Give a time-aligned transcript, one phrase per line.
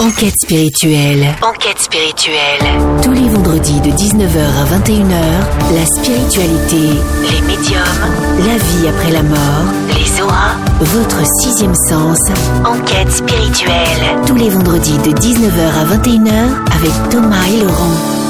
[0.00, 1.26] Enquête spirituelle.
[1.42, 3.02] Enquête spirituelle.
[3.02, 6.96] Tous les vendredis de 19h à 21h, la spiritualité,
[7.30, 7.82] les médiums,
[8.38, 12.18] la vie après la mort, les auras, votre sixième sens.
[12.64, 14.24] Enquête spirituelle.
[14.26, 18.29] Tous les vendredis de 19h à 21h avec Thomas et Laurent.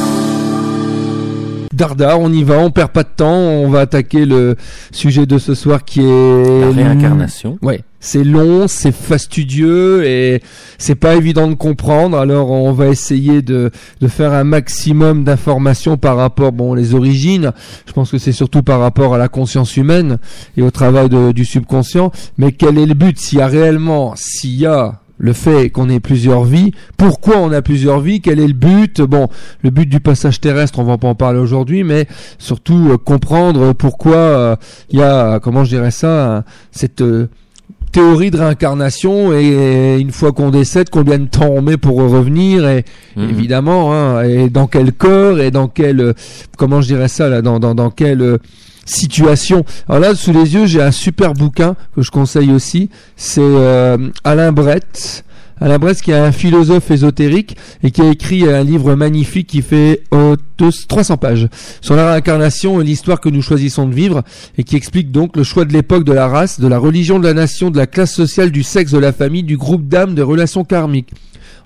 [1.80, 4.54] Dardar, on y va, on perd pas de temps, on va attaquer le
[4.92, 7.58] sujet de ce soir qui est La réincarnation.
[7.62, 10.42] Ouais, c'est long, c'est fastudieux et
[10.76, 12.18] c'est pas évident de comprendre.
[12.18, 13.70] Alors on va essayer de,
[14.02, 17.52] de faire un maximum d'informations par rapport, bon, les origines.
[17.86, 20.18] Je pense que c'est surtout par rapport à la conscience humaine
[20.58, 22.12] et au travail de- du subconscient.
[22.36, 23.18] Mais quel est le but?
[23.18, 27.52] S'il y a réellement, s'il y a le fait qu'on ait plusieurs vies, pourquoi on
[27.52, 29.02] a plusieurs vies, quel est le but?
[29.02, 29.28] Bon,
[29.62, 32.06] le but du passage terrestre, on va pas en parler aujourd'hui, mais
[32.38, 34.56] surtout euh, comprendre pourquoi euh,
[34.90, 37.28] il y a, comment je dirais ça, un- cette euh,
[37.92, 42.66] théorie de réincarnation et une fois qu'on décède, combien de temps on met pour revenir
[42.68, 42.84] et
[43.16, 43.28] Mhm.
[43.30, 46.14] évidemment, hein, et dans quel corps et dans quel,
[46.56, 48.38] comment je dirais ça là, dans dans dans euh,
[48.90, 49.64] situation.
[49.88, 52.90] Alors là, sous les yeux, j'ai un super bouquin que je conseille aussi.
[53.16, 55.24] C'est euh, Alain Brett.
[55.62, 59.60] Alain Brett qui est un philosophe ésotérique et qui a écrit un livre magnifique qui
[59.60, 61.48] fait euh, deux- 300 pages
[61.82, 64.22] sur la réincarnation et l'histoire que nous choisissons de vivre
[64.56, 67.26] et qui explique donc le choix de l'époque, de la race, de la religion, de
[67.26, 70.22] la nation, de la classe sociale, du sexe, de la famille, du groupe d'âmes, des
[70.22, 71.10] relations karmiques.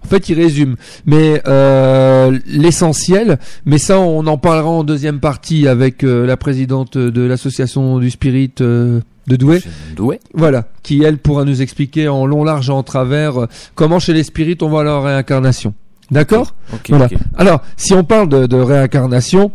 [0.05, 3.39] En fait, il résume, mais euh, l'essentiel.
[3.65, 8.11] Mais ça, on en parlera en deuxième partie avec euh, la présidente de l'association du
[8.11, 9.63] Spirit euh, de Douai.
[9.97, 10.21] Douai.
[10.35, 14.13] Voilà, qui elle pourra nous expliquer en long, large et en travers euh, comment chez
[14.13, 15.75] les spirites on voit leur réincarnation.
[16.11, 16.55] D'accord?
[16.73, 17.09] Ok, Voilà.
[17.39, 19.53] Alors, si on parle de, de réincarnation,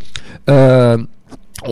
[0.50, 0.98] euh,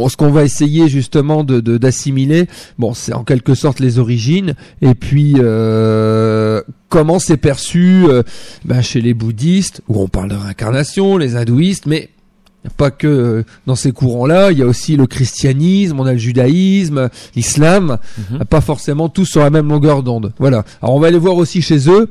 [0.10, 4.54] ce qu'on va essayer justement de de- d'assimiler, bon, c'est en quelque sorte les origines,
[4.82, 8.24] et puis euh, comment c'est perçu euh,
[8.66, 12.10] ben, chez les bouddhistes, où on parle de réincarnation, les hindouistes, mais
[12.76, 16.18] pas que euh, dans ces courants-là, il y a aussi le christianisme, on a le
[16.18, 17.98] judaïsme, l'islam,
[18.32, 18.44] Mhm.
[18.46, 20.34] pas forcément tous sur la même longueur d'onde.
[20.40, 20.66] Voilà.
[20.82, 22.10] Alors on va aller voir aussi chez eux,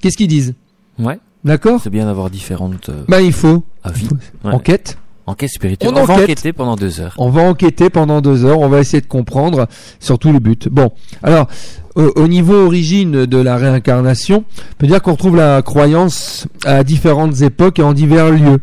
[0.00, 0.54] qu'est-ce qu'ils disent,
[0.98, 1.80] Ouais, d'accord?
[1.82, 4.08] C'est bien d'avoir différentes euh, Ben il faut, avis.
[4.44, 4.52] Ouais.
[4.52, 4.96] enquête.
[5.26, 5.90] Enquête spirituelle.
[5.94, 6.24] On On, va enquête.
[6.24, 7.14] enquêter pendant deux heures.
[7.18, 9.66] On va enquêter pendant deux heures, on va essayer de comprendre
[9.98, 10.68] surtout le but.
[10.68, 10.90] Bon,
[11.22, 11.46] alors
[11.94, 16.84] au, au niveau origine de la réincarnation, on peut dire qu'on retrouve la croyance à
[16.84, 18.58] différentes époques et en divers lieux.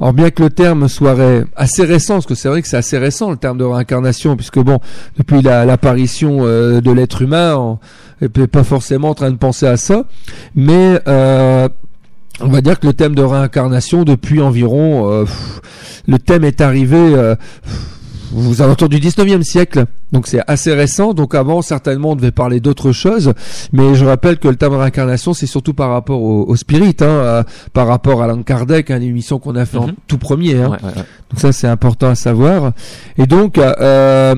[0.00, 1.14] Alors bien que le terme soit
[1.54, 4.58] assez récent, parce que c'est vrai que c'est assez récent le terme de réincarnation, puisque
[4.58, 4.80] bon,
[5.16, 7.78] depuis la- l'apparition euh, de l'être humain, on
[8.20, 10.04] n'est pas forcément en train de penser à ça,
[10.56, 11.68] mais euh,
[12.40, 15.24] on va dire que le thème de réincarnation depuis environ, euh,
[16.08, 17.34] le thème est arrivé euh,
[18.34, 19.84] vous alentours du 19e siècle.
[20.10, 21.12] Donc c'est assez récent.
[21.12, 23.34] Donc avant, certainement, on devait parler d'autres choses.
[23.72, 26.96] Mais je rappelle que le thème de réincarnation, c'est surtout par rapport au, au spirit,
[27.00, 27.42] hein, euh,
[27.74, 29.94] par rapport à Allan Kardec, hein, l'émission qu'on a fait en Mhm.
[30.06, 30.54] tout premier.
[30.54, 30.70] Hein.
[30.70, 31.04] Ouais, ouais, ouais.
[31.30, 32.72] Donc ça, c'est important à savoir.
[33.18, 34.34] Et donc, euh,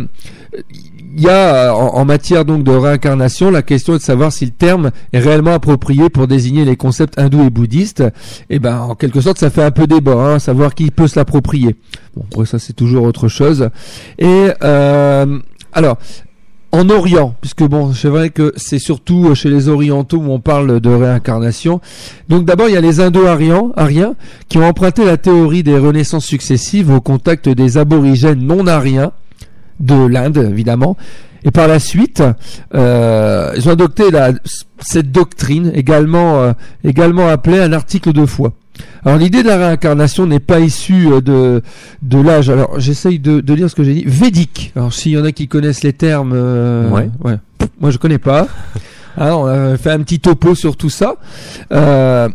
[1.16, 4.44] il y a en, en matière donc de réincarnation, la question est de savoir si
[4.44, 8.04] le terme est réellement approprié pour désigner les concepts hindous et bouddhistes.
[8.50, 11.18] Et ben, en quelque sorte, ça fait un peu débat, hein, savoir qui peut se
[11.18, 11.76] l'approprier.
[12.16, 13.70] Bon, après ça, c'est toujours autre chose.
[14.18, 15.38] Et euh,
[15.72, 15.98] alors.
[16.72, 20.80] En Orient, puisque bon, c'est vrai que c'est surtout chez les Orientaux où on parle
[20.80, 21.80] de réincarnation.
[22.28, 24.16] Donc d'abord, il y a les Indo-Ariens, Ariens,
[24.48, 29.12] qui ont emprunté la théorie des renaissances successives au contact des aborigènes non ariens
[29.80, 30.96] de l'Inde, évidemment.
[31.44, 32.22] Et par la suite,
[32.74, 34.32] euh, ils ont adopté la,
[34.78, 36.52] cette doctrine, également, euh,
[36.84, 38.52] également appelée un article de foi.
[39.04, 41.62] Alors l'idée de la réincarnation n'est pas issue euh, de,
[42.02, 42.48] de l'âge.
[42.48, 44.04] Alors j'essaye de, de lire ce que j'ai dit.
[44.06, 44.72] Védique.
[44.74, 47.08] Alors s'il y en a qui connaissent les termes, euh, Ouais.
[47.58, 48.48] Pff, Moi je connais pas.
[49.16, 51.16] Alors, on a fait un petit topo sur tout ça.
[51.72, 52.28] Euh,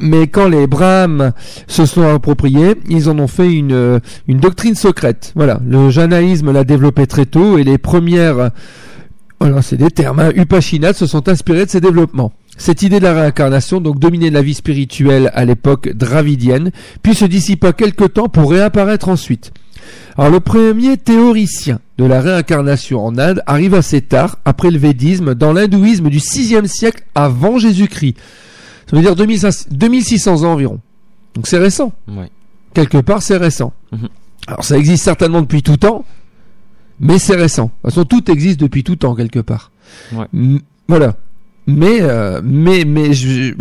[0.00, 1.32] mais quand les Brahmes
[1.66, 5.32] se sont appropriés, ils en ont fait une, doctrine secrète.
[5.34, 8.50] Voilà, le janaïsme l'a développé très tôt et les premières,
[9.40, 12.32] voilà, c'est des termes, hein, se sont inspirés de ces développements.
[12.58, 16.70] Cette idée de la réincarnation donc dominait la vie spirituelle à l'époque dravidienne,
[17.02, 19.52] puis se dissipa quelque temps pour réapparaître ensuite.
[20.18, 25.34] Alors le premier théoricien de la réincarnation en Inde arrive assez tard, après le védisme,
[25.34, 28.16] dans l'hindouisme du 6e siècle avant Jésus-Christ.
[28.92, 30.78] Ça veut dire 2500 2600 ans environ.
[31.34, 31.92] Donc c'est récent.
[32.08, 32.30] Ouais.
[32.74, 33.72] Quelque part, c'est récent.
[33.90, 34.08] Mhm.
[34.46, 36.04] Alors ça existe certainement depuis tout temps,
[37.00, 37.64] mais c'est récent.
[37.64, 39.70] De toute façon, tout existe depuis tout temps, quelque part.
[40.12, 40.26] Ouais.
[40.34, 41.16] M- voilà.
[41.68, 43.54] Mais, euh, mais, mais, je,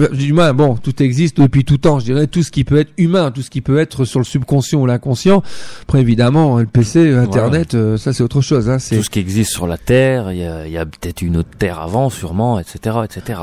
[0.53, 1.99] bon, tout existe depuis tout temps.
[1.99, 4.25] Je dirais tout ce qui peut être humain, tout ce qui peut être sur le
[4.25, 5.43] subconscient ou l'inconscient.
[5.83, 8.69] Après, évidemment, le PC, Internet, euh, ça c'est autre chose.
[8.71, 10.85] Hein, c'est Tout ce qui existe sur la Terre, il y a, il y a
[10.87, 13.39] peut-être une autre Terre avant, sûrement, etc., etc.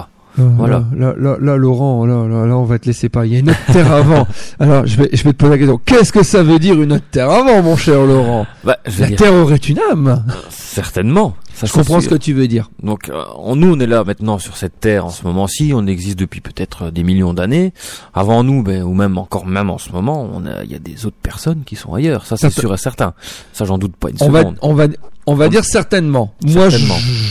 [0.57, 0.85] voilà.
[0.97, 3.27] Là, là, là, Laurent, là, là, là, on va te laisser pas.
[3.27, 4.27] Il y a une autre terre avant.
[4.61, 5.81] Alors, je vais, je vais te poser la question.
[5.85, 8.47] Qu'est-ce que ça veut dire une autre terre avant, mon cher Laurent?
[8.65, 10.25] Bah, je La dire, terre aurait une âme.
[10.59, 11.35] certainement.
[11.55, 12.71] Ça, Je comprends ce que tu veux dire.
[12.85, 13.25] Donc, euh,
[13.57, 15.73] nous, on est là maintenant sur cette terre en ce moment-ci.
[15.75, 17.73] On existe depuis peut-être euh, des millions d'années.
[18.15, 20.79] Avant nous, ben, ou même encore même en ce moment, on a, il y a
[20.79, 22.27] des autres personnes qui sont ailleurs.
[22.27, 23.13] Ça, c'est sûr et certain.
[23.53, 24.87] Ça, j'en doute pas une On va, on va,
[25.27, 26.33] on va dire certainement.
[26.47, 26.95] Moi, Certainement.
[26.97, 27.28] je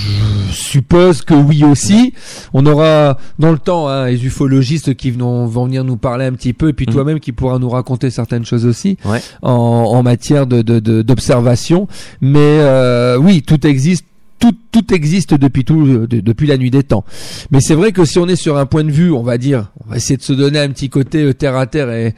[0.68, 2.14] suppose que oui aussi.
[2.54, 6.34] On aura dans le temps hein, les ufologistes qui vont, vont venir nous parler un
[6.34, 6.94] petit peu, et puis Mhm.
[6.94, 9.22] toi-même qui pourras nous raconter certaines choses aussi Ouais.
[9.42, 11.88] en, en matière de de- de- d'observation.
[12.22, 14.06] Mais euh, oui, tout existe.
[14.40, 17.04] Tout, tout existe depuis tout de- depuis la nuit des temps.
[17.50, 19.72] Mais c'est vrai que si on est sur un point de vue, on va dire,
[19.84, 22.14] on va essayer de se donner un petit côté euh, terre à terre et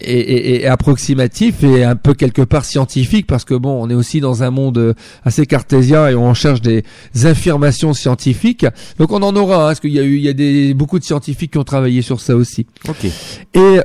[0.00, 3.94] et, et- et approximatif et un peu quelque part scientifique parce que bon on est
[3.94, 4.94] aussi dans un monde euh,
[5.24, 6.84] assez cartésien et on cherche des
[7.24, 8.66] affirmations scientifiques.
[8.98, 10.98] Donc on en aura hein, parce qu'il y a eu il y a des beaucoup
[10.98, 12.66] de scientifiques qui ont travaillé sur ça aussi.
[12.88, 13.04] Ok.
[13.04, 13.10] et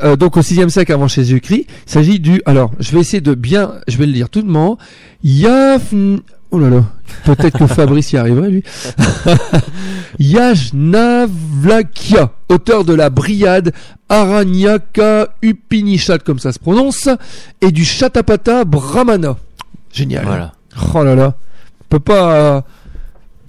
[0.04, 3.34] euh, donc au 6e siècle avant Jésus-Christ il s'agit du alors je vais essayer de
[3.34, 4.76] bien je vais le lire tout de même.
[5.24, 6.20] Yafn
[6.52, 6.84] Oh là là,
[7.26, 8.64] peut-être que Fabrice y arriverait lui.
[10.20, 13.72] Yajnavlakia, auteur de la Briade
[14.10, 17.08] Aranyaka Upanishad, comme ça se prononce,
[17.62, 19.38] et du Shatapata Brahmana.
[19.94, 20.26] Génial.
[20.26, 20.54] Voilà.
[20.96, 21.36] Oh là là,
[21.82, 22.64] on peut pas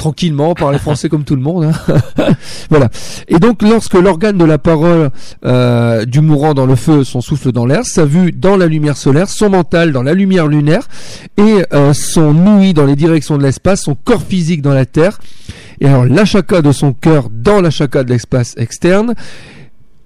[0.01, 1.65] tranquillement parler français comme tout le monde.
[1.65, 2.33] hein.
[2.71, 2.89] voilà.
[3.29, 5.11] Et donc, lorsque l'organe de la parole
[5.45, 8.97] euh, du mourant dans le feu, son souffle dans l'air, sa vue dans la lumière
[8.97, 10.89] solaire, son mental dans la lumière lunaire,
[11.37, 15.21] et euh, son ouïe dans les directions de l'espace, son corps physique dans la terre,
[15.81, 19.15] et alors l'achaka de son cœur dans l'achaka de l'espace externe.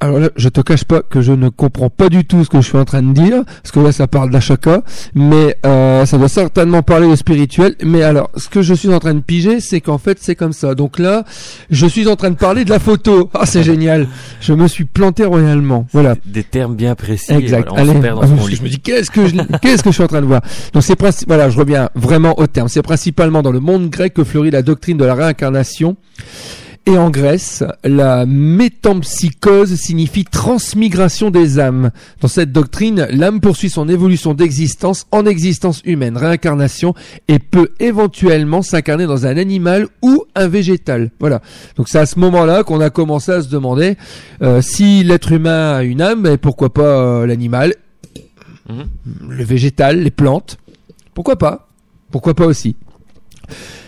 [0.05, 2.61] Alors là, je te cache pas que je ne comprends pas du tout ce que
[2.61, 4.83] je suis en train de dire, parce que là, ça parle d'achaka,
[5.15, 7.75] mais euh, ça doit certainement parler de spirituel.
[7.83, 10.53] Mais alors, ce que je suis en train de piger, c'est qu'en fait, c'est comme
[10.53, 10.75] ça.
[10.75, 11.25] Donc là,
[11.71, 13.31] je suis en train de parler de la photo.
[13.33, 14.07] Ah, c'est génial.
[14.43, 15.87] Je me suis planté royalement.
[15.95, 16.17] Voilà.
[16.27, 17.33] Des termes bien précis.
[17.33, 17.71] Exact.
[17.71, 19.83] Voilà, on Allez, se perd dans ah, ce je, me dis qu'est-ce que je, qu'est-ce
[19.83, 20.43] que je suis en train de voir?
[20.75, 22.69] Donc c'est voilà, je reviens vraiment au terme.
[22.69, 25.97] C'est principalement dans le monde grec que fleurit la doctrine de la réincarnation.
[26.87, 31.91] Et en Grèce, la métempsychose signifie transmigration des âmes.
[32.21, 36.93] Dans cette doctrine, l'âme poursuit son évolution d'existence en existence humaine, réincarnation,
[37.27, 41.11] et peut éventuellement s'incarner dans un animal ou un végétal.
[41.21, 41.41] Voilà.
[41.77, 43.97] Donc c'est à ce moment-là qu'on a commencé à se demander
[44.43, 47.75] euh, si l'être humain a une âme, et pourquoi pas euh, l'animal,
[48.69, 48.87] Mhm.
[49.29, 50.57] le végétal, les plantes.
[51.13, 51.69] Pourquoi pas?
[52.11, 52.77] Pourquoi pas aussi?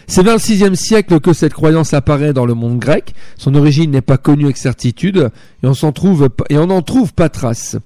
[0.06, 3.14] C'est vers le VIe siècle que cette croyance apparaît dans le monde grec.
[3.36, 5.30] Son origine n'est pas connue avec certitude
[5.62, 7.76] et on s'en trouve pas- et on n'en trouve pas trace.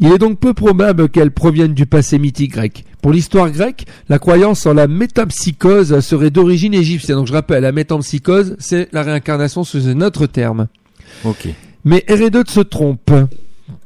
[0.00, 2.84] Il est donc peu probable qu'elle provienne du passé mythique grec.
[3.02, 7.18] Pour l'histoire grecque, la croyance en la métempsychose serait d'origine égyptienne.
[7.18, 10.68] Donc je rappelle, la métempsychose, c'est la réincarnation sous un autre terme.
[11.24, 11.48] Ok.
[11.84, 13.10] Mais Hérédote se trompe.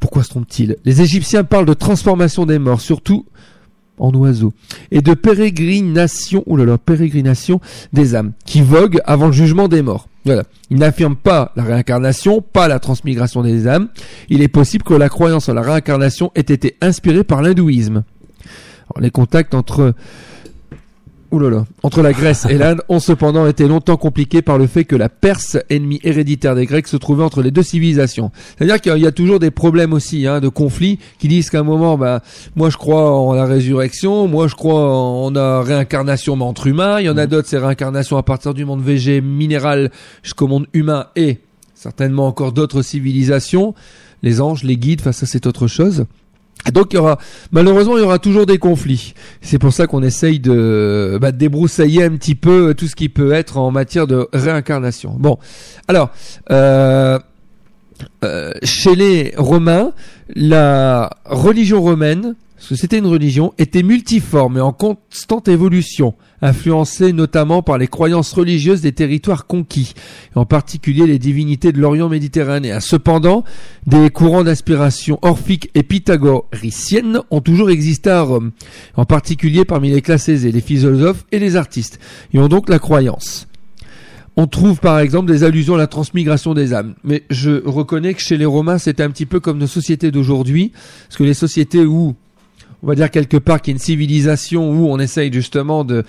[0.01, 0.77] Pourquoi se trompe-t-il?
[0.85, 3.27] Les Égyptiens parlent de transformation des morts, surtout
[4.03, 4.53] en oiseaux,
[4.91, 7.61] et de pérégrination, là, pérégrination
[7.93, 10.09] des âmes, qui voguent avant le jugement des morts.
[10.25, 10.43] Voilà.
[10.71, 13.89] Il n'affirme pas la réincarnation, pas la transmigration des âmes.
[14.29, 18.05] Il est possible que la croyance en la réincarnation ait été inspirée par l'hindouisme.
[19.01, 19.95] Les contacts entre
[21.33, 21.65] Ouh là là.
[21.83, 25.09] Entre la Grèce et l'Inde ont cependant été longtemps compliqués par le fait que la
[25.09, 28.31] Perse, ennemie héréditaire des Grecs, se trouvait entre les deux civilisations.
[28.59, 31.63] C'est-à-dire qu'il y a toujours des problèmes aussi, hein, de conflits, qui disent qu'à un
[31.63, 32.21] moment, bah,
[32.55, 37.01] moi je crois en la résurrection, moi je crois en la réincarnation mais entre humains,
[37.01, 39.91] il y en a d'autres, c'est réincarnation à partir du monde végé, minéral
[40.23, 41.39] jusqu'au monde humain et
[41.75, 43.75] certainement encore d'autres civilisations,
[44.23, 46.05] les anges, les guides, enfin ça c'est autre chose.
[46.67, 47.19] Et Donc il y aura
[47.51, 49.15] malheureusement il y aura toujours des conflits.
[49.41, 53.33] C'est pour ça qu'on essaye de, bah, débroussailler un petit peu tout ce qui peut
[53.33, 55.17] être en matière de réincarnation.
[55.19, 55.39] Bon,
[55.89, 56.11] alors
[56.51, 57.19] euh,
[58.25, 59.93] euh, chez les Romains,
[60.35, 67.13] la religion romaine, parce que c'était une religion, était multiforme et en constante évolution, influencée
[67.13, 69.95] notamment par les croyances religieuses des territoires conquis,
[70.35, 72.81] en particulier les divinités de l'Orient méditerranéen.
[72.81, 73.45] Cependant,
[73.87, 78.51] des courants d'inspiration orphique et pythagoricienne ont toujours existé à Rome,
[78.97, 81.99] en particulier parmi les classes aisées, les philosophes et les artistes,
[82.35, 83.47] et ont donc la croyance.
[84.37, 86.95] On trouve par exemple des allusions à la transmigration des âmes.
[87.05, 90.73] Mais je reconnais que chez les Romains, c'était un petit peu comme nos sociétés d'aujourd'hui,
[91.07, 92.15] parce que les sociétés où
[92.83, 96.05] on va dire quelque part qu'il y a une civilisation où on essaye justement de,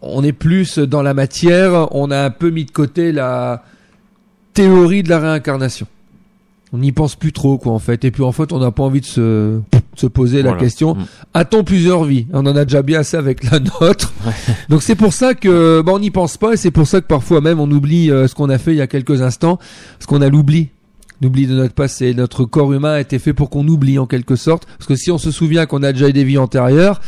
[0.00, 3.64] on est plus dans la matière, on a un peu mis de côté la
[4.54, 5.86] théorie de la réincarnation.
[6.74, 8.82] On n'y pense plus trop quoi en fait, et puis en fait on n'a pas
[8.82, 9.60] envie de se,
[9.94, 11.04] se poser la question Mm.
[11.34, 12.26] a-t-on plusieurs vies?
[12.32, 14.12] On en a déjà bien assez avec la nôtre.
[14.70, 17.06] Donc c'est pour ça que bah, on n'y pense pas et c'est pour ça que
[17.06, 19.58] parfois même on oublie euh, ce qu'on a fait il y a quelques instants,
[19.98, 20.70] parce qu'on a l'oubli.
[21.22, 22.12] L'oubli de notre passé.
[22.14, 24.66] Notre corps humain a été fait pour qu'on oublie en quelque sorte.
[24.78, 27.00] Parce que si on se souvient qu'on a déjà eu des vies antérieures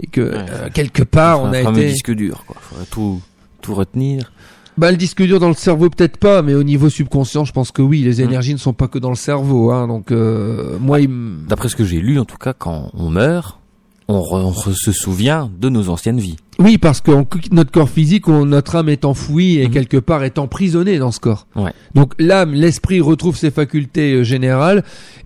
[0.00, 2.56] et que euh, quelque part on a été disque dur, quoi.
[2.60, 3.20] Faudrait tout,
[3.60, 4.32] tout retenir.
[4.78, 7.70] bah, le disque dur dans le cerveau peut-être pas, mais au niveau subconscient, je pense
[7.72, 8.02] que oui.
[8.02, 9.86] Les énergies ne sont pas que dans le cerveau, hein.
[9.86, 13.10] Donc euh, moi, il me- D'après ce que j'ai lu, en tout cas, quand on
[13.10, 13.57] meurt,
[14.08, 16.36] on, re- on re- se souvient de nos anciennes vies.
[16.58, 19.72] oui, parce que on notre corps physique, on- notre âme est enfouie et Mhm.
[19.72, 21.46] quelque part est emprisonnée dans ce corps.
[21.56, 21.72] Ouais.
[21.94, 24.82] Donc l'âme, l'esprit retrouve ses facultés euh, générales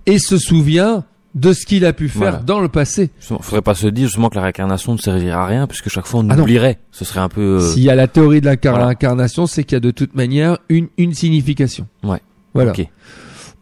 [0.07, 2.37] et se souvient de ce qu'il a pu faire Voilà.
[2.39, 3.09] dans le passé.
[3.19, 6.05] Justement, Faudrait pas se dire justement que la réincarnation ne servira à rien, puisque chaque
[6.07, 6.79] fois on Ah oublierait.
[6.91, 7.41] Ce serait un peu.
[7.59, 8.87] euh, S'il y a la théorie de la voilà.
[8.87, 11.87] réincarnation, c'est qu'il y a de toute manière une, une signification.
[12.05, 12.21] Ouais.
[12.53, 12.73] Voilà.
[12.73, 12.87] ok.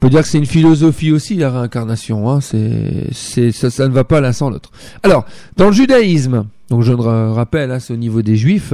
[0.02, 2.30] On peut dire que c'est une philosophie aussi la réincarnation.
[2.30, 2.40] Hein.
[2.40, 4.70] C'est, c'est, ça, ça ne va pas l'un sans l'autre.
[5.02, 5.26] Alors,
[5.58, 8.72] dans le judaïsme, donc je le ra- rappelle, hein, c'est au niveau des juifs,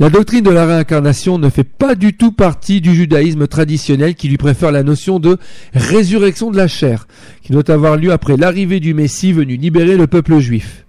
[0.00, 4.26] la doctrine de la réincarnation ne fait pas du tout partie du judaïsme traditionnel qui
[4.28, 5.38] lui préfère la notion de
[5.74, 7.06] résurrection de la chair,
[7.42, 10.86] qui doit avoir lieu après l'arrivée du Messie venu libérer le peuple juif.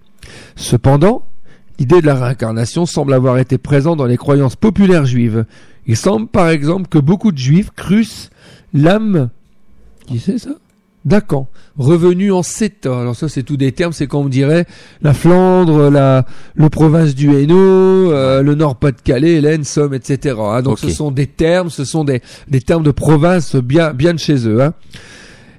[0.56, 1.22] Cependant,
[1.78, 5.44] l'idée de la réincarnation semble avoir été présente dans les croyances populaires juives.
[5.86, 8.30] Il semble par exemple que beaucoup de juifs crussent
[8.74, 9.30] l'âme
[10.06, 10.50] qui c'est ça?
[11.04, 11.46] Dacan,
[11.78, 13.00] revenu en Séta.
[13.00, 13.92] Alors ça, c'est tout des termes.
[13.92, 14.66] C'est comme on dirait
[15.02, 17.54] la Flandre, la le province du Hainaut,
[18.10, 20.34] euh, le Nord-Pas-de-Calais, l'Aisne, Somme, etc.
[20.40, 20.62] hein.
[20.62, 24.18] Donc ce sont des termes, ce sont des des termes de province bien bien de
[24.18, 24.60] chez eux.
[24.60, 24.74] Hein.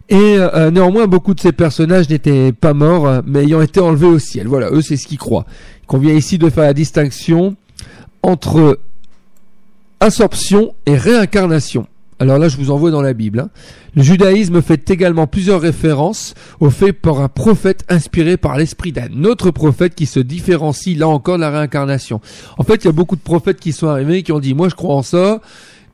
[0.10, 4.20] Et euh, néanmoins, beaucoup de ces personnages n'étaient pas morts, mais ayant été enlevés au
[4.20, 4.48] ciel.
[4.48, 5.46] Voilà, eux, c'est ce qu'ils croient.
[5.84, 7.56] Il convient ici de faire la distinction
[8.22, 8.80] entre
[10.00, 11.88] absorption et réincarnation.
[12.20, 13.40] Alors là, je vous envoie dans la Bible.
[13.40, 13.50] hein.
[13.96, 19.24] Le judaïsme fait également plusieurs références au fait par un prophète inspiré par l'esprit d'un
[19.24, 22.20] autre prophète qui se différencie là encore de la réincarnation.
[22.58, 24.68] En fait, il y a beaucoup de prophètes qui sont arrivés qui ont dit moi
[24.70, 25.42] je crois en ça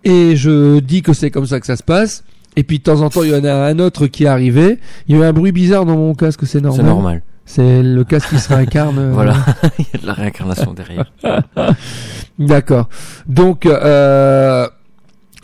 [0.05, 2.23] et je dis que c'est comme ça que ça se passe.
[2.55, 4.79] Et puis de temps en temps, il y en a un autre qui est arrivé.
[5.07, 6.81] Il y a eu un bruit bizarre dans mon casque, c'est normal.
[6.85, 7.21] C'est normal.
[7.45, 8.97] C'est le casque qui se réincarne.
[8.99, 9.35] euh, Voilà.
[9.79, 11.11] Il y a de la réincarnation derrière.
[12.39, 12.89] D'accord.
[13.27, 14.67] Donc, euh,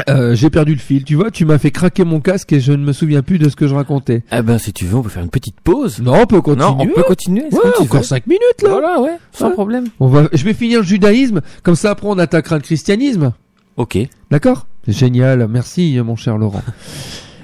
[0.07, 1.03] euh, j'ai perdu le fil.
[1.03, 3.49] Tu vois, tu m'as fait craquer mon casque et je ne me souviens plus de
[3.49, 4.23] ce que je racontais.
[4.31, 5.99] eh ben, si tu veux, on peut faire une petite pause.
[6.01, 6.65] Non, on peut continuer.
[6.69, 7.45] Non, on peut continuer.
[7.51, 8.03] c'est Ouais, encore veux.
[8.05, 8.69] 5 minutes là.
[8.69, 9.53] Voilà, ouais, sans Ouais.
[9.53, 9.85] problème.
[9.99, 13.33] On va, je vais finir le judaïsme, comme ça après on attaquera le christianisme.
[13.77, 13.97] Ok.
[14.31, 14.67] D'accord?
[14.87, 16.63] Génial, merci mon cher Laurent.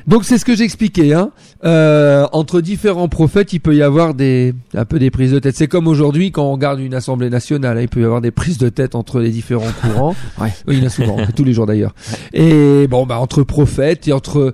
[0.08, 1.14] Donc c'est ce que j'expliquais.
[1.14, 1.32] Hein.
[1.64, 5.56] Euh, entre différents prophètes, il peut y avoir des un peu des prises de tête.
[5.56, 8.32] C'est comme aujourd'hui quand on regarde une assemblée nationale, hein, il peut y avoir des
[8.32, 10.16] prises de tête entre les différents courants.
[10.40, 10.54] Ouais.
[10.68, 11.96] Oui, il y en a souvent, tous les jours d'ailleurs.
[12.34, 14.54] Et bon, bah entre prophètes et entre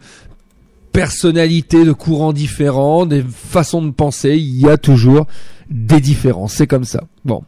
[0.91, 5.25] personnalités de courants différents, des façons de penser, il y a toujours
[5.69, 6.53] des différences.
[6.53, 7.03] C'est comme ça.
[7.25, 7.43] Bon.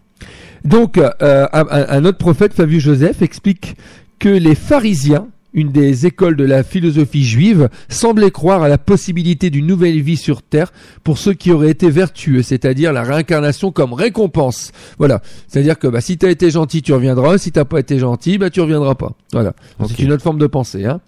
[0.63, 3.75] Donc, euh, un, un autre prophète, Flavius Joseph, explique
[4.19, 9.49] que les pharisiens, une des écoles de la philosophie juive, semblaient croire à la possibilité
[9.49, 10.71] d'une nouvelle vie sur terre
[11.03, 14.71] pour ceux qui auraient été vertueux, c'est-à-dire la réincarnation comme récompense.
[14.97, 15.21] Voilà.
[15.47, 17.37] C'est-à-dire que bah, si tu as été gentil, tu reviendras.
[17.37, 19.13] Si t'as pas été gentil, bah, tu reviendras pas.
[19.31, 19.53] Voilà.
[19.87, 20.85] C'est une autre forme de pensée.
[20.85, 20.99] Hein.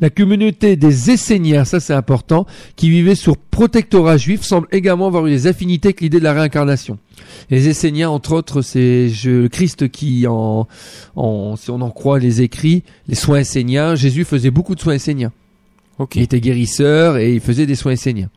[0.00, 2.46] La communauté des Esséniens, ça c'est important,
[2.76, 6.32] qui vivaient sur protectorat juif, semble également avoir eu des affinités avec l'idée de la
[6.32, 6.98] réincarnation.
[7.50, 9.10] Les Esséniens, entre autres, c'est
[9.50, 10.68] Christ qui, en,
[11.16, 14.94] en, si on en croit les écrits, les soins esséniens, Jésus faisait beaucoup de soins
[14.94, 15.32] esséniens.
[15.98, 16.16] Ok.
[16.16, 18.30] Il était guérisseur et il faisait des soins esséniens.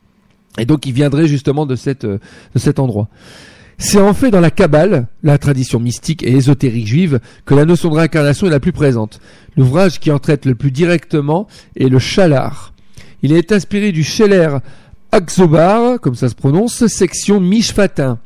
[0.58, 2.20] Et donc il viendrait justement de, cette, euh,
[2.54, 3.08] de cet endroit.
[3.84, 7.90] C'est en fait dans la Kabbale, la tradition mystique et ésotérique juive, que la notion
[7.90, 9.20] de réincarnation est la plus présente.
[9.58, 12.74] L'ouvrage qui en traite le plus directement est le Chalar.
[13.24, 14.60] Il est inspiré du Scheller
[15.12, 18.20] Akzobar, comme ça se prononce, section Mishpatin.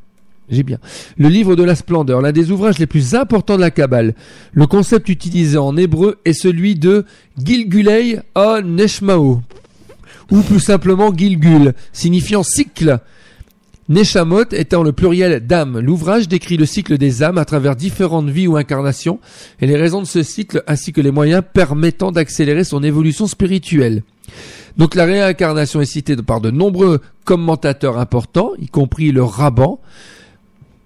[0.49, 0.77] J'ai bien.
[1.17, 4.13] Le livre de la splendeur, l'un des ouvrages les plus importants de la Kabbale.
[4.51, 7.05] Le concept utilisé en hébreu est celui de
[7.41, 9.41] Gilgulei a Neshmao,
[10.31, 12.99] ou plus simplement Gilgul, signifiant cycle.
[13.87, 15.79] Neshamot étant le pluriel d'âme.
[15.79, 19.19] L'ouvrage décrit le cycle des âmes à travers différentes vies ou incarnations
[19.61, 24.01] et les raisons de ce cycle ainsi que les moyens permettant d'accélérer son évolution spirituelle.
[24.77, 29.79] Donc la réincarnation est citée par de nombreux commentateurs importants, y compris le Raban.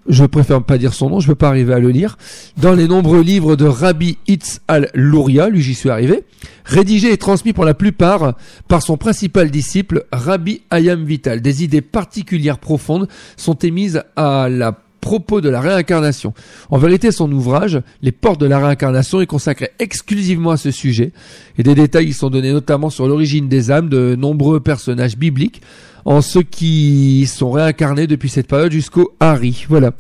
[0.08, 2.18] Je préfère pas dire son nom, je peux pas arriver à le lire.
[2.58, 6.24] Dans les nombreux livres de Rabbi Itz al-Luria, lui j'y suis arrivé,
[6.70, 8.36] rédigé et transmis pour la plupart
[8.68, 11.42] par son principal disciple, Rabbi Hayam Vital.
[11.42, 16.34] Des idées particulières profondes sont émises à la propos de la réincarnation.
[16.70, 21.14] En vérité, son ouvrage, Les portes de la réincarnation, est consacré exclusivement à ce sujet,
[21.58, 25.62] et des détails y sont donnés notamment sur l'origine des âmes de nombreux personnages bibliques,
[26.06, 29.66] en ceux qui sont réincarnés depuis cette période jusqu'au Hari.
[29.70, 29.92] Voilà.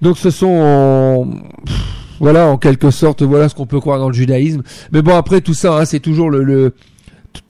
[0.00, 1.42] Donc ce sont
[2.20, 4.62] voilà en quelque sorte voilà ce qu'on peut croire dans le judaïsme.
[4.92, 6.74] Mais bon après tout ça hein, c'est toujours le,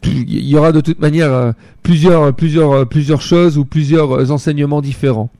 [0.05, 1.53] il y aura de toute manière euh,
[1.83, 5.31] plusieurs plusieurs euh, plusieurs choses ou plusieurs enseignements différents.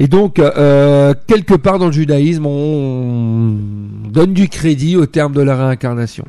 [0.00, 3.56] Et donc, euh, quelque part dans le judaïsme, on
[4.08, 6.24] donne du crédit au terme de la réincarnation.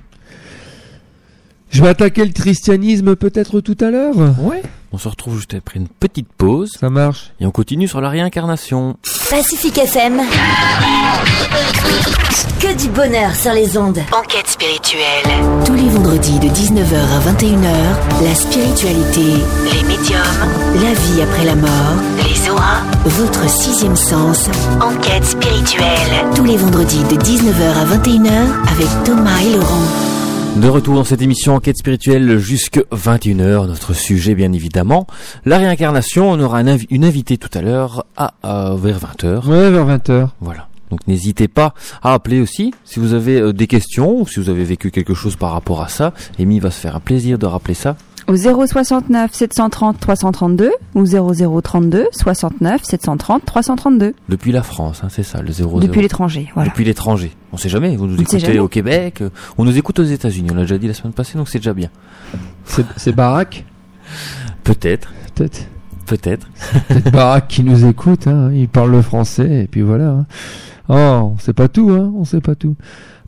[1.70, 4.16] Je vais attaquer le christianisme peut-être tout à l'heure?
[4.42, 4.64] Ouais.
[4.92, 6.72] On se retrouve juste après une petite pause.
[6.80, 7.32] Ça marche.
[7.40, 8.98] Et on continue sur la réincarnation.
[9.30, 10.22] Pacifique FM.
[12.60, 14.00] Que du bonheur sur les ondes.
[14.12, 15.04] Enquête spirituelle.
[15.66, 20.20] Tous les vendredis de 19h à 21h, la spiritualité, les médiums,
[20.76, 24.50] la vie après la mort, les auras, votre sixième sens.
[24.82, 25.86] Enquête spirituelle.
[26.36, 30.19] Tous les vendredis de 19h à 21h avec Thomas et Laurent.
[30.58, 35.08] De retour dans cette émission Enquête spirituelle jusqu'à 21h, notre sujet bien évidemment,
[35.46, 38.34] la réincarnation, on aura une invitée tout à l'heure à,
[38.76, 39.46] vers 20h.
[39.48, 40.30] Ouais, vers 20h.
[40.42, 40.68] Voilà.
[40.90, 44.50] Donc n'hésitez pas à appeler aussi si vous avez euh, des questions ou si vous
[44.50, 46.14] avez vécu quelque chose par rapport à ça.
[46.40, 47.96] Amy va se faire un plaisir de rappeler ça
[48.30, 54.14] au 069 730 332 ou 0032 69 730 332.
[54.30, 55.80] Depuis la France, hein, c'est ça, le 00.
[55.80, 56.70] Depuis l'étranger, voilà.
[56.70, 57.32] Depuis l'étranger.
[57.52, 60.56] On sait jamais, vous nous écoutez au Québec, euh, on nous écoute aux États-Unis, on
[60.56, 61.90] l'a déjà dit la semaine passée, donc c'est déjà bien.
[62.98, 63.66] C'est Barack?
[64.64, 65.12] Peut-être.
[65.34, 65.66] Peut-être.
[66.06, 66.48] Peut-être.
[66.88, 70.10] Peut-être Barack qui nous écoute, hein, il parle le français, et puis voilà.
[70.10, 70.26] Hein.
[70.90, 72.76] Oh, on sait pas tout, hein, on sait pas tout.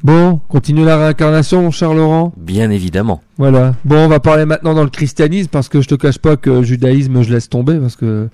[0.03, 2.33] Bon, continue la réincarnation, mon cher Laurent.
[2.35, 3.21] Bien évidemment.
[3.37, 3.75] Voilà.
[3.85, 6.49] Bon, on va parler maintenant dans le christianisme parce que je te cache pas que
[6.49, 8.29] le judaïsme, je laisse tomber parce que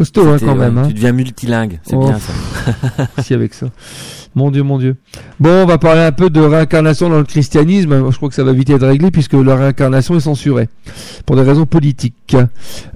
[0.00, 0.78] costaud hein, quand même.
[0.78, 0.86] Hein.
[0.88, 2.32] Tu deviens multilingue, c'est bien ça.
[3.22, 3.66] si avec ça.
[4.34, 4.96] Mon Dieu, mon Dieu.
[5.40, 8.10] Bon, on va parler un peu de réincarnation dans le christianisme.
[8.10, 10.70] Je crois que ça va vite être réglé puisque la réincarnation est censurée
[11.26, 12.34] pour des raisons politiques.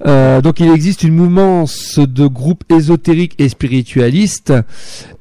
[0.07, 4.53] Euh, donc il existe une mouvance de groupes ésotériques et spiritualistes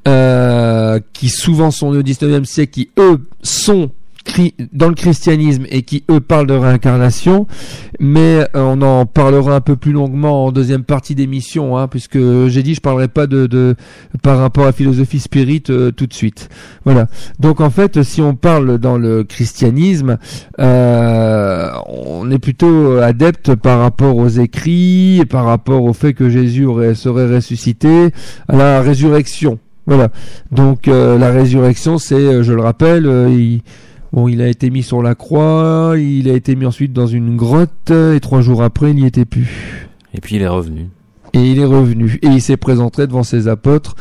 [0.08, 3.90] euh, qui souvent sont au 19e siècle, qui eux sont
[4.72, 7.46] dans le christianisme et qui eux parlent de réincarnation,
[8.00, 12.18] mais euh, on en parlera un peu plus longuement en deuxième partie d'émission, hein, puisque
[12.48, 13.74] j'ai dit je parlerai pas de, de
[14.22, 16.48] par rapport à philosophie spirit euh, tout de suite.
[16.84, 17.06] Voilà.
[17.38, 20.18] Donc en fait, si on parle dans le christianisme,
[20.58, 26.28] euh, on est plutôt adepte par rapport aux écrits, et par rapport au fait que
[26.28, 28.10] Jésus aurait, serait ressuscité,
[28.48, 29.58] à la résurrection.
[29.86, 30.08] Voilà.
[30.50, 33.60] Donc la résurrection, c'est, je le rappelle, il
[34.14, 37.34] Bon, il a été mis sur la croix, il a été mis ensuite dans une
[37.36, 39.88] grotte, et trois jours après, il n'y était plus.
[40.14, 40.86] Et puis il est revenu.
[41.34, 42.18] Et il est revenu.
[42.22, 43.96] Et il s'est présenté devant ses apôtres.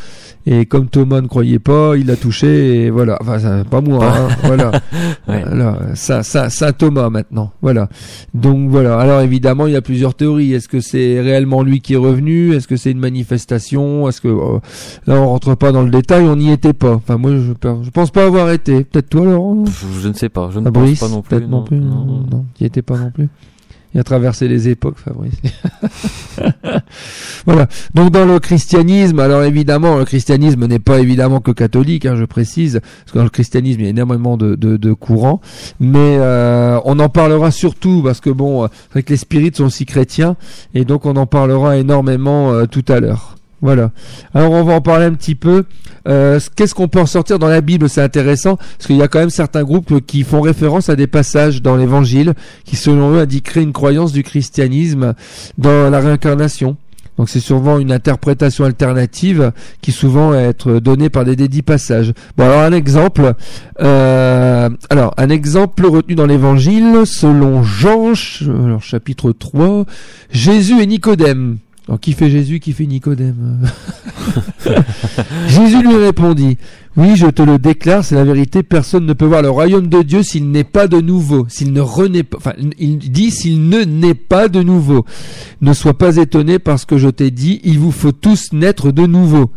[0.46, 3.18] Et comme Thomas ne croyait pas, il l'a touché et voilà.
[3.22, 4.72] Enfin, pas moi, hein, voilà.
[5.26, 5.80] voilà.
[5.96, 7.52] Ça, ça, ça Thomas maintenant.
[7.62, 7.88] Voilà.
[8.34, 9.00] Donc voilà.
[9.00, 10.54] Alors évidemment, il y a plusieurs théories.
[10.54, 12.54] Est-ce que c'est réellement lui qui est revenu?
[12.54, 14.10] Est-ce que c'est une manifestation?
[14.10, 14.60] Est-ce que euh,
[15.08, 16.96] là on rentre pas dans le détail On n'y était pas.
[16.96, 18.84] Enfin moi, je, je pense pas avoir été.
[18.84, 19.64] Peut-être toi, Laurent?
[19.66, 20.50] Je ne sais pas.
[20.54, 21.38] Je ne pense pas non plus.
[21.38, 21.80] Peut-être non, plus.
[21.80, 22.46] Non, non, non.
[22.60, 23.30] étais pas non plus?
[23.94, 25.36] Il a traversé les époques, Fabrice.
[27.46, 27.68] voilà.
[27.94, 32.26] Donc dans le christianisme, alors évidemment, le christianisme n'est pas évidemment que catholique, hein, je
[32.26, 35.42] précise, parce que dans le christianisme, il y a énormément de, de, courants,
[35.80, 39.66] mais euh, on en parlera surtout parce que bon, c'est vrai que les spirites sont
[39.66, 40.38] aussi chrétiens,
[40.74, 43.36] et donc on en parlera énormément euh, tout à l'heure.
[43.64, 43.92] Voilà.
[44.34, 45.64] Alors on va en parler un petit peu.
[46.06, 47.88] Euh, Qu'est-ce qu'on peut en sortir dans la Bible?
[47.88, 51.08] C'est intéressant parce qu'il y a quand même certains groupes qui font référence à des
[51.08, 52.34] passages dans l'Évangile
[52.66, 55.14] qui, selon eux, indiqueraient une croyance du christianisme
[55.58, 56.76] dans la réincarnation.
[57.18, 62.12] Donc c'est souvent une interprétation alternative qui souvent être donnée par des dédits passages.
[62.36, 63.34] Bon alors un exemple,
[63.80, 68.12] euh, alors un exemple retenu dans l'Évangile selon Jean,
[68.46, 69.86] alors chapitre 3,
[70.32, 71.60] Jésus et Nicodème.
[71.88, 73.60] Alors, qui fait Jésus, qui fait Nicodème
[75.48, 76.58] Jésus lui répondit,
[76.96, 80.02] oui, je te le déclare, c'est la vérité, personne ne peut voir le royaume de
[80.02, 83.84] Dieu s'il n'est pas de nouveau, s'il ne renaît pas, enfin, il dit s'il ne
[83.84, 85.06] naît pas de nouveau.
[85.62, 89.06] Ne sois pas étonné parce que je t'ai dit, il vous faut tous naître de
[89.06, 89.52] nouveau.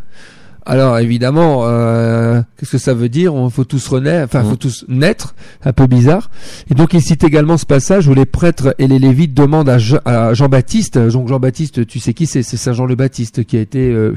[0.68, 3.34] Alors évidemment, euh, qu'est-ce que ça veut dire?
[3.34, 4.58] On faut tous renaître, enfin faut mmh.
[4.58, 6.28] tous naître, un peu bizarre.
[6.68, 10.34] Et donc il cite également ce passage où les prêtres et les lévites demandent à,
[10.34, 10.98] Jean-Baptiste.
[10.98, 12.42] Donc Jean-Baptiste, tu sais qui c'est?
[12.42, 14.16] C'est Saint Jean le Baptiste qui a été euh,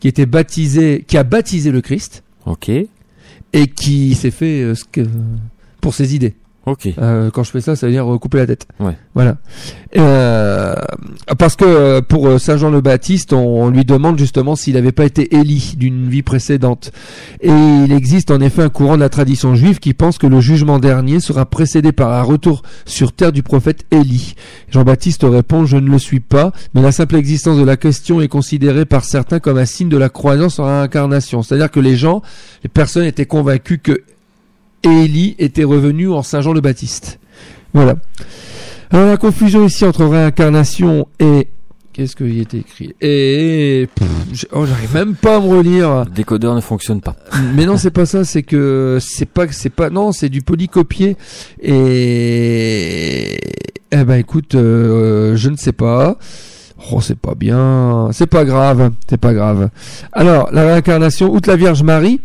[0.00, 2.24] qui a été baptisé, qui a baptisé le Christ.
[2.44, 2.68] Ok.
[2.68, 5.00] Et qui s'est fait euh, ce que
[5.80, 6.34] pour ses idées.
[6.68, 6.88] Ok.
[6.98, 8.66] Euh, quand je fais ça, ça veut dire euh, couper la tête.
[8.78, 8.96] Ouais.
[9.14, 9.36] Voilà.
[9.96, 10.74] Euh,
[11.38, 14.74] parce que euh, pour euh, Saint Jean le Baptiste, on, on lui demande justement s'il
[14.74, 16.92] n'avait pas été Élie d'une vie précédente.
[17.40, 20.40] Et il existe en effet un courant de la tradition juive qui pense que le
[20.40, 24.34] jugement dernier sera précédé par un retour sur terre du prophète Élie.
[24.70, 28.28] Jean-Baptiste répond Je ne le suis pas, mais la simple existence de la question est
[28.28, 31.42] considérée par certains comme un signe de la croyance en la réincarnation.
[31.42, 32.20] C'est-à-dire que les gens,
[32.62, 34.02] les personnes étaient convaincus que
[34.88, 37.18] Élie était revenu en Saint Jean le Baptiste.
[37.74, 37.96] Voilà.
[38.90, 41.48] Alors la confusion ici entre réincarnation et
[41.92, 42.94] qu'est-ce qu'il y était écrit?
[43.00, 46.04] Et pff, oh, j'arrive même pas à me relire.
[46.04, 47.16] Le décodeur ne fonctionne pas.
[47.54, 48.24] Mais non, c'est pas ça.
[48.24, 51.16] C'est que c'est pas c'est pas non, c'est du polycopier.
[51.60, 53.38] Et
[53.90, 56.18] eh ben écoute, euh, je ne sais pas.
[56.92, 58.08] Oh, c'est pas bien.
[58.12, 58.90] C'est pas grave.
[59.08, 59.68] C'est pas grave.
[60.12, 62.20] Alors la réincarnation, outre la Vierge Marie.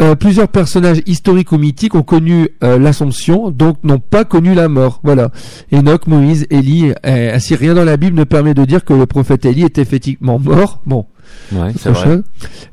[0.00, 4.68] euh, plusieurs personnages historiques ou mythiques ont connu euh, l'Assomption, donc n'ont pas connu la
[4.68, 5.00] mort.
[5.04, 5.30] Voilà.
[5.72, 9.06] Enoch, Moïse, Élie, euh, ainsi rien dans la Bible ne permet de dire que le
[9.06, 10.80] prophète Élie est effectivement mort.
[10.86, 11.06] Bon,
[11.52, 12.20] Ouais, c'est vrai.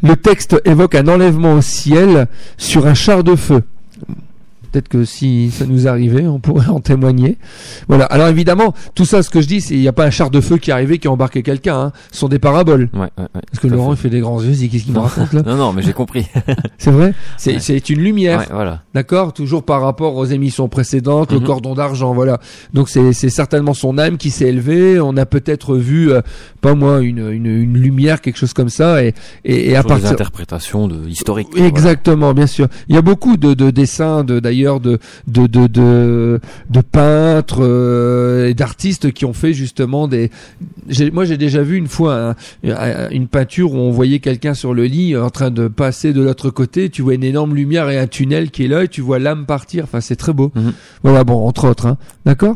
[0.04, 3.62] Le texte évoque un enlèvement au ciel sur un char de feu.
[4.72, 7.38] Peut-être que si ça nous arrivait, on pourrait en témoigner.
[7.88, 8.06] Voilà.
[8.06, 10.30] Alors évidemment, tout ça, ce que je dis, c'est il n'y a pas un char
[10.30, 11.78] de feu qui est arrivé qui a embarqué quelqu'un.
[11.80, 11.92] Hein.
[12.12, 12.90] Ce sont des paraboles.
[12.94, 13.42] Ouais, ouais, ouais.
[13.52, 14.04] Parce que Laurent, il fait.
[14.04, 14.52] fait des grands yeux.
[14.52, 16.26] Il dit, Qu'est-ce qu'il me raconte là Non, non, mais j'ai compris.
[16.78, 17.14] C'est vrai.
[17.38, 18.40] C'est une lumière.
[18.40, 18.82] Ouais, voilà.
[18.94, 21.46] D'accord Toujours par rapport aux émissions précédentes, le Mhm.
[21.46, 22.40] cordon d'argent, voilà.
[22.74, 25.00] Donc c'est certainement son âme qui s'est élevée.
[25.00, 26.22] On a peut-être vu, euh,
[26.62, 29.04] pas moi, une, une, une lumière, quelque chose comme ça.
[29.04, 29.14] Et,
[29.46, 30.12] et, et à Sur des partir...
[30.12, 31.48] interprétations de historiques.
[31.58, 32.68] Exactement, bien sûr.
[32.90, 37.60] Il y a beaucoup de, de dessins, de d'ailleurs de de de de, de peintres
[37.62, 40.30] euh, et d'artistes qui ont fait justement des.
[41.12, 44.74] Moi, j'ai déjà vu une fois un- un- une peinture où on voyait quelqu'un sur
[44.74, 46.90] le lit euh, en train de passer de l'autre côté.
[46.90, 49.46] Tu vois une énorme lumière et un tunnel qui est là, et tu vois l'âme
[49.46, 49.84] partir.
[49.86, 50.52] Enfin, c'est très beau.
[50.56, 50.74] Mhm.
[51.04, 51.98] Voilà, bon, entre autres, hein.
[52.26, 52.56] d'accord?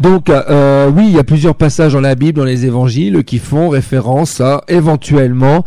[0.00, 3.38] Donc euh, oui, il y a plusieurs passages dans la Bible, dans les évangiles, qui
[3.38, 5.64] font référence à éventuellement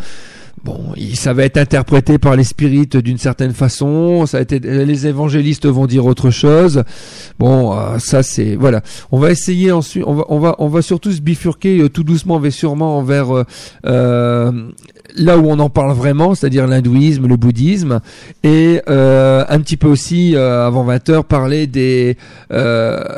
[0.67, 4.25] Bon, ça va être interprété par les spirites d'une certaine façon.
[4.25, 6.83] Ça a été, les évangélistes vont dire autre chose.
[7.39, 8.81] Bon, euh, ça c'est voilà.
[9.13, 10.03] On va essayer ensuite.
[10.05, 13.45] On va, on va, on va surtout se bifurquer euh, tout doucement, mais sûrement vers
[13.85, 14.51] euh,
[15.15, 18.01] là où on en parle vraiment, c'est-à-dire l'hindouisme, le bouddhisme,
[18.43, 22.17] et un petit peu aussi avant 20 heures parler des,
[22.51, 23.13] je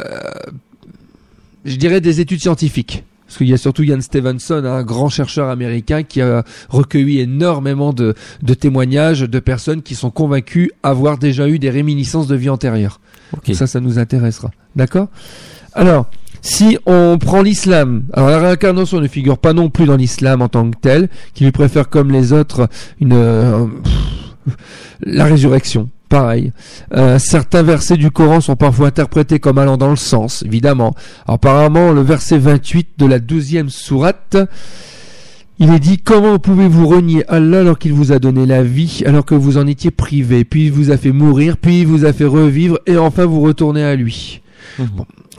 [1.65, 3.03] dirais des études scientifiques.
[3.29, 7.93] Parce qu'il y a surtout Ian Stevenson, un grand chercheur américain qui a recueilli énormément
[7.93, 12.49] de, de témoignages de personnes qui sont convaincues avoir déjà eu des réminiscences de vie
[12.49, 12.99] antérieure.
[13.53, 14.49] Ça, ça nous intéressera.
[14.75, 15.09] D'accord?
[15.73, 16.09] Alors,
[16.41, 20.47] si on prend l'islam, alors la réincarnation ne figure pas non plus dans l'islam en
[20.49, 22.67] tant que tel, qui lui préfère comme les autres
[22.99, 24.57] une euh, pff,
[25.01, 25.87] la résurrection.
[26.09, 26.51] Pareil.
[26.95, 30.95] Euh, certains versets du Coran sont parfois interprétés comme allant dans le sens, évidemment.
[31.25, 34.35] Alors, apparemment, le verset 28 de la douzième sourate,
[35.59, 39.23] il est dit Comment pouvez-vous renier Allah alors qu'il vous a donné la vie, alors
[39.23, 42.13] que vous en étiez privé, puis il vous a fait mourir, puis il vous a
[42.13, 44.41] fait revivre, et enfin vous retournez à lui
[44.77, 44.87] Mhm.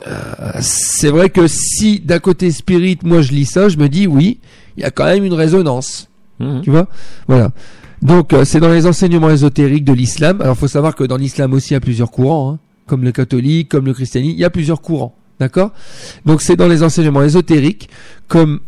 [0.07, 4.07] Euh, C'est vrai que si d'un côté spirit, moi je lis ça, je me dis
[4.07, 4.39] oui,
[4.77, 6.07] il y a quand même une résonance.
[6.39, 6.61] Mhm.
[6.61, 6.87] Tu vois?
[7.27, 7.51] Voilà.
[8.01, 10.41] Donc euh, c'est dans les enseignements ésotériques de l'islam.
[10.41, 13.11] Alors faut savoir que dans l'islam aussi il y a plusieurs courants, hein, comme le
[13.11, 15.15] catholique, comme le christianisme, il y a plusieurs courants.
[15.39, 15.71] D'accord?
[16.25, 17.89] Donc c'est dans les enseignements ésotériques
[18.27, 18.59] comme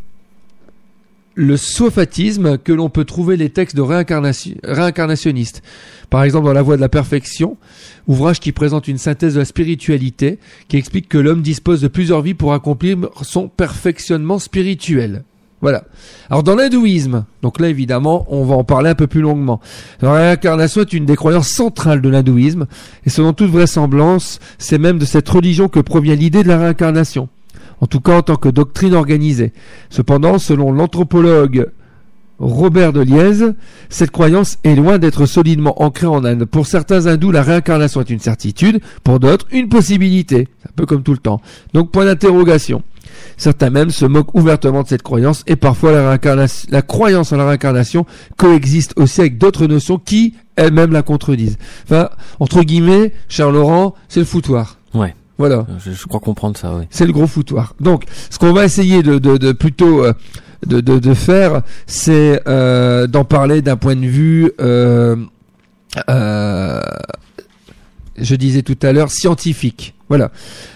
[1.35, 5.63] le sophatisme que l'on peut trouver les textes de réincarnation, réincarnationnistes.
[6.11, 7.57] Par exemple dans La Voie de la Perfection,
[8.07, 12.21] ouvrage qui présente une synthèse de la spiritualité, qui explique que l'homme dispose de plusieurs
[12.21, 15.23] vies pour accomplir son perfectionnement spirituel.
[15.63, 15.85] Voilà.
[16.29, 19.61] Alors dans l'hindouisme, donc là évidemment on va en parler un peu plus longuement.
[20.01, 22.65] La réincarnation est une des croyances centrales de l'hindouisme,
[23.05, 27.29] et selon toute vraisemblance, c'est même de cette religion que provient l'idée de la réincarnation.
[27.79, 29.53] En tout cas en tant que doctrine organisée.
[29.89, 31.69] Cependant, selon l'anthropologue
[32.39, 33.45] Robert de Liège,
[33.87, 36.43] cette croyance est loin d'être solidement ancrée en Inde.
[36.43, 40.49] Pour certains hindous, la réincarnation est une certitude, pour d'autres, une possibilité.
[40.67, 41.39] Un peu comme tout le temps.
[41.73, 42.83] Donc, point d'interrogation.
[43.37, 47.47] Certains même se moquent ouvertement de cette croyance et parfois la, la croyance en la
[47.47, 48.05] réincarnation
[48.37, 51.57] coexiste aussi avec d'autres notions qui elles-mêmes la contredisent.
[51.85, 54.77] Enfin, entre guillemets, cher Laurent, c'est le foutoir.
[54.93, 55.15] Ouais.
[55.39, 55.65] Voilà.
[55.83, 56.85] Je, je crois comprendre ça, oui.
[56.91, 57.73] C'est le gros foutoir.
[57.79, 60.13] Donc, ce qu'on va essayer de, de, de plutôt euh,
[60.67, 65.15] de, de, de faire, c'est euh, d'en parler d'un point de vue, euh,
[66.07, 66.81] euh,
[68.15, 69.95] je disais tout à l'heure, scientifique.
[70.07, 70.31] Voilà.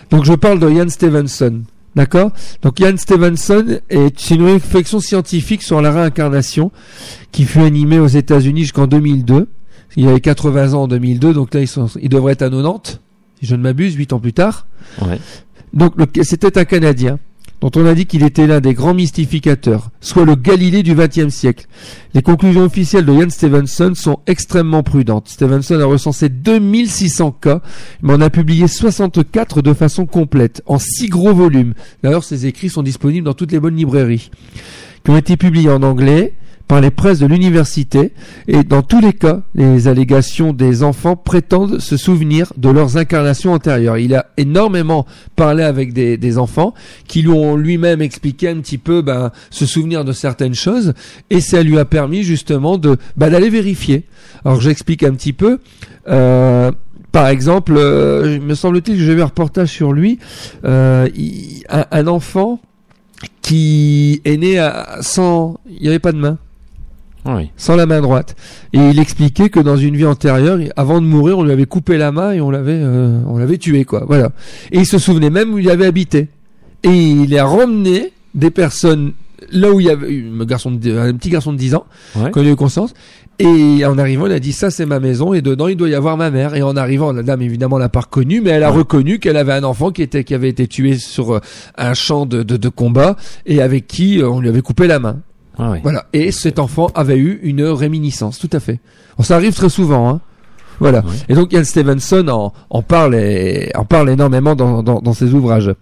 [0.10, 1.62] Donc, je parle de Ian Stevenson.
[1.98, 2.32] D'accord
[2.62, 6.72] Donc Ian Stevenson est une réflexion scientifique sur la réincarnation
[7.32, 9.50] qui fut animée aux États-Unis jusqu'en 2002.
[9.96, 13.00] Il avait 80 ans en 2002, donc là ils, sont, ils devraient être à 90.
[13.40, 14.68] si je ne m'abuse, huit ans plus tard.
[15.02, 15.20] Ouais.
[15.74, 17.18] Donc c'était un Canadien
[17.62, 21.34] dont on a dit qu'il était l'un des grands mystificateurs, soit le Galilée du XXe
[21.34, 21.66] siècle.
[22.14, 25.28] Les conclusions officielles de Ian Stevenson sont extrêmement prudentes.
[25.28, 27.62] Stevenson a recensé 2600 cas,
[28.02, 31.74] mais en a publié 64 de façon complète, en six gros volumes.
[32.04, 34.30] D'ailleurs, ces écrits sont disponibles dans toutes les bonnes librairies,
[35.04, 36.34] qui ont été publiés en anglais,
[36.68, 38.12] par les presses de l'université
[38.48, 43.54] et dans tous les cas, les allégations des enfants prétendent se souvenir de leurs incarnations
[43.54, 43.98] antérieures.
[43.98, 46.74] Il a énormément parlé avec des, enfants
[47.08, 50.94] qui lui ont lui-même expliqué un petit peu ben, se souvenir de certaines choses
[51.30, 54.04] et ça lui a permis justement de ben, d'aller vérifier.
[54.44, 55.60] Alors j'explique un petit peu.
[56.10, 56.72] Euh,
[57.14, 60.20] par exemple, euh, me semble-t-il que j'ai vu un reportage sur lui,
[60.66, 61.08] euh,
[61.70, 62.60] un, enfant
[63.42, 66.38] qui est né à, sans, il n'y avait pas de main
[67.56, 68.36] sans la main droite.
[68.74, 71.98] Et il expliquait que dans une vie antérieure, avant de mourir, on lui avait coupé
[71.98, 74.04] la main et on l'avait, euh, on l'avait tué, quoi.
[74.08, 74.32] Voilà.
[74.72, 76.30] Et il se souvenait même où il avait habité.
[76.84, 79.14] Et il a ramené des personnes
[79.52, 81.86] là où il y avait un, garçon de, un petit garçon de 10 ans,
[82.16, 82.32] ouais.
[82.46, 82.94] eu conscience.
[83.40, 85.94] Et en arrivant, il a dit ça c'est ma maison et dedans il doit y
[85.94, 86.56] avoir ma mère.
[86.56, 89.54] Et en arrivant, la dame évidemment l'a pas reconnu, mais elle a reconnu qu'elle avait
[89.54, 91.40] un enfant qui était qui avait été tué sur euh,
[91.78, 94.98] un champ de, de, de combat et avec qui euh, on lui avait coupé la
[94.98, 95.20] main.
[95.58, 96.06] Ah voilà.
[96.14, 98.80] Et cet enfant avait eu une réminiscence, tout à fait.
[99.18, 100.22] Bon, ça arrive très souvent, hein.
[100.80, 101.04] Voilà.
[101.28, 105.34] Et donc Ian Stevenson en, en parle et, en parle énormément dans, dans, dans, ses
[105.34, 105.74] ouvrages.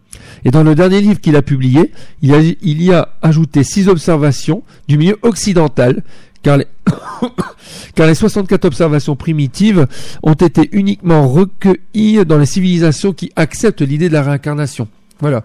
[0.46, 3.90] Et dans le dernier livre qu'il a publié, il, a, il y a ajouté six
[3.90, 6.02] observations du milieu occidental,
[6.44, 6.68] car les,
[7.96, 9.86] car les 64 observations primitives
[10.24, 14.88] ont été uniquement recueillies dans les civilisations qui acceptent l'idée de la réincarnation.
[15.20, 15.44] Voilà.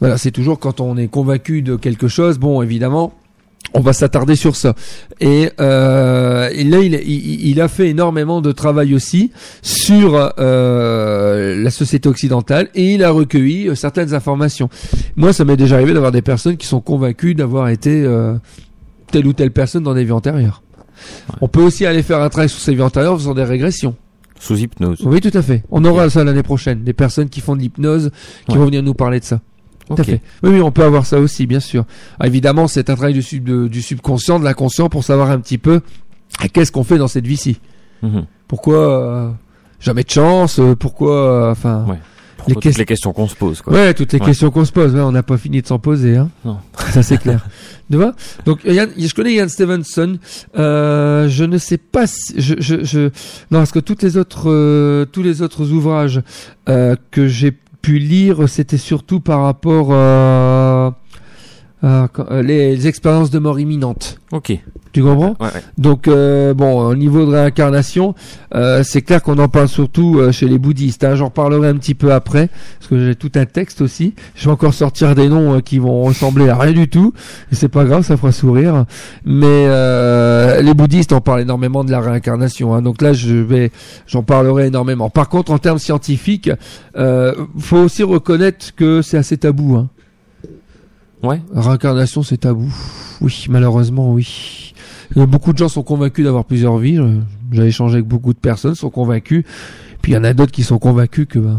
[0.00, 3.14] Voilà, c'est toujours quand on est convaincu de quelque chose, bon, évidemment,
[3.74, 4.74] on va s'attarder sur ça.
[5.20, 9.32] Et, euh, là, il, a fait énormément de travail aussi
[9.62, 14.68] sur euh, la société occidentale et il a recueilli euh, certaines informations.
[15.16, 18.34] Moi, ça m'est déjà arrivé d'avoir des personnes qui sont convaincues d'avoir été euh,
[19.10, 20.62] telle ou telle personne dans des vies antérieures.
[21.40, 23.94] On peut aussi aller faire un travail sur ces vies antérieures en faisant des régressions.
[24.38, 24.98] Sous hypnose.
[25.04, 25.64] Oui, tout à fait.
[25.70, 26.82] On aura ça l'année prochaine.
[26.84, 28.10] Des personnes qui font de l'hypnose,
[28.48, 29.40] qui vont venir nous parler de ça.
[29.86, 30.20] Tout à fait.
[30.42, 31.84] Oui, oui, on peut avoir ça aussi, bien sûr.
[32.18, 35.58] Ah, évidemment, c'est un travail du, sub, du subconscient, de l'inconscient, pour savoir un petit
[35.58, 35.80] peu
[36.52, 37.58] qu'est-ce qu'on fait dans cette vie-ci.
[38.02, 38.26] Mhm.
[38.48, 39.30] Pourquoi euh,
[39.80, 41.84] jamais de chance euh, Pourquoi, euh, enfin.
[41.88, 41.98] Ouais.
[42.48, 43.60] Les, toutes les questions qu'on se pose.
[43.60, 43.72] Quoi.
[43.72, 44.94] Ouais, toutes les questions qu'on se pose.
[44.94, 46.16] Ouais, on n'a pas fini de s'en poser.
[46.16, 46.30] Hein.
[46.44, 46.58] Non.
[46.92, 47.44] Ça c'est clair.
[47.90, 48.14] tu vois?
[48.44, 50.18] Donc, je connais Ian Stevenson.
[50.56, 52.06] Euh, je ne sais pas.
[52.06, 53.00] Si, je, je, je,
[53.50, 56.22] non, parce que toutes les autres, tous les autres ouvrages
[56.66, 57.52] que j'ai
[57.86, 60.55] pu lire, c'était surtout par rapport à
[61.86, 64.18] euh, les, expériences de mort imminente.
[64.32, 64.58] Ok.
[64.92, 65.36] Tu comprends
[65.76, 68.14] Donc euh, bon, au niveau de réincarnation,
[68.54, 71.04] euh, c'est clair qu'on en parle surtout chez les bouddhistes.
[71.04, 71.14] Hein.
[71.14, 74.14] J'en reparlerai un petit peu après, parce que j'ai tout un texte aussi.
[74.34, 77.12] Je vais encore sortir des noms qui vont ressembler à rien du tout,
[77.52, 78.86] et c'est pas grave, ça fera sourire.
[79.24, 79.66] Mais
[80.62, 82.74] les bouddhistes en parlent énormément de la réincarnation.
[82.74, 82.82] Hein.
[82.82, 83.70] Donc là, je vais,
[84.06, 85.10] j'en parlerai énormément.
[85.10, 86.50] Par contre, en termes scientifiques,
[86.96, 89.76] faut aussi reconnaître que c'est assez tabou.
[89.76, 89.90] Hein.
[91.22, 91.40] Ouais.
[91.54, 92.72] Réincarnation, c'est tabou.
[93.20, 94.74] Oui, malheureusement, oui.
[95.14, 97.00] Beaucoup de gens sont convaincus d'avoir plusieurs vies.
[97.52, 99.44] J'ai échangé avec beaucoup de personnes, sont convaincus.
[100.02, 101.58] Puis il y en a d'autres qui sont convaincus que ben,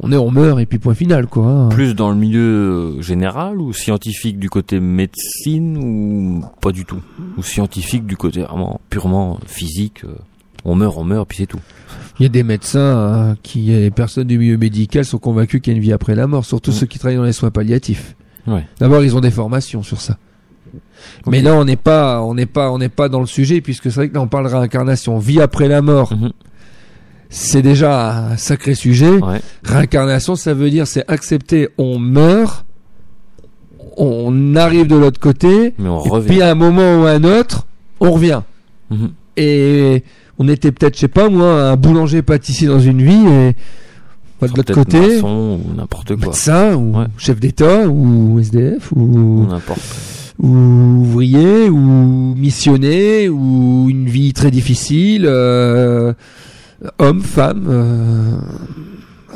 [0.00, 1.46] on est, on meurt et puis point final quoi.
[1.46, 1.68] Hein.
[1.68, 2.40] Plus dans le milieu
[2.98, 7.00] euh, général ou scientifique du côté médecine ou pas du tout?
[7.36, 10.04] Ou scientifique du côté vraiment purement physique.
[10.04, 10.14] Euh,
[10.64, 11.58] on meurt, on meurt puis c'est tout.
[12.20, 15.72] Il y a des médecins hein, qui, les personnes du milieu médical sont convaincus qu'il
[15.72, 16.74] y a une vie après la mort, surtout mmh.
[16.74, 18.14] ceux qui travaillent dans les soins palliatifs.
[18.80, 20.16] D'abord, ils ont des formations sur ça.
[21.26, 23.84] Mais là, on n'est pas, on n'est pas, on n'est pas dans le sujet puisque
[23.84, 26.12] c'est vrai que là, on parle réincarnation, vie après la mort.
[26.14, 26.32] Mhm.
[27.30, 29.10] C'est déjà un sacré sujet.
[29.62, 32.64] Réincarnation, ça veut dire c'est accepter, on meurt,
[33.96, 36.26] on arrive de l'autre côté, Mais on et revient.
[36.28, 37.66] puis à un moment ou à un autre,
[38.00, 38.40] on revient.
[38.90, 39.10] Mhm.
[39.36, 40.04] Et
[40.38, 43.56] on était peut-être, je sais pas moi, un boulanger pâtissier dans une vie et
[44.46, 46.26] de l'autre côté, ou n'importe quoi.
[46.26, 49.80] Médecin, ou chef d'État, ou SDF, ou n'importe.
[50.38, 50.48] Ou
[51.00, 56.12] ouvrier, ou missionné, ou une vie très difficile, euh,
[56.98, 57.66] homme, femme.
[57.68, 58.36] Euh,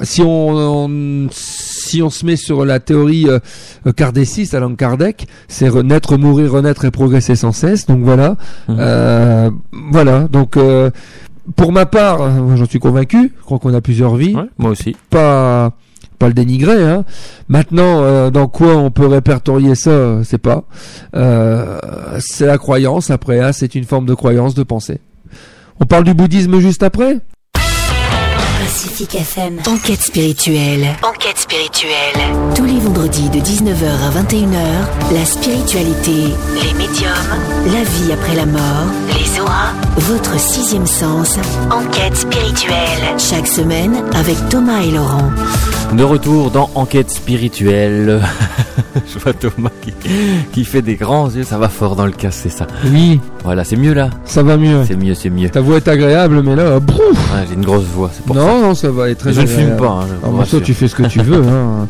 [0.02, 6.16] si on, si on se met sur la théorie euh, kardéciste, Alain Kardec, c'est renaître,
[6.16, 7.86] mourir, renaître et progresser sans cesse.
[7.86, 8.36] Donc voilà,
[8.68, 8.76] mmh.
[8.78, 9.50] euh,
[9.90, 10.28] voilà.
[10.28, 10.90] Donc euh,
[11.56, 13.32] pour ma part, euh, j'en suis convaincu.
[13.36, 14.36] Je crois qu'on a plusieurs vies.
[14.58, 14.96] moi aussi.
[15.10, 15.72] Pas
[16.18, 16.84] pas le dénigrer.
[16.84, 17.04] Hein.
[17.48, 20.64] Maintenant, euh, dans quoi on peut répertorier ça, euh, c'est pas.
[22.20, 23.10] c'est la croyance.
[23.10, 25.00] Après, hein, c'est une forme de croyance, de pensée.
[25.80, 27.18] On parle du bouddhisme juste après?
[29.68, 30.88] Enquête spirituelle.
[31.04, 32.18] Enquête spirituelle.
[32.56, 37.12] Tous les vendredis de 19h à 21h, la spiritualité, les médiums,
[37.66, 41.36] la vie après la mort, les auras, votre sixième sens.
[41.70, 43.18] Enquête spirituelle.
[43.18, 45.30] Chaque semaine avec Thomas et Laurent.
[45.96, 48.22] De retour dans Enquête spirituelle.
[49.06, 49.92] Je vois Thomas qui,
[50.52, 52.66] qui, fait des grands yeux, ça va fort dans le casque, c'est ça.
[52.86, 53.20] Oui.
[53.44, 54.08] Voilà, c'est mieux là.
[54.24, 54.84] Ça va mieux.
[54.86, 55.50] C'est mieux, c'est mieux.
[55.50, 58.52] Ta voix est agréable, mais là, brouf J'ai une grosse voix, c'est pour non, ça.
[58.52, 59.88] Non, non, ça va être très Je ne fume pas.
[59.88, 61.42] Hein, je ah, toi, tu fais ce que tu veux.
[61.52, 61.86] Hein.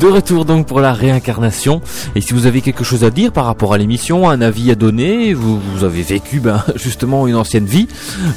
[0.00, 1.80] De retour donc pour la réincarnation.
[2.14, 4.74] Et si vous avez quelque chose à dire par rapport à l'émission, un avis à
[4.74, 7.88] donner, vous, vous avez vécu ben, justement une ancienne vie,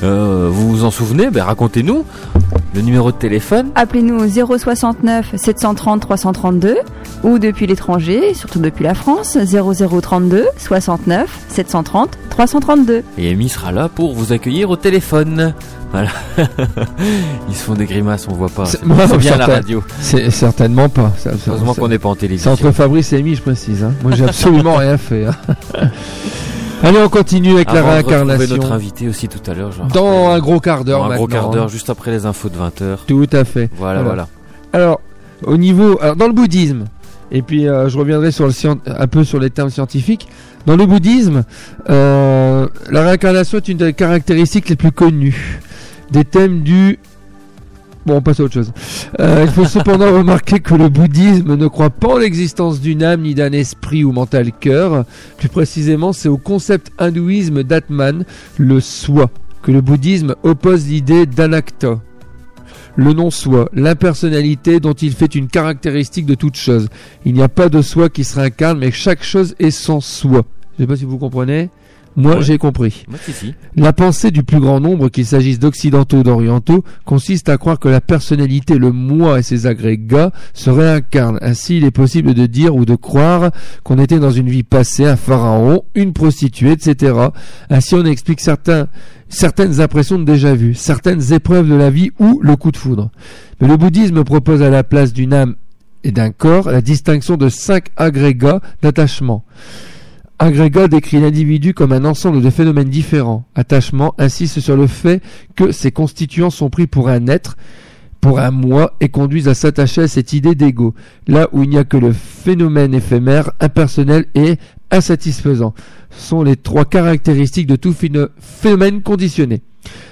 [0.04, 2.06] euh, vous vous en souvenez, ben, racontez-nous
[2.74, 3.72] le numéro de téléphone.
[3.76, 6.78] Appelez-nous au 069 730 332
[7.24, 13.04] ou depuis l'étranger, surtout depuis la France, 0032 69 730 332.
[13.18, 15.54] Et Amy sera là pour vous accueillir au téléphone.
[15.92, 16.10] Voilà.
[17.50, 18.66] Ils se font des grimaces, on voit pas.
[18.66, 18.86] C'est
[19.18, 19.84] bien la radio.
[20.00, 21.12] C'est certainement pas.
[21.48, 22.56] Heureusement qu'on n'est pas en télévision.
[22.56, 23.84] C'est entre Fabrice et Amy, je précise.
[23.84, 23.94] Hein.
[24.04, 25.26] Moi, j'ai absolument rien fait.
[25.26, 25.36] Hein.
[26.84, 28.56] Allez, on continue avec la réincarnation.
[28.56, 29.72] notre invité aussi tout à l'heure.
[29.94, 31.12] Dans un gros quart d'heure.
[31.12, 33.00] Un gros quart d'heure, juste après les infos de 20h.
[33.06, 33.70] Tout à fait.
[33.76, 34.28] Voilà, voilà.
[34.72, 35.02] Alors,
[35.44, 36.86] au niveau, alors, dans le bouddhisme,
[37.32, 38.54] et puis euh, je reviendrai sur le
[38.88, 40.28] un peu sur les termes scientifiques.
[40.66, 41.44] Dans le bouddhisme,
[41.90, 45.60] euh, la réincarnation est une des caractéristiques les plus connues
[46.12, 47.00] des thèmes du
[48.06, 48.72] Bon, on passe à autre chose.
[49.20, 53.22] Euh, il faut cependant remarquer que le bouddhisme ne croit pas en l'existence d'une âme
[53.22, 55.06] ni d'un esprit ou mental cœur.
[55.38, 58.26] Plus précisément, c'est au concept hindouisme d'Atman,
[58.58, 59.30] le soi,
[59.62, 62.00] que le bouddhisme oppose l'idée d'anakta.
[62.96, 66.90] Le non-soi, l'impersonnalité dont il fait une caractéristique de toute chose.
[67.26, 70.46] Il n'y a pas de soi qui se réincarne, mais chaque chose est son soi.
[70.78, 71.70] Je ne sais pas si vous comprenez.
[72.16, 73.06] Moi, j'ai compris.
[73.76, 77.88] La pensée du plus grand nombre, qu'il s'agisse d'occidentaux ou d'orientaux, consiste à croire que
[77.88, 81.40] la personnalité, le moi et ses agrégats se réincarnent.
[81.42, 83.52] Ainsi, il est possible de dire ou de croire
[83.84, 87.14] qu'on était dans une vie passée un pharaon, une prostituée, etc.
[87.70, 88.88] Ainsi, on explique certains,
[89.30, 93.12] certaines impressions de déjà vu, certaines épreuves de la vie ou le coup de foudre.
[93.62, 95.56] Mais le bouddhisme propose à la place d'une âme
[96.04, 99.44] et d'un corps la distinction de cinq agrégats d'attachement.
[100.42, 103.46] Agrégat décrit l'individu comme un ensemble de phénomènes différents.
[103.56, 105.22] Attachement insiste sur le fait
[105.58, 107.58] que ces constituants sont pris pour un être,
[108.22, 110.96] pour un moi, et conduisent à s'attacher à cette idée d'ego,
[111.28, 114.56] là où il n'y a que le phénomène éphémère, impersonnel et
[114.92, 115.74] insatisfaisant.
[116.10, 119.62] Ce sont les trois caractéristiques de tout phénomène conditionné.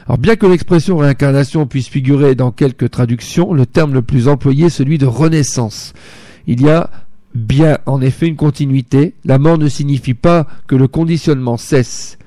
[0.07, 4.65] Alors bien que l'expression réincarnation puisse figurer dans quelques traductions, le terme le plus employé
[4.65, 5.93] est celui de renaissance.
[6.47, 6.89] Il y a
[7.35, 9.13] bien en effet une continuité.
[9.25, 12.17] La mort ne signifie pas que le conditionnement cesse.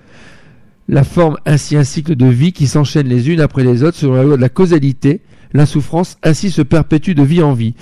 [0.88, 4.14] La forme ainsi un cycle de vie qui s'enchaîne les unes après les autres selon
[4.14, 5.20] la loi de la causalité.
[5.52, 7.74] La souffrance ainsi se perpétue de vie en vie.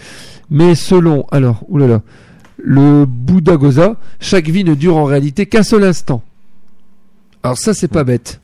[0.50, 2.02] Mais selon, alors, oulala,
[2.56, 6.22] le Bouddha Goza, chaque vie ne dure en réalité qu'un seul instant.
[7.42, 8.40] Alors ça, c'est pas bête.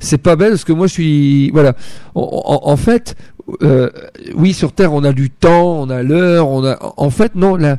[0.00, 1.74] C'est pas bête parce que moi je suis, voilà.
[2.14, 3.16] en fait,
[3.62, 3.90] euh,
[4.34, 6.78] oui, sur Terre, on a du temps, on a l'heure, on a.
[6.96, 7.78] En fait, non, la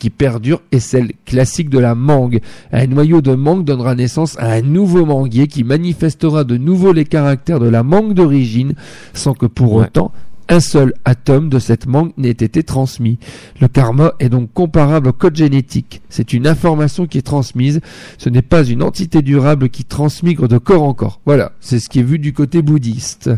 [0.00, 2.40] qui perdure est celle classique de la mangue.
[2.72, 7.04] Un noyau de mangue donnera naissance à un nouveau manguier qui manifestera de nouveau les
[7.04, 8.74] caractères de la mangue d'origine,
[9.14, 10.10] sans que pour autant
[10.48, 13.18] un seul atome de cette mangue n'ait été transmis.
[13.60, 16.02] Le karma est donc comparable au code génétique.
[16.08, 17.80] C'est une information qui est transmise.
[18.18, 21.20] Ce n'est pas une entité durable qui transmigre de corps en corps.
[21.26, 23.30] Voilà, c'est ce qui est vu du côté bouddhiste.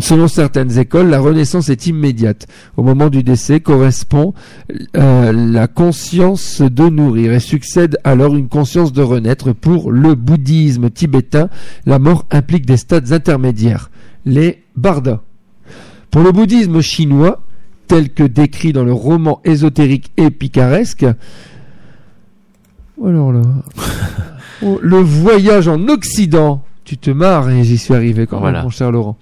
[0.00, 2.46] Selon certaines écoles, la renaissance est immédiate.
[2.76, 4.32] Au moment du décès correspond
[4.96, 9.52] euh, la conscience de nourrir et succède alors une conscience de renaître.
[9.52, 11.48] Pour le bouddhisme tibétain,
[11.84, 13.90] la mort implique des stades intermédiaires,
[14.24, 15.20] les bardas.
[16.12, 17.42] Pour le bouddhisme chinois,
[17.88, 21.06] tel que décrit dans le roman ésotérique et picaresque,
[23.04, 23.42] alors là,
[24.62, 28.70] oh, le voyage en Occident, tu te marres et j'y suis arrivé quand même, mon
[28.70, 29.16] cher Laurent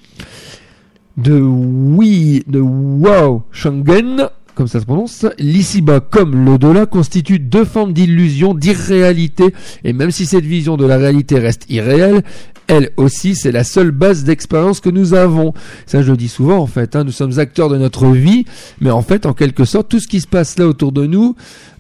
[1.17, 7.93] de oui, de Wow Shangen, comme ça se prononce, l'ici-bas comme l'au-delà constituent deux formes
[7.93, 12.23] d'illusion, d'irréalité, et même si cette vision de la réalité reste irréelle,
[12.67, 15.55] elle aussi, c'est la seule base d'expérience que nous avons.
[15.87, 16.97] Ça, je le dis souvent, en fait.
[16.97, 18.45] Hein, nous sommes acteurs de notre vie,
[18.81, 21.37] mais en fait, en quelque sorte, tout ce qui se passe là autour de nous,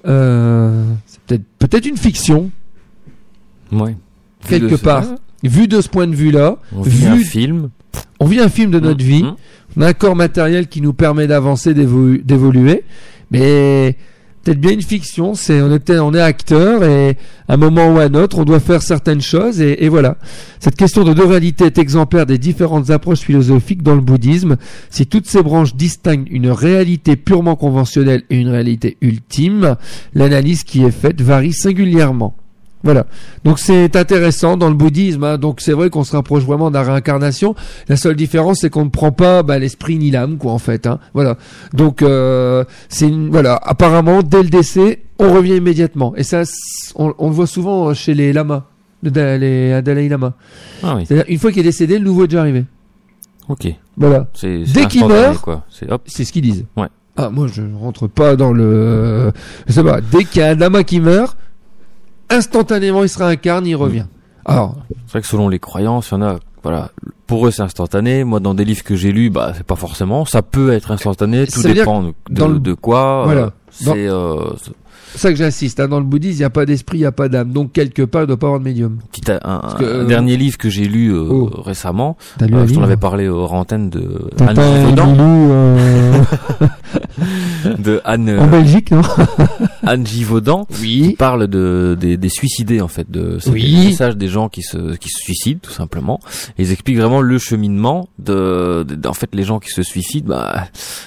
[0.06, 2.50] euh, c'est peut-être peut-être une fiction.
[3.72, 3.90] Oui.
[4.46, 5.04] Quelque part.
[5.42, 7.68] Vu de ce point de vue-là, vu un film
[8.20, 9.36] on vit un film de notre mmh, vie, mmh.
[9.76, 12.84] on a un corps matériel qui nous permet d'avancer, d'évoluer,
[13.30, 13.96] mais
[14.46, 15.34] peut-être bien une fiction.
[15.34, 17.16] C'est on est on est acteur et
[17.48, 20.16] à un moment ou à un autre, on doit faire certaines choses et, et voilà.
[20.60, 24.56] Cette question de deux réalités est exemplaire des différentes approches philosophiques dans le bouddhisme.
[24.90, 29.76] Si toutes ces branches distinguent une réalité purement conventionnelle et une réalité ultime,
[30.14, 32.36] l'analyse qui est faite varie singulièrement.
[32.82, 33.06] Voilà.
[33.44, 35.24] Donc c'est intéressant dans le bouddhisme.
[35.24, 35.38] Hein.
[35.38, 37.54] Donc c'est vrai qu'on se rapproche vraiment de la réincarnation.
[37.88, 40.86] La seule différence, c'est qu'on ne prend pas bah, l'esprit ni l'âme, quoi, en fait.
[40.86, 40.98] Hein.
[41.14, 41.36] Voilà.
[41.72, 43.56] Donc euh, c'est voilà.
[43.62, 46.14] Apparemment, dès le décès, on revient immédiatement.
[46.16, 46.42] Et ça,
[46.94, 48.64] on, le voit souvent chez les lamas,
[49.02, 50.34] les Dalai Lama.
[50.82, 51.06] Ah oui.
[51.28, 52.64] Une fois qu'il est décédé, le nouveau est déjà arrivé.
[53.48, 53.68] Ok.
[53.96, 54.26] Voilà.
[54.42, 55.48] Dès qu'il meurt,
[56.06, 56.66] c'est ce qu'ils disent.
[56.76, 56.88] Ouais.
[57.16, 59.32] Ah, moi, je rentre pas dans le.
[59.66, 60.00] Je sais pas.
[60.00, 61.36] Dès qu'il y a un lama qui meurt,
[62.30, 64.06] instantanément il se réincarne, il revient.
[64.44, 66.90] Alors, c'est vrai que selon les croyances, il y en a, voilà,
[67.26, 68.22] pour eux c'est instantané.
[68.24, 70.24] Moi, dans des livres que j'ai lus, bah c'est pas forcément.
[70.24, 73.24] Ça peut être instantané, tout dépend de, de, quoi.
[73.24, 73.52] Voilà.
[73.70, 74.72] c'est euh, c'est
[75.14, 75.80] ça que j'insiste.
[75.80, 75.88] Hein.
[75.88, 77.52] Dans le bouddhisme, il n'y a pas d'esprit, il n'y a pas d'âme.
[77.52, 78.98] Donc, quelque part, il ne doit pas avoir de médium.
[79.12, 81.50] Petit, un, euh, dernier livre que j'ai lu euh, oh.
[81.62, 85.16] récemment, euh, je t'en avais parlé aux antennes de Anne Givaudan.
[87.78, 88.38] de Anne.
[88.38, 89.02] En Belgique, non
[89.82, 90.66] Anne Givaudan.
[90.80, 91.10] Oui.
[91.10, 93.10] Qui parle de, des, des suicidés, en fait.
[93.10, 93.86] De, oui.
[93.86, 96.20] message des gens qui se, qui se suicident, tout simplement.
[96.58, 100.28] Et ils expliquent vraiment le cheminement de, de, en fait, les gens qui se suicident,
[100.28, 100.66] bah,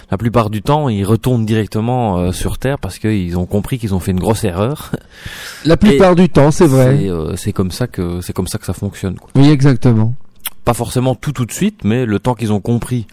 [0.10, 3.99] la plupart du temps, ils retournent directement sur Terre parce qu'ils ont compris qu'ils ont
[4.00, 4.92] fait une grosse erreur.
[5.66, 7.10] La plupart du temps, c'est vrai.
[7.10, 9.16] Euh, c'est comme ça que c'est comme ça que ça fonctionne.
[9.16, 9.30] Quoi.
[9.36, 10.14] Oui, exactement.
[10.66, 13.08] Pas forcément tout tout de suite, mais le temps qu'ils ont compris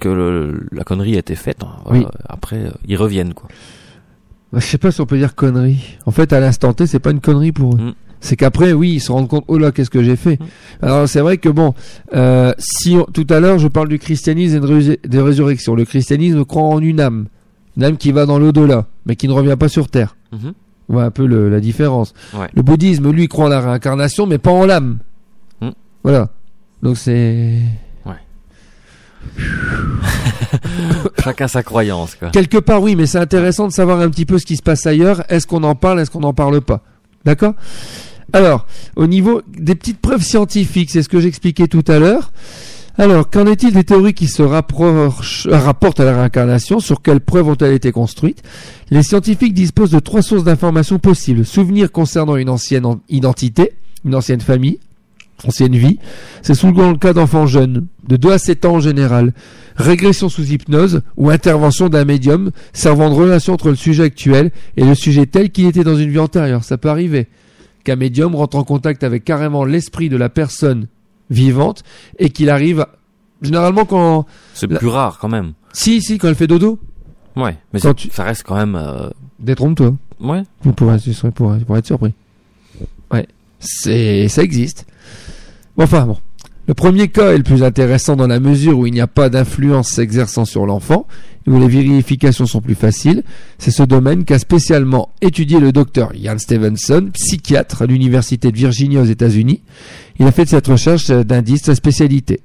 [0.00, 2.04] que la connerie a été faite, hein, oui.
[2.28, 3.48] après euh, ils reviennent quoi.
[4.52, 5.98] Bah, je sais pas si on peut dire connerie.
[6.06, 7.78] En fait, à l'instant T, c'est pas une connerie pour eux.
[7.78, 7.94] Mm.
[8.20, 10.40] C'est qu'après, oui, ils se rendent compte, oh là, qu'est-ce que j'ai fait.
[10.40, 10.46] Mm.
[10.82, 11.74] Alors c'est vrai que bon,
[12.14, 16.62] euh, si tout à l'heure je parle du christianisme et de, résurrection, le christianisme croit
[16.62, 17.26] en une âme,
[17.76, 20.16] une âme qui va dans l'au-delà, mais qui ne revient pas sur terre.
[20.88, 22.14] On voit un peu la différence.
[22.54, 24.98] Le bouddhisme, lui, croit en la réincarnation, mais pas en l'âme.
[25.60, 25.72] Mhm.
[26.04, 26.28] Voilà.
[26.82, 27.58] Donc c'est.
[28.04, 28.14] Ouais.
[31.24, 32.14] Chacun sa croyance.
[32.14, 32.30] Quoi.
[32.30, 34.86] Quelque part, oui, mais c'est intéressant de savoir un petit peu ce qui se passe
[34.86, 35.22] ailleurs.
[35.28, 36.82] Est-ce qu'on en parle, est-ce qu'on n'en parle pas?
[37.24, 37.54] D'accord?
[38.32, 38.66] Alors,
[38.96, 42.32] au niveau des petites preuves scientifiques, c'est ce que j'expliquais tout à l'heure.
[42.98, 46.80] Alors, qu'en est-il des théories qui se rapprochent, rapportent à la réincarnation?
[46.80, 48.42] Sur quelles preuves ont-elles été construites?
[48.90, 51.44] Les scientifiques disposent de trois sources d'informations possibles.
[51.44, 53.72] Souvenirs concernant une ancienne identité,
[54.06, 54.78] une ancienne famille,
[55.46, 55.98] ancienne vie.
[56.40, 59.34] C'est souvent le cas d'enfants jeunes, de 2 à 7 ans en général.
[59.76, 64.84] Régression sous hypnose ou intervention d'un médium servant de relation entre le sujet actuel et
[64.84, 66.64] le sujet tel qu'il était dans une vie antérieure.
[66.64, 67.26] Ça peut arriver
[67.84, 70.86] qu'un médium rentre en contact avec carrément l'esprit de la personne
[71.30, 71.82] vivante
[72.18, 72.86] et qu'il arrive
[73.42, 75.52] généralement quand c'est plus rare quand même.
[75.72, 76.78] Si si quand elle fait dodo.
[77.36, 77.92] Ouais, mais ça
[78.24, 79.10] reste quand même euh...
[79.38, 79.94] détrompe-toi.
[80.20, 80.42] Ouais.
[80.62, 80.92] Pour, pour,
[81.34, 82.14] pour, pour être surpris.
[83.12, 83.26] Ouais,
[83.58, 84.86] c'est ça existe.
[85.76, 86.18] enfin bon.
[86.68, 89.28] Le premier cas est le plus intéressant dans la mesure où il n'y a pas
[89.28, 91.06] d'influence s'exerçant sur l'enfant
[91.46, 93.22] et où les vérifications sont plus faciles.
[93.58, 98.98] C'est ce domaine qu'a spécialement étudié le docteur Ian Stevenson, psychiatre à l'université de Virginie
[98.98, 99.62] aux États-Unis.
[100.18, 102.40] Il a fait de cette recherche d'indices sa spécialité.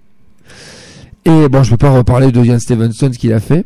[1.25, 3.65] Et bon, je ne vais pas reparler de Ian Stevenson, ce qu'il a fait.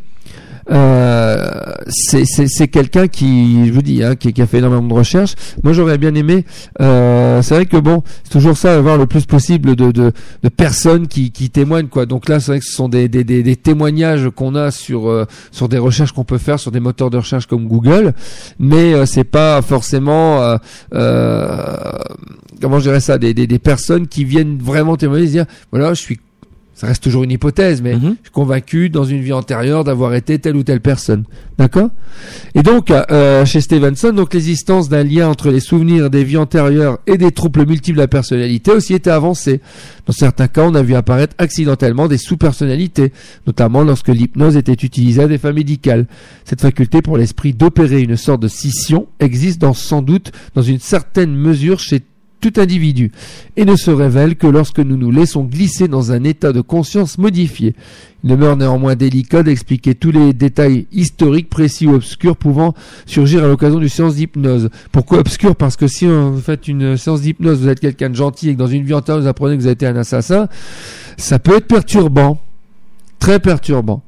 [0.72, 5.36] Euh, c'est quelqu'un qui, je vous dis, hein, qui, qui, a fait énormément de recherches.
[5.63, 6.45] Moi, j'aurais bien aimé.
[6.82, 10.11] Euh, c'est vrai que bon, c'est toujours ça, avoir le plus possible de, de,
[10.43, 12.05] de personnes qui, qui, témoignent, quoi.
[12.05, 15.26] Donc là, c'est vrai que ce sont des, des, des, témoignages qu'on a sur euh,
[15.51, 18.13] sur des recherches qu'on peut faire sur des moteurs de recherche comme Google,
[18.59, 20.57] mais euh, c'est pas forcément euh,
[20.93, 21.78] euh,
[22.61, 26.01] comment je dirais ça, des, des, des personnes qui viennent vraiment témoigner, dire voilà, je
[26.01, 26.20] suis
[26.76, 28.01] ça reste toujours une hypothèse, mais mhm.
[28.01, 31.23] je suis convaincu dans une vie antérieure d'avoir été telle ou telle personne.
[31.57, 31.89] D'accord?
[32.53, 36.99] Et donc, euh, chez Stevenson, donc l'existence d'un lien entre les souvenirs des vies antérieures
[37.07, 39.61] et des troubles multiples de la personnalité aussi était avancée.
[40.05, 43.13] Dans certains cas, on a vu apparaître accidentellement des sous-personnalités,
[43.47, 46.07] notamment lorsque l'hypnose était utilisée à des fins médicales.
[46.43, 50.80] Cette faculté pour l'esprit d'opérer une sorte de scission existe dans, sans doute dans une
[50.80, 52.01] certaine mesure chez
[52.46, 53.12] tout individu,
[53.58, 57.18] et ne se révèle que lorsque nous nous laissons glisser dans un état de conscience
[57.18, 57.74] modifié.
[58.24, 62.76] Il demeure néanmoins délicat d'expliquer tous les détails historiques, précis ou obscurs pouvant
[63.08, 64.70] surgir à l'occasion d'une séance d'hypnose.
[64.91, 65.56] Pourquoi obscur?
[65.56, 68.60] Parce que si vous faites une séance d'hypnose, vous êtes quelqu'un de gentil et que
[68.60, 70.48] dans une vie antérieure vous apprenez que vous avez été un assassin,
[71.18, 72.39] ça peut être perturbant.
[73.18, 74.04] Très perturbant.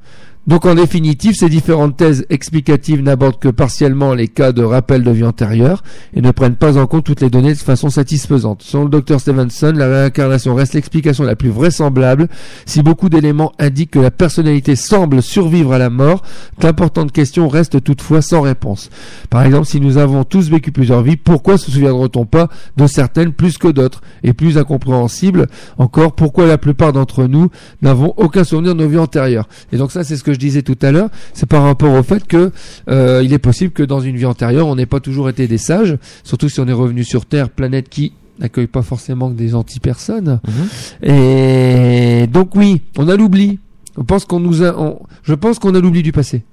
[0.48, 5.12] Donc en définitive, ces différentes thèses explicatives n'abordent que partiellement les cas de rappel de
[5.12, 5.84] vie antérieure
[6.14, 8.64] et ne prennent pas en compte toutes les données de façon satisfaisante.
[8.64, 12.30] Selon le docteur Stevenson, la réincarnation reste l'explication la plus vraisemblable
[12.66, 16.24] si beaucoup d'éléments indiquent que la personnalité semble survivre à la mort,
[16.62, 18.90] d'importantes questions restent toutefois sans réponse.
[19.30, 23.34] Par exemple, si nous avons tous vécu plusieurs vies, pourquoi se souviendra-t-on pas de certaines
[23.34, 27.50] plus que d'autres Et plus incompréhensible encore, pourquoi la plupart d'entre nous
[27.82, 29.50] n'avons aucun souvenir de nos vies antérieures?
[29.74, 32.04] Et donc ça, c'est ce que je disais tout à l'heure, c'est par rapport au
[32.04, 32.52] fait que
[32.90, 35.58] euh, il est possible que dans une vie antérieure, on n'ait pas toujours été des
[35.58, 39.56] sages, surtout si on est revenu sur Terre, planète qui n'accueille pas forcément que des
[39.56, 40.40] anti-personnes.
[40.48, 41.10] Mhm.
[41.12, 43.60] Et donc oui, on a l'oubli.
[43.98, 46.44] Je pense qu'on nous a, on- je pense qu'on a l'oubli du passé.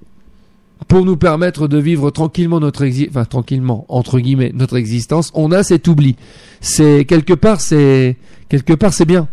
[0.87, 5.51] Pour nous permettre de vivre tranquillement notre exi enfin tranquillement entre guillemets notre existence, on
[5.51, 6.15] a cet oubli.
[6.59, 8.17] C'est quelque part, c'est
[8.49, 9.27] quelque part c'est bien.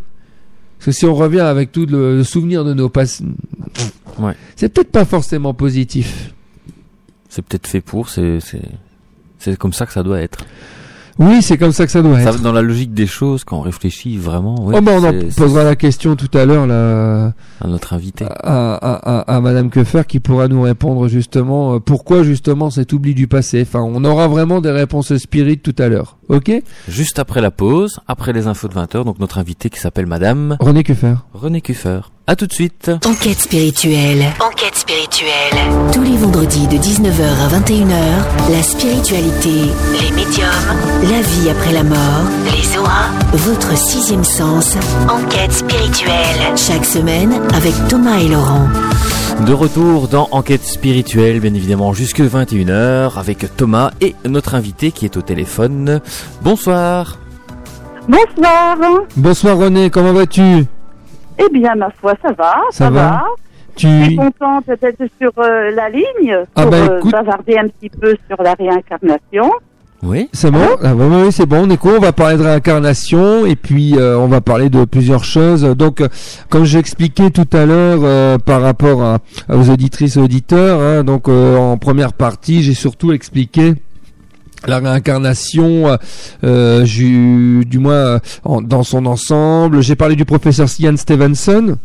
[0.85, 3.23] Parce que si on revient avec tout le, le souvenir de nos passés,
[4.19, 4.35] Ouais.
[4.57, 6.35] c'est peut-être pas forcément positif.
[7.29, 8.61] C'est peut-être fait pour, c'est, c'est,
[9.39, 10.45] c'est comme ça que ça doit être.
[11.19, 12.41] Oui, c'est comme ça que ça doit Ça, être.
[12.41, 15.65] dans la logique des choses, quand on réfléchit vraiment, ouais, oh ben on en posera
[15.65, 17.33] la question tout à l'heure là.
[17.61, 18.25] à notre invité.
[18.25, 22.93] à, à, à, à Madame Quefer qui pourra nous répondre justement euh, pourquoi justement cet
[22.93, 23.63] oubli du passé.
[23.63, 26.17] Enfin, on aura vraiment des réponses spirites tout à l'heure.
[26.29, 26.51] Ok?
[26.89, 30.57] Juste après la pause, après les infos de 20h, donc notre invité qui s'appelle Madame
[30.61, 31.15] René Quefer.
[31.35, 32.01] René Kuffer.
[32.29, 32.89] À tout de suite.
[33.05, 34.25] Enquête spirituelle.
[34.39, 35.59] Enquête spirituelle.
[35.93, 39.51] Tous les vendredis de 19h à 21h, la spiritualité,
[40.01, 40.47] les médiums,
[41.03, 44.77] la vie après la mort, les auras, votre sixième sens.
[45.09, 46.57] Enquête spirituelle.
[46.57, 48.69] Chaque semaine avec Thomas et Laurent.
[49.45, 55.07] De retour dans Enquête spirituelle, bien évidemment, jusque 21h, avec Thomas et notre invité qui
[55.07, 56.01] est au téléphone.
[56.43, 57.19] Bonsoir.
[58.09, 58.77] Bonsoir.
[59.17, 60.67] Bonsoir René, comment vas-tu?
[61.39, 63.25] Eh bien, ma foi, ça va, Ça ça, va va.
[63.75, 67.89] Tu contente d'être sur euh, la ligne Ah pour bah, euh, écoute- bavarder un petit
[67.89, 69.51] peu sur la réincarnation.
[70.05, 70.29] Oui.
[70.33, 71.93] c'est bon ah, oui, oui, c'est bon, on est cool.
[71.99, 75.63] On va parler de réincarnation et puis euh, on va parler de plusieurs choses.
[75.63, 76.03] Donc,
[76.49, 79.19] comme j'expliquais tout à l'heure euh, par rapport à,
[79.49, 83.75] aux auditrices et auditeurs, hein, donc euh, en première partie, j'ai surtout expliqué
[84.67, 85.97] la réincarnation, euh,
[86.45, 86.85] euh,
[87.65, 89.83] du moins euh, en- dans son ensemble.
[89.83, 91.77] J'ai parlé du professeur Ian Stevenson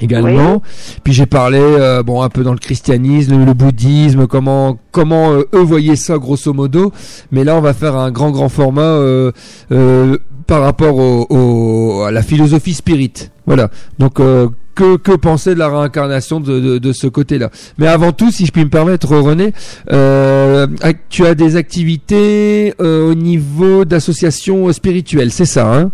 [0.00, 0.62] également.
[1.04, 5.44] Puis j'ai parlé euh, bon un peu dans le christianisme, le bouddhisme, comment comment euh,
[5.54, 6.92] eux voyaient ça grosso modo.
[7.32, 9.32] Mais là on va faire un grand grand format euh,
[9.72, 13.30] euh, par rapport au, au- à la philosophie spirit.
[13.46, 13.70] Voilà.
[13.98, 18.12] Donc euh, que, que penser de la réincarnation de, de, de ce côté-là Mais avant
[18.12, 19.52] tout, si je puis me permettre, René,
[19.90, 20.66] euh,
[21.08, 25.90] tu as des activités euh, au niveau d'associations spirituelles, c'est ça hein?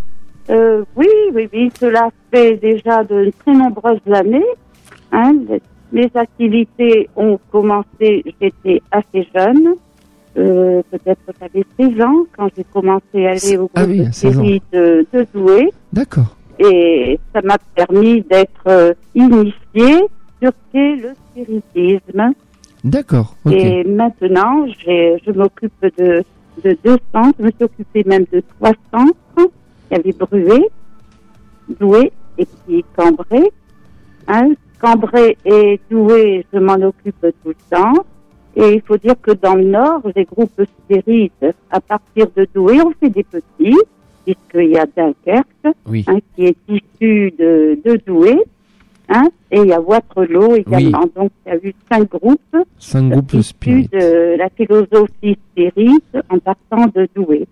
[0.50, 4.44] Euh, oui, oui, oui, cela fait déjà de très nombreuses années.
[5.12, 5.34] Hein.
[5.92, 9.74] Mes activités ont commencé, j'étais assez jeune.
[10.36, 14.06] Euh, Peut-être que j'avais 16 ans quand j'ai commencé à aller au Ah groupe oui,
[14.06, 14.42] de 16 ans.
[14.42, 15.70] série de, de Douai.
[15.92, 16.36] D'accord.
[16.58, 20.06] Et ça m'a permis d'être euh, initiée
[20.40, 22.34] sur qu'est le spiritisme.
[22.84, 23.36] D'accord.
[23.50, 26.24] Et maintenant, je m'occupe de,
[26.64, 27.36] de deux centres.
[27.38, 29.50] Je me suis occupée même de trois centres.
[29.90, 30.68] Il y avait Bruet,
[31.80, 33.52] Douai et puis Cambrai.
[34.26, 38.04] Hein, Cambrai et Douai, je m'en occupe tout le temps.
[38.56, 42.80] Et il faut dire que dans le Nord, les groupes spirites, à partir de Douai,
[42.82, 43.78] on fait des petits,
[44.24, 46.04] puisqu'il y a Dunkerque, Oui.
[46.08, 48.36] hein, qui est issu de, de Douai.
[49.08, 51.04] Hein, et il y a Waterloo également.
[51.14, 53.88] Donc, il y a eu cinq groupes Cinq groupes issus spirit.
[53.92, 57.46] de la philosophie spirit en partant de Douai.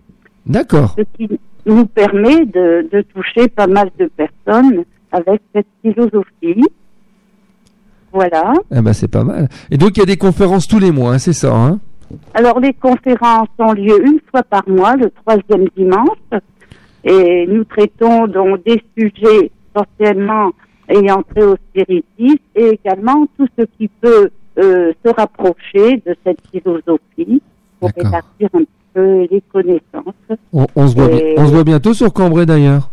[0.45, 0.95] D'accord.
[0.97, 1.29] Ce qui
[1.67, 6.63] nous permet de, de toucher pas mal de personnes avec cette philosophie.
[8.11, 8.53] Voilà.
[8.75, 9.47] Eh ben c'est pas mal.
[9.69, 11.79] Et donc il y a des conférences tous les mois, hein, c'est ça hein?
[12.33, 16.17] Alors, les conférences ont lieu une fois par mois, le troisième dimanche.
[17.03, 20.51] Et nous traitons donc des sujets essentiellement
[20.89, 24.29] ayant trait au spiritisme et également tout ce qui peut
[24.59, 27.41] euh, se rapprocher de cette philosophie
[27.79, 30.39] pour répartir un petit peu les connaissances.
[30.53, 32.89] on, on se voit Et- on se voit bientôt sur Cambrai d'ailleurs.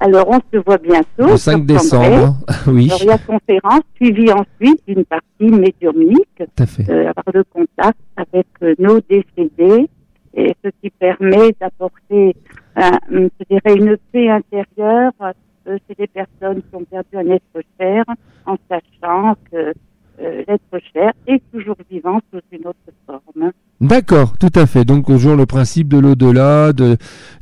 [0.00, 1.06] Alors, on se voit bientôt.
[1.18, 1.66] Le sur 5 Cambrai.
[1.74, 2.36] décembre.
[2.48, 2.54] hein.
[2.66, 6.90] oui, Alors, il y a conférence, suivie ensuite d'une partie médiumnique, tout à fait.
[6.90, 9.88] euh, avoir le contact avec euh, nos décédés,
[10.34, 12.34] et ce qui permet d'apporter,
[12.76, 17.60] un- je dirais, une paix intérieure euh, chez les personnes qui ont perdu un être
[17.78, 18.04] cher,
[18.46, 19.72] en sachant que
[20.20, 23.50] euh, l'être cher est toujours vivant sous une autre forme.
[23.80, 24.84] D'accord, tout à fait.
[24.84, 26.96] Donc toujours le principe de l'au-delà, de,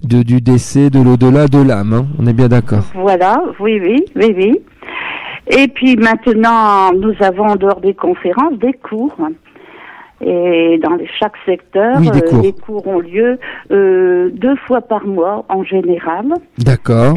[0.04, 1.92] de- du décès, de l'au-delà, de l'âme.
[1.92, 2.06] hein.
[2.18, 2.84] On est bien d'accord.
[2.94, 4.60] Voilà, oui, oui, oui, oui.
[5.48, 9.16] Et puis maintenant, nous avons en dehors des conférences des cours.
[10.20, 13.38] Et dans chaque secteur, euh, les cours ont lieu
[13.70, 16.26] euh, deux fois par mois en général.
[16.58, 17.16] D'accord.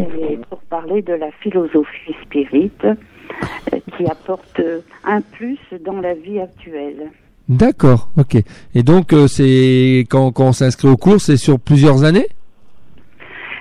[0.50, 4.62] Pour parler de la philosophie spirite euh, qui apporte
[5.04, 7.12] un plus dans la vie actuelle.
[7.50, 8.38] D'accord, ok.
[8.74, 12.28] Et donc, c'est quand, quand on s'inscrit au cours, c'est sur plusieurs années?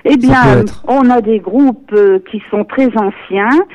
[0.05, 3.65] Eh bien, on a des groupes euh, qui sont très anciens,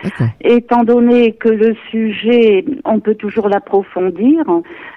[0.43, 4.45] étant donné que le sujet, on peut toujours l'approfondir.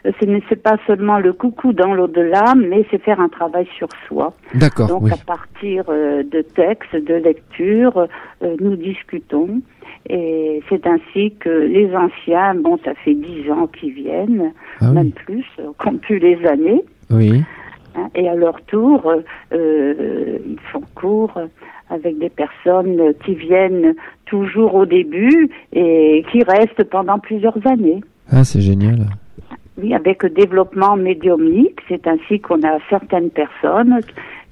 [0.03, 4.34] Ce n'est pas seulement le coucou dans l'au-delà, mais c'est faire un travail sur soi.
[4.55, 4.88] D'accord.
[4.88, 8.07] Donc, à partir euh, de textes, de lectures,
[8.43, 9.61] euh, nous discutons.
[10.09, 14.51] Et c'est ainsi que les anciens, bon, ça fait dix ans qu'ils viennent,
[14.82, 15.45] ah même plus,
[15.77, 16.84] compte plus les années.
[17.11, 17.43] Oui.
[17.95, 19.13] Hein, et à leur tour,
[19.53, 21.33] euh, ils font cours
[21.89, 28.01] avec des personnes qui viennent toujours au début et qui restent pendant plusieurs années.
[28.31, 29.07] Ah, c'est génial.
[29.77, 33.99] Oui, avec le développement médiumnique, c'est ainsi qu'on a certaines personnes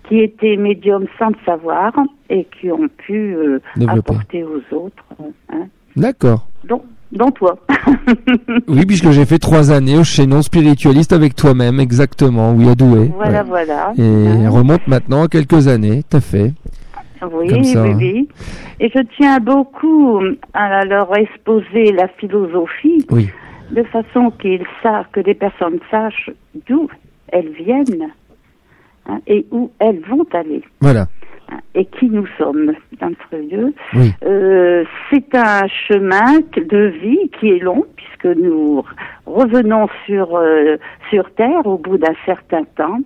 [0.07, 1.93] qui étaient médiums sans le savoir
[2.29, 5.05] et qui ont pu euh, apporter aux autres.
[5.53, 5.67] Hein.
[5.95, 6.47] D'accord.
[6.63, 7.57] Donc, dont toi.
[8.67, 13.11] oui, puisque j'ai fait trois années au chaînon spiritualiste avec toi-même, exactement, oui, à Douai.
[13.15, 13.93] Voilà, voilà.
[13.97, 16.53] Et remonte maintenant à quelques années, tout à fait.
[17.21, 18.29] Oui, oui, oui.
[18.79, 20.21] Et je tiens beaucoup
[20.53, 23.29] à leur exposer la philosophie, oui.
[23.71, 26.31] de façon qu'ils savent, que les personnes sachent
[26.67, 26.87] d'où
[27.27, 28.07] elles viennent
[29.07, 30.63] hein, et où elles vont aller.
[30.79, 31.07] Voilà
[31.75, 33.73] et qui nous sommes d'entre eux.
[34.23, 38.83] Euh, c'est un chemin de vie qui est long puisque nous
[39.25, 40.77] revenons sur euh,
[41.09, 42.99] sur terre au bout d'un certain temps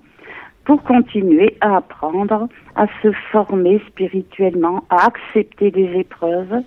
[0.66, 6.64] pour continuer à apprendre, à se former spirituellement, à accepter les épreuves.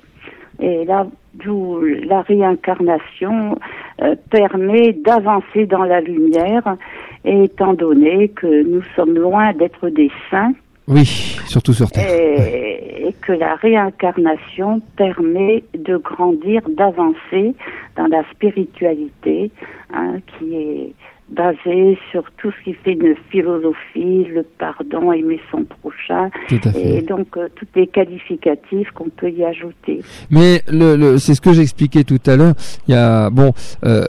[0.61, 3.59] Et là, d'où la réincarnation
[4.03, 6.77] euh, permet d'avancer dans la lumière,
[7.25, 10.53] et étant donné que nous sommes loin d'être des saints,
[10.89, 12.07] oui, surtout sur Terre.
[12.09, 17.55] Et, que la réincarnation permet de grandir, d'avancer
[17.97, 19.51] dans la spiritualité,
[19.93, 20.93] hein, qui est
[21.29, 27.37] basée sur tout ce qui fait une philosophie, le pardon, aimer son prochain, et donc
[27.37, 30.03] euh, tous les qualificatifs qu'on peut y ajouter.
[30.31, 32.55] Mais le, c'est ce que j'expliquais tout à l'heure.
[32.87, 33.53] Il y a bon,
[33.85, 34.05] euh,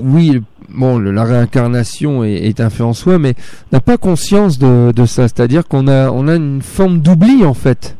[0.00, 0.40] oui,
[0.70, 3.34] bon, la réincarnation est, un fait en soi, mais
[3.72, 5.28] n'a pas conscience de, ça.
[5.28, 7.96] C'est-à-dire qu'on a, on a une forme d'oubli en fait.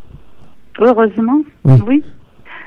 [0.81, 1.43] Heureusement,
[1.87, 2.03] oui.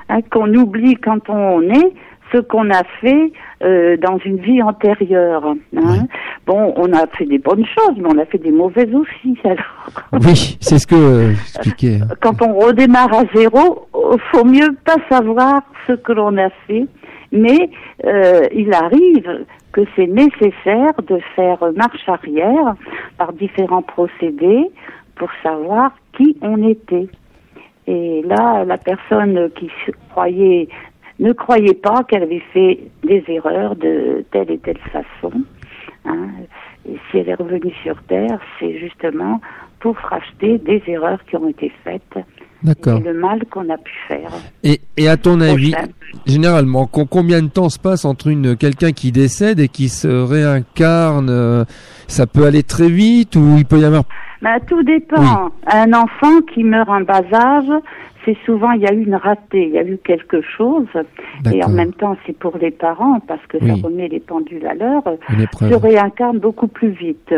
[0.09, 1.93] Hein, qu'on oublie quand on est
[2.31, 3.31] ce qu'on a fait
[3.63, 5.45] euh, dans une vie antérieure.
[5.75, 6.07] Hein.
[6.47, 9.37] Bon, on a fait des bonnes choses, mais on a fait des mauvaises aussi.
[9.43, 10.01] Alors.
[10.13, 11.99] Oui, c'est ce que euh, j'expliquais.
[12.21, 13.87] Quand on redémarre à zéro,
[14.31, 16.85] faut mieux pas savoir ce que l'on a fait,
[17.31, 17.69] mais
[18.05, 22.75] euh, il arrive que c'est nécessaire de faire marche arrière
[23.17, 24.71] par différents procédés
[25.15, 27.07] pour savoir qui on était.
[27.87, 29.69] Et là, la personne qui
[30.09, 30.67] croyait,
[31.21, 35.31] ne croyait pas qu'elle avait fait des erreurs de telle et telle façon.
[36.05, 36.27] Hein.
[36.87, 39.39] Et si elle est revenue sur Terre, c'est justement
[39.79, 42.17] pour racheter des erreurs qui ont été faites
[42.63, 42.99] D'accord.
[42.99, 44.31] le mal qu'on a pu faire.
[44.63, 45.73] Et, et à ton avis,
[46.25, 51.29] généralement, combien de temps se passe entre une quelqu'un qui décède et qui se réincarne
[51.29, 51.65] euh,
[52.07, 54.03] Ça peut aller très vite ou il peut y avoir
[54.41, 55.51] ben, Tout dépend.
[55.67, 57.81] Un enfant qui meurt en bas âge,
[58.25, 60.87] c'est souvent il y a eu une ratée, il y a eu quelque chose.
[61.51, 64.73] Et en même temps, c'est pour les parents parce que ça remet les pendules à
[64.73, 65.03] l'heure.
[65.59, 67.33] Se réincarne beaucoup plus vite.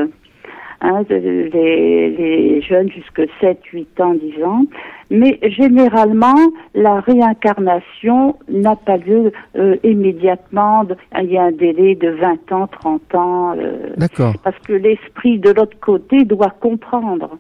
[0.86, 4.64] Hein, les, les, jeunes jusque 7, 8 ans, 10 ans.
[5.10, 6.36] Mais généralement,
[6.76, 10.86] la réincarnation n'a pas lieu euh, immédiatement.
[11.22, 13.56] Il y a un délai de 20 ans, 30 ans.
[13.58, 14.34] Euh, D'accord.
[14.44, 17.38] Parce que l'esprit de l'autre côté doit comprendre.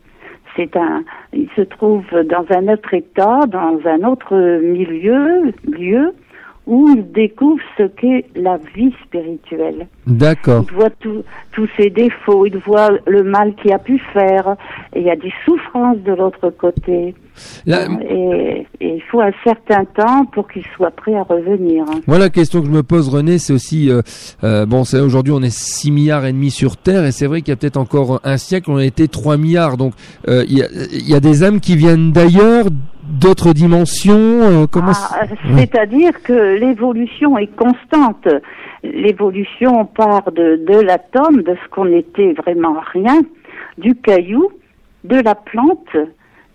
[0.55, 6.13] C'est un, il se trouve dans un autre état, dans un autre milieu, lieu,
[6.65, 9.87] où il découvre ce qu'est la vie spirituelle.
[10.07, 10.65] D'accord.
[10.69, 10.89] Il voit
[11.51, 14.55] tous ses défauts, il voit le mal qu'il a pu faire,
[14.93, 17.15] et il y a des souffrances de l'autre côté.
[17.65, 21.85] Et, il faut un certain temps pour qu'il soit prêt à revenir.
[22.05, 24.01] Voilà la question que je me pose, René, c'est aussi euh,
[24.43, 27.41] euh, bon, c'est aujourd'hui on est 6 milliards et demi sur Terre, et c'est vrai
[27.41, 29.93] qu'il y a peut-être encore un siècle on a été 3 milliards, donc
[30.27, 32.65] euh, il y, y, a, des âmes qui viennent d'ailleurs,
[33.03, 35.25] d'autres dimensions euh, comment ah,
[35.57, 38.27] C'est-à-dire que l'évolution est constante.
[38.83, 43.21] L'évolution part de, de l'atome, de ce qu'on était vraiment rien,
[43.77, 44.49] du caillou,
[45.03, 45.95] de la plante,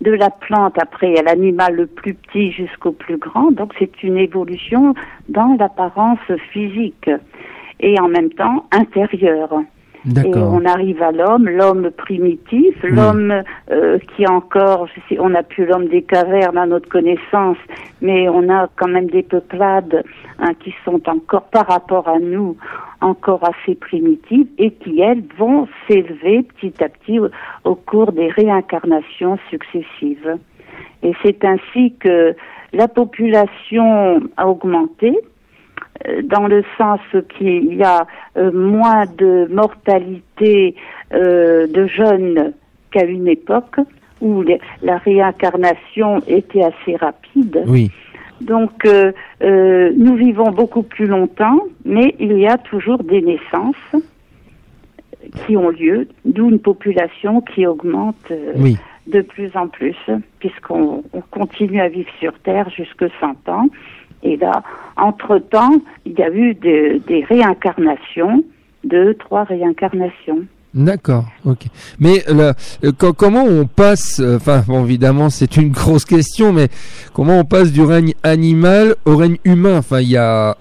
[0.01, 3.51] de la plante après à l'animal le plus petit jusqu'au plus grand.
[3.51, 4.93] Donc c'est une évolution
[5.27, 6.19] dans l'apparence
[6.51, 7.09] physique
[7.79, 9.53] et en même temps intérieure.
[10.05, 14.87] Et on arrive à l'homme, l'homme primitif, l'homme euh, qui encore,
[15.19, 17.57] on n'a plus l'homme des cavernes à notre connaissance,
[18.01, 20.03] mais on a quand même des peuplades
[20.39, 22.55] hein, qui sont encore par rapport à nous
[23.01, 27.19] encore assez primitives et qui elles vont s'élever petit à petit
[27.65, 30.37] au cours des réincarnations successives.
[31.03, 32.35] Et c'est ainsi que
[32.73, 35.17] la population a augmenté,
[36.23, 36.99] dans le sens
[37.37, 40.75] qu'il y a euh, moins de mortalité
[41.13, 42.53] euh, de jeunes
[42.91, 43.77] qu'à une époque
[44.21, 44.43] où
[44.81, 47.63] la réincarnation était assez rapide.
[47.67, 47.91] Oui.
[48.41, 48.85] Donc,
[49.41, 53.75] nous vivons beaucoup plus longtemps, mais il y a toujours des naissances
[55.45, 58.31] qui ont lieu, d'où une population qui augmente
[59.09, 59.95] de plus en plus,
[60.39, 63.67] puisqu'on continue à vivre sur Terre jusque 100 ans.
[64.23, 64.63] Et là,
[64.97, 68.43] entre-temps, il y a eu des réincarnations,
[68.83, 70.45] deux, trois réincarnations.
[70.73, 71.65] D'accord, ok.
[71.99, 72.23] Mais
[73.17, 76.67] comment on passe, euh, enfin bon, évidemment c'est une grosse question, mais
[77.13, 79.79] comment on passe du règne animal au règne humain?
[79.79, 80.55] Enfin il y a...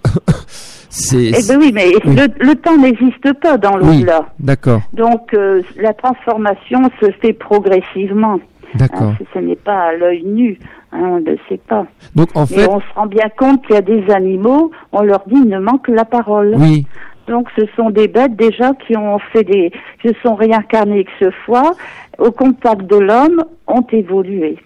[0.88, 4.20] c'est, eh ben oui, mais Le, temps n'existe pas dans l'au-delà.
[4.20, 4.80] Oui, d'accord.
[4.94, 8.40] Donc euh, la transformation se fait progressivement.
[8.76, 9.09] D'accord.
[9.09, 10.59] Hein, ce n'est pas à l'œil nu.
[10.93, 11.86] Hein, on ne sait pas.
[12.14, 15.24] Donc en fait, on se rend bien compte qu'il y a des animaux, on leur
[15.26, 16.55] dit il ne manque la parole.
[16.57, 16.86] Oui.
[17.26, 19.70] Donc ce sont des bêtes déjà qui ont fait des,
[20.03, 21.74] se sont réincarnées ce fois,
[22.18, 24.59] au contact de l'homme, ont évolué.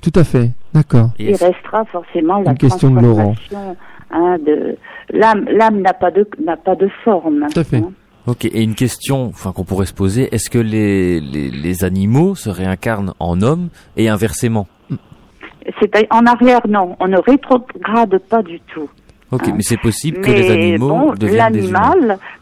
[0.00, 1.10] Tout à fait, d'accord.
[1.18, 3.34] Il restera forcément la question de Laurent.
[4.10, 4.76] Hein, de
[5.10, 5.46] l'âme.
[5.50, 7.46] L'âme n'a pas de n'a pas de forme.
[7.52, 7.78] Tout à fait.
[7.78, 7.92] Hein.
[8.26, 12.34] Ok, et une question enfin, qu'on pourrait se poser, est-ce que les, les, les, animaux
[12.34, 13.68] se réincarnent en hommes
[13.98, 14.66] et inversement?
[15.80, 16.96] C'est en arrière, non.
[17.00, 18.88] On ne rétrograde pas du tout.
[19.30, 21.92] Ok, mais c'est possible que les animaux bon, deviennent des humains.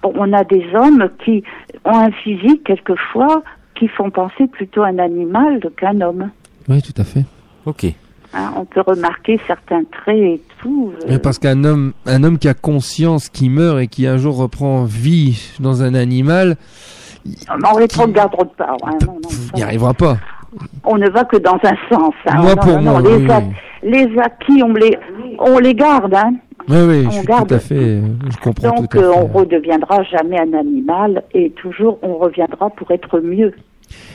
[0.02, 1.42] Bon, on a des hommes qui
[1.84, 3.42] ont un physique quelquefois
[3.74, 6.30] qui font penser plutôt à un animal qu'un homme.
[6.68, 7.24] Oui, tout à fait.
[7.64, 7.86] Ok.
[8.34, 10.92] Hein, on peut remarquer certains traits et tout.
[11.08, 11.18] Euh.
[11.18, 14.84] parce qu'un homme, un homme qui a conscience, qui meurt et qui un jour reprend
[14.84, 16.56] vie dans un animal,
[17.50, 18.76] on ne rétrograde pas.
[18.84, 18.98] Hein,
[19.54, 20.18] il n'y arrivera pas
[20.84, 22.14] on ne va que dans un sens.
[22.26, 22.42] Hein.
[22.42, 23.00] Moi, pour moi,
[23.82, 24.96] les, acquis, on les,
[25.38, 26.14] on les garde.
[26.14, 26.34] Hein.
[26.68, 28.00] Oui, oui, je tout à fait,
[28.30, 29.08] je comprends Donc, tout à fait.
[29.08, 33.52] on redeviendra jamais un animal et toujours on reviendra pour être mieux.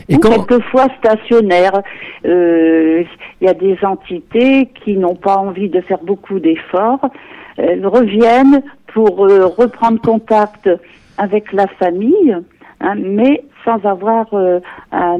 [0.09, 1.81] Et Ou quelquefois stationnaire.
[2.25, 3.03] Euh,
[3.41, 7.09] il y a des entités qui n'ont pas envie de faire beaucoup d'efforts,
[7.57, 8.63] elles reviennent
[8.93, 10.69] pour euh, reprendre contact
[11.17, 12.35] avec la famille,
[12.81, 14.59] hein, mais sans avoir, euh,
[14.91, 15.17] un,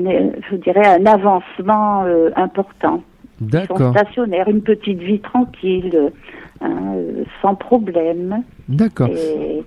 [0.50, 3.02] je dirais, un avancement euh, important.
[3.40, 3.92] D'accord.
[3.92, 6.12] stationnaires, une petite vie tranquille,
[6.62, 8.44] hein, euh, sans problème.
[8.68, 9.10] D'accord.
[9.10, 9.64] Et...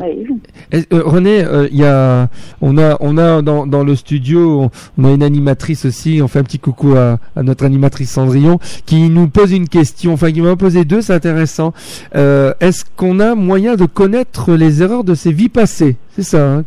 [0.00, 2.28] René, il y a,
[2.60, 6.20] on a, on a dans, dans le studio, on, a une animatrice aussi.
[6.22, 10.12] On fait un petit coucou à, à, notre animatrice Cendrillon, qui nous pose une question.
[10.12, 11.72] Enfin, qui m'a posé deux, c'est intéressant.
[12.14, 15.96] Est-ce qu'on a moyen de connaître les erreurs de ses vies passées?
[16.10, 16.56] C'est ça.
[16.56, 16.64] Hein,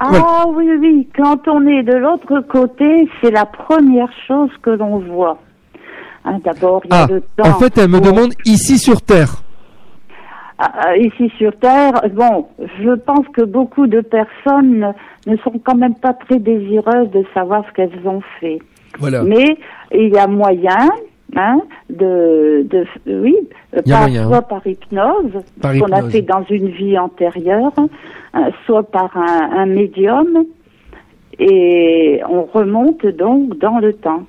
[0.00, 4.98] ah oui, oui, quand on est de l'autre côté, c'est la première chose que l'on
[4.98, 5.38] voit.
[6.24, 7.48] Hein, d'abord, il y a ah, le temps.
[7.48, 9.42] En fait, elle me demande ici sur Terre.
[10.58, 12.46] Ah, ici sur Terre, bon,
[12.80, 14.92] je pense que beaucoup de personnes
[15.26, 18.58] ne sont quand même pas très désireuses de savoir ce qu'elles ont fait.
[18.98, 19.22] Voilà.
[19.22, 19.56] Mais
[19.92, 20.90] il y a moyen,
[21.34, 23.36] hein, de, de, oui,
[23.88, 27.72] par, soit par hypnose, qu'on a fait dans une vie antérieure,
[28.36, 30.44] euh, soit par un, un, médium,
[31.38, 34.24] et on remonte donc dans le temps.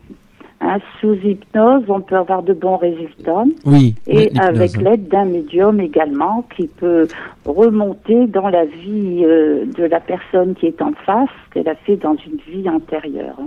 [0.65, 3.43] Hein, sous hypnose, on peut avoir de bons résultats.
[3.65, 3.95] Oui.
[4.07, 7.05] Et avec l'aide d'un médium également, qui peut
[7.43, 11.97] remonter dans la vie euh, de la personne qui est en face, qu'elle a fait
[11.97, 13.37] dans une vie antérieure.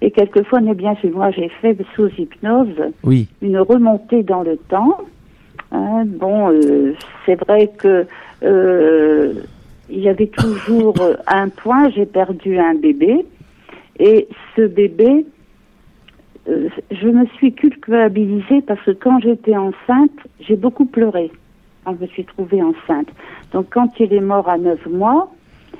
[0.00, 2.68] Et quelquefois, on est bien sûr, moi j'ai fait sous hypnose
[3.02, 3.26] oui.
[3.42, 4.98] une remontée dans le temps.
[5.72, 6.94] Hein, bon, euh,
[7.26, 8.06] c'est vrai que
[8.44, 9.32] euh,
[9.90, 10.94] il y avait toujours
[11.26, 13.24] un point, j'ai perdu un bébé,
[13.98, 15.26] et ce bébé,
[16.48, 21.30] euh, je me suis culpabilisée parce que quand j'étais enceinte, j'ai beaucoup pleuré
[21.84, 23.08] quand je me suis trouvée enceinte.
[23.52, 25.32] Donc quand il est mort à neuf mois,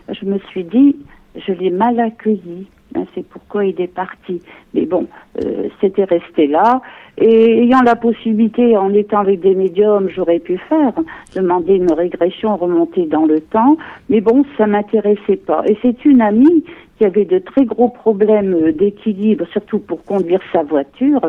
[0.09, 0.97] je me suis dit,
[1.37, 2.67] je l'ai mal accueilli.
[2.95, 4.41] Hein, c'est pourquoi il est parti.
[4.73, 5.07] Mais bon,
[5.45, 6.81] euh, c'était resté là.
[7.19, 10.93] Et ayant la possibilité, en étant avec des médiums, j'aurais pu faire,
[11.35, 13.77] demander une régression, remonter dans le temps.
[14.09, 15.63] Mais bon, ça m'intéressait pas.
[15.67, 16.65] Et c'est une amie
[16.99, 21.21] qui avait de très gros problèmes d'équilibre, surtout pour conduire sa voiture.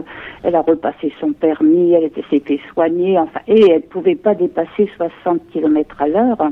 [0.44, 4.88] Elle a repassé son permis, elle s'est fait soigner, enfin, et elle pouvait pas dépasser
[4.98, 6.52] 60 km à l'heure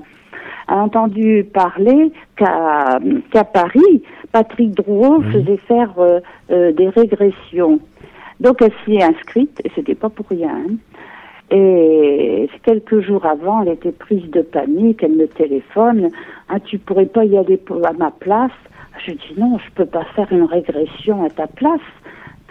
[0.67, 4.03] a entendu parler qu'à Paris,
[4.33, 6.19] Patrick Drouot faisait faire euh,
[6.51, 7.79] euh, des régressions.
[8.41, 10.49] Donc elle s'y est inscrite, et c'était pas pour rien.
[10.49, 10.75] Hein.
[11.51, 16.09] Et quelques jours avant, elle était prise de panique, elle me téléphone,
[16.49, 18.51] ah, tu pourrais pas y aller à ma place?
[19.05, 21.81] Je dis non, je peux pas faire une régression à ta place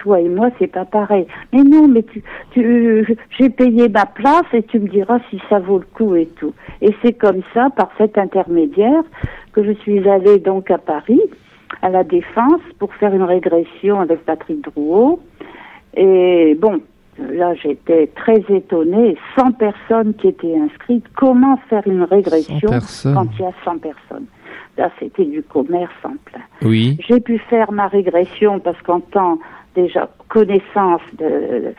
[0.02, 1.26] toi et moi, c'est pas pareil.
[1.52, 5.58] Mais non, mais tu, tu j'ai payé ma place et tu me diras si ça
[5.58, 6.52] vaut le coup et tout.
[6.80, 9.02] Et c'est comme ça, par cet intermédiaire,
[9.52, 11.20] que je suis allée donc à Paris,
[11.80, 15.20] à la Défense, pour faire une régression avec Patrick Drouot.
[15.94, 16.80] Et bon,
[17.18, 19.16] là, j'étais très étonnée.
[19.36, 21.06] 100 personnes qui étaient inscrites.
[21.16, 24.26] Comment faire une régression quand il y a 100 personnes?
[24.78, 26.40] Là, c'était du commerce en plein.
[26.62, 26.98] Oui.
[27.06, 29.38] J'ai pu faire ma régression parce qu'en temps
[29.74, 31.74] déjà connaissance de,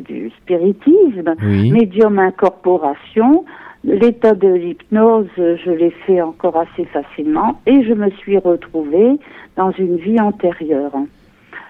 [0.00, 3.44] du, spiritisme, médium incorporation.
[3.86, 9.12] L'état de l'hypnose, je l'ai fait encore assez facilement et je me suis retrouvée
[9.56, 10.92] dans une vie antérieure.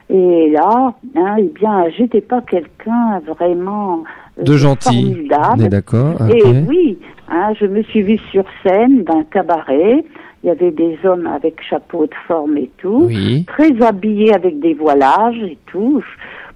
[0.09, 4.05] Et là, hein, eh bien, j'étais pas quelqu'un vraiment
[4.39, 5.29] euh, de gentil.
[5.69, 6.15] d'accord.
[6.31, 6.99] Et oui,
[7.29, 10.05] hein, je me suis vue sur scène d'un cabaret
[10.47, 13.11] il y avait des hommes avec chapeau de forme et tout,
[13.49, 16.05] très habillés avec des voilages et tout.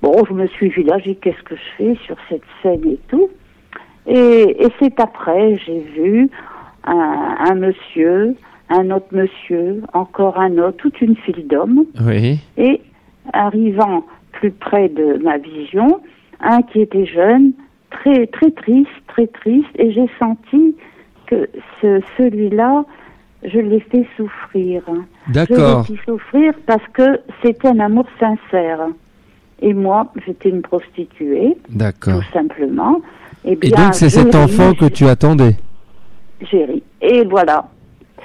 [0.01, 2.87] Bon, je me suis vu là, j'ai dit qu'est-ce que je fais sur cette scène
[2.87, 3.29] et tout?
[4.07, 6.31] Et, c'est après, j'ai vu
[6.85, 8.35] un, monsieur,
[8.69, 11.85] un autre monsieur, encore un autre, toute une file d'hommes.
[12.05, 12.39] Oui.
[12.57, 12.81] Et
[13.33, 16.01] arrivant plus près de ma vision,
[16.41, 17.53] un qui était jeune,
[17.91, 20.75] très très triste, très triste, et j'ai senti
[21.27, 21.49] que
[21.81, 22.85] ce, celui-là
[23.43, 24.83] je l'ai fait souffrir.
[25.29, 25.85] D'accord.
[25.85, 28.81] Je l'ai fait souffrir parce que c'était un amour sincère.
[29.63, 31.57] Et moi, j'étais une prostituée.
[31.69, 32.21] D'accord.
[32.21, 33.01] Tout simplement.
[33.45, 35.57] Et, bien, donc, c'est cet enfant que tu attendais
[36.51, 36.83] J'ai ri.
[37.01, 37.69] Et voilà.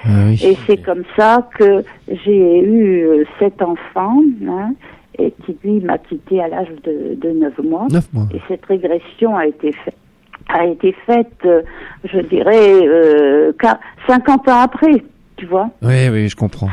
[0.04, 4.74] Ah et c'est comme ça que j'ai eu euh, cet enfant, hein,
[5.18, 7.88] et qui lui m'a quitté à l'âge de, de 9 mois.
[7.90, 8.28] 9 mois.
[8.34, 9.96] Et cette régression a été faite
[10.50, 11.62] a été faite, euh,
[12.04, 13.52] je dirais, euh,
[14.08, 15.04] 50 ans après,
[15.38, 15.70] tu vois.
[15.82, 16.70] Oui, oui, je comprends.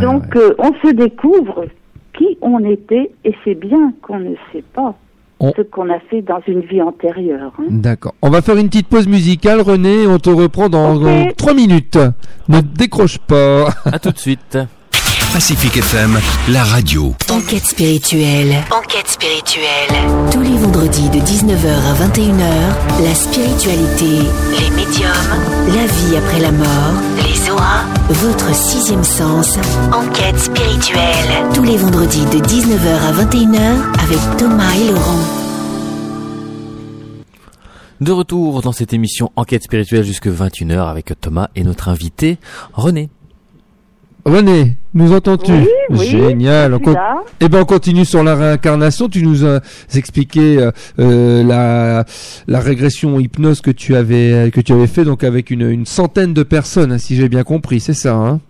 [0.00, 1.66] Donc, euh, on se découvre
[2.14, 4.94] qui on était, et c'est bien qu'on ne sait pas
[5.40, 7.52] ce qu'on a fait dans une vie antérieure.
[7.58, 7.66] Hein.
[7.70, 8.14] D'accord.
[8.22, 10.06] On va faire une petite pause musicale, René.
[10.06, 11.32] On te reprend dans, okay.
[11.36, 11.98] 3 minutes.
[12.48, 13.68] Ne décroche pas.
[13.84, 14.58] À tout de suite.
[15.36, 16.18] Pacifique FM,
[16.48, 17.14] la radio.
[17.30, 18.56] Enquête spirituelle.
[18.70, 20.30] Enquête spirituelle.
[20.32, 25.12] Tous les vendredis de 19h à 21h, la spiritualité, les médiums,
[25.68, 29.58] la vie après la mort, les auras, votre sixième sens.
[29.92, 31.52] Enquête spirituelle.
[31.52, 35.20] Tous les vendredis de 19h à 21h avec Thomas et Laurent.
[38.00, 42.38] De retour dans cette émission Enquête spirituelle jusque 21h avec Thomas et notre invité
[42.72, 43.10] René.
[44.26, 45.52] René, nous entends-tu
[45.88, 46.74] oui, Génial.
[46.74, 46.80] On
[47.40, 49.08] eh ben, on continue sur la réincarnation.
[49.08, 49.60] Tu nous as
[49.94, 52.04] expliqué euh, euh, la,
[52.48, 56.34] la régression hypnose que tu avais que tu avais fait donc avec une, une centaine
[56.34, 58.40] de personnes, hein, si j'ai bien compris, c'est ça hein?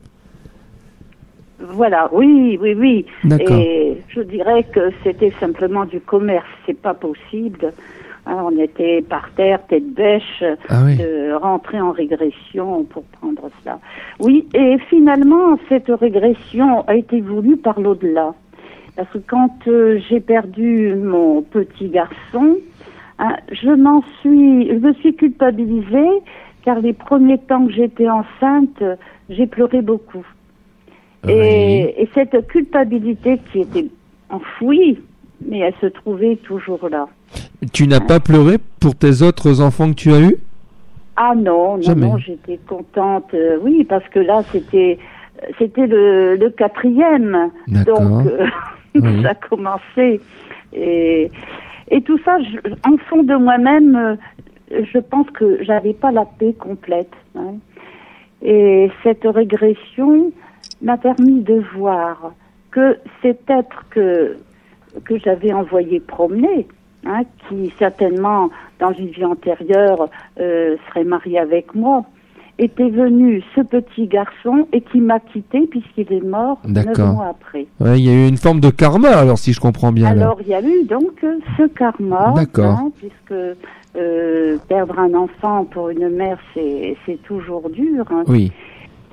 [1.61, 3.05] Voilà, oui, oui, oui.
[3.39, 7.72] Et je dirais que c'était simplement du commerce, c'est pas possible
[8.29, 13.79] Hein, on était par terre, tête bêche, ah de rentrer en régression pour prendre cela.
[14.18, 18.35] Oui, et finalement, cette régression a été voulue par l'au-delà.
[18.97, 22.59] Parce que quand euh, j'ai perdu mon petit garçon,
[23.20, 26.22] hein, je m'en suis, je me suis culpabilisée,
[26.64, 28.83] car les premiers temps que j'étais enceinte,
[29.29, 30.27] j'ai pleuré beaucoup.
[31.29, 33.87] Et, et cette culpabilité qui était
[34.31, 34.99] enfouie,
[35.45, 37.07] mais elle se trouvait toujours là.
[37.72, 40.36] Tu n'as pas pleuré pour tes autres enfants que tu as eus?
[41.16, 43.32] Ah non, non, non, j'étais contente.
[43.32, 44.98] Euh, oui, parce que là, c'était
[45.58, 47.50] c'était le, le quatrième.
[47.68, 48.46] Donc, euh,
[49.22, 50.20] ça a commencé.
[50.74, 51.30] Et,
[51.90, 52.36] et tout ça,
[52.86, 57.12] en fond de moi-même, euh, je pense que j'avais pas la paix complète.
[57.34, 57.54] Hein.
[58.42, 60.32] Et cette régression
[60.82, 62.32] m'a permis de voir
[62.70, 64.36] que cet être que,
[65.04, 66.66] que j'avais envoyé promener,
[67.07, 68.50] Hein, qui certainement,
[68.80, 70.09] dans une vie antérieure,
[70.40, 72.04] euh, serait marié avec moi.
[72.59, 77.66] était venu ce petit garçon et qui m'a quitté puisqu'il est mort neuf mois après.
[77.80, 80.09] il y a eu une forme de karma alors si je comprends bien.
[80.09, 81.24] Alors il y a eu donc
[81.57, 83.57] ce karma, hein, puisque
[83.96, 88.04] euh, perdre un enfant pour une mère c'est toujours dur.
[88.11, 88.24] Hein.
[88.26, 88.52] Oui.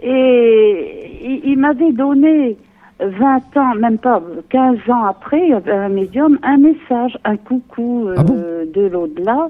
[0.01, 2.57] Et il, m'avait donné
[3.03, 8.65] 20 ans, même pas 15 ans après, un médium, un message, un coucou ah euh,
[8.73, 9.49] de l'au-delà.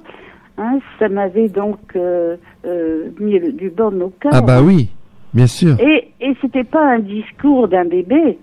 [0.57, 2.35] Hein, ça m'avait donc euh,
[2.65, 4.31] euh, mis du bon au cœur.
[4.35, 4.89] Ah bah oui,
[5.33, 5.79] bien sûr.
[5.79, 8.37] Et, et c'était pas un discours d'un bébé,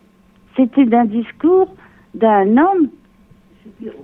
[0.57, 1.69] c'était un discours
[2.15, 2.89] d'un homme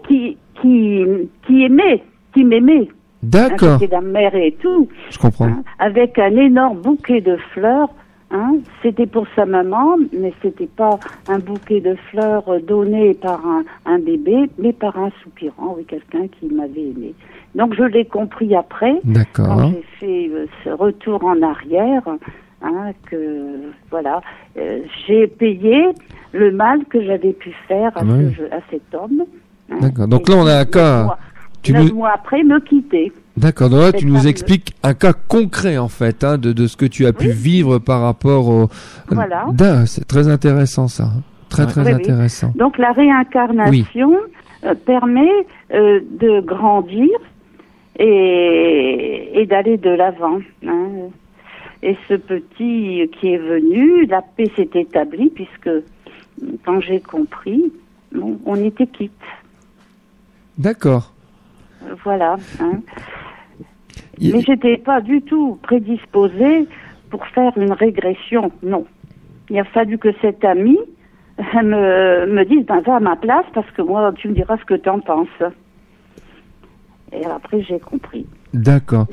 [0.07, 1.05] qui, qui,
[1.47, 2.03] qui aimait,
[2.33, 2.89] qui m'aimait.
[3.23, 3.79] D'accord.
[3.81, 4.89] C'était la mère et tout.
[5.11, 5.47] Je comprends.
[5.47, 7.89] Hein, avec un énorme bouquet de fleurs.
[8.33, 10.99] Hein, c'était pour sa maman, mais c'était pas
[11.29, 16.27] un bouquet de fleurs donné par un, un bébé, mais par un soupirant, oui, quelqu'un
[16.27, 17.15] qui m'avait aimé.
[17.55, 19.01] Donc je l'ai compris après,
[19.33, 22.03] quand j'ai fait euh, ce retour en arrière,
[22.63, 24.21] hein, que voilà,
[24.59, 25.87] euh, j'ai payé
[26.33, 29.25] le mal que j'avais pu faire à, ah cet homme.
[29.71, 29.77] Hein.
[29.81, 30.09] D'accord.
[30.09, 31.17] Donc là on a un cas.
[31.69, 33.13] Neuf mois après me quitter.
[33.37, 33.69] D'accord.
[33.71, 36.87] Donc là tu nous expliques un cas concret en fait hein, de, de ce que
[36.87, 38.69] tu as pu vivre par rapport au.
[39.11, 39.47] Voilà.
[39.87, 41.11] C'est très intéressant ça.
[41.49, 42.53] Très très intéressant.
[42.57, 44.17] Donc la réincarnation
[44.65, 45.31] euh, permet
[45.71, 47.09] de grandir
[47.99, 50.41] et, et d'aller de l'avant.
[50.67, 50.89] Hein.
[51.83, 55.71] Et ce petit qui est venu, la paix s'est établie puisque
[56.65, 57.73] quand j'ai compris,
[58.45, 59.13] on était quitte.
[60.59, 61.13] D'accord.
[62.03, 62.37] Voilà.
[62.61, 62.81] Hein.
[64.21, 66.67] Mais j'étais pas du tout prédisposée
[67.11, 68.51] pour faire une régression.
[68.63, 68.87] Non.
[69.51, 70.79] Il a fallu que cet ami
[71.39, 74.65] me, me dise ben, va à ma place parce que moi, tu me diras ce
[74.65, 75.29] que tu en penses.
[77.13, 78.27] Et après, j'ai compris.
[78.53, 79.07] D'accord.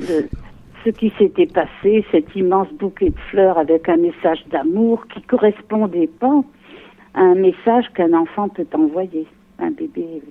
[0.84, 6.10] Ce qui s'était passé, cet immense bouquet de fleurs avec un message d'amour qui correspondait
[6.20, 6.42] pas
[7.14, 9.26] à un message qu'un enfant peut envoyer,
[9.58, 10.22] un bébé.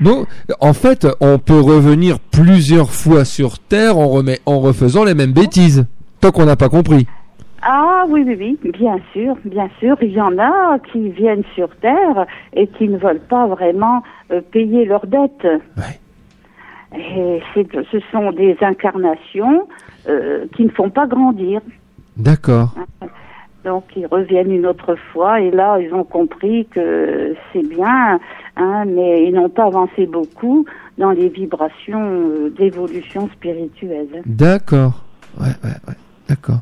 [0.00, 0.26] Donc,
[0.60, 5.32] en fait, on peut revenir plusieurs fois sur Terre en, remet, en refaisant les mêmes
[5.32, 5.86] bêtises,
[6.20, 7.06] tant qu'on n'a pas compris.
[7.62, 9.96] Ah oui, oui, oui, bien sûr, bien sûr.
[10.00, 14.40] Il y en a qui viennent sur Terre et qui ne veulent pas vraiment euh,
[14.40, 15.46] payer leurs dettes.
[15.76, 16.00] Ouais.
[16.98, 19.68] Et ce sont des incarnations
[20.08, 21.60] euh, qui ne font pas grandir.
[22.16, 22.74] D'accord.
[23.64, 28.18] Donc ils reviennent une autre fois et là ils ont compris que c'est bien,
[28.56, 30.64] hein, mais ils n'ont pas avancé beaucoup
[30.96, 34.22] dans les vibrations euh, d'évolution spirituelle.
[34.24, 35.04] D'accord.
[35.38, 35.94] Ouais, ouais, ouais.
[36.28, 36.60] D'accord.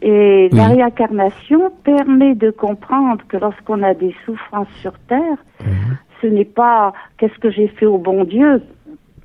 [0.00, 5.96] Et la réincarnation permet de comprendre que lorsqu'on a des souffrances sur Terre, mhm.
[6.22, 8.62] ce n'est pas qu'est-ce que j'ai fait au bon Dieu,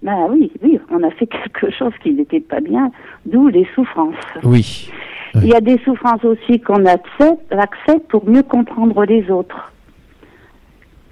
[0.01, 2.91] ben oui, oui, on a fait quelque chose qui n'était pas bien,
[3.25, 4.15] d'où les souffrances.
[4.43, 4.89] Oui.
[5.35, 9.71] Il y a des souffrances aussi qu'on accepte, pour mieux comprendre les autres.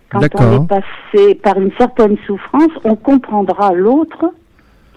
[0.09, 4.32] Quand on est passé par une certaine souffrance, on comprendra l'autre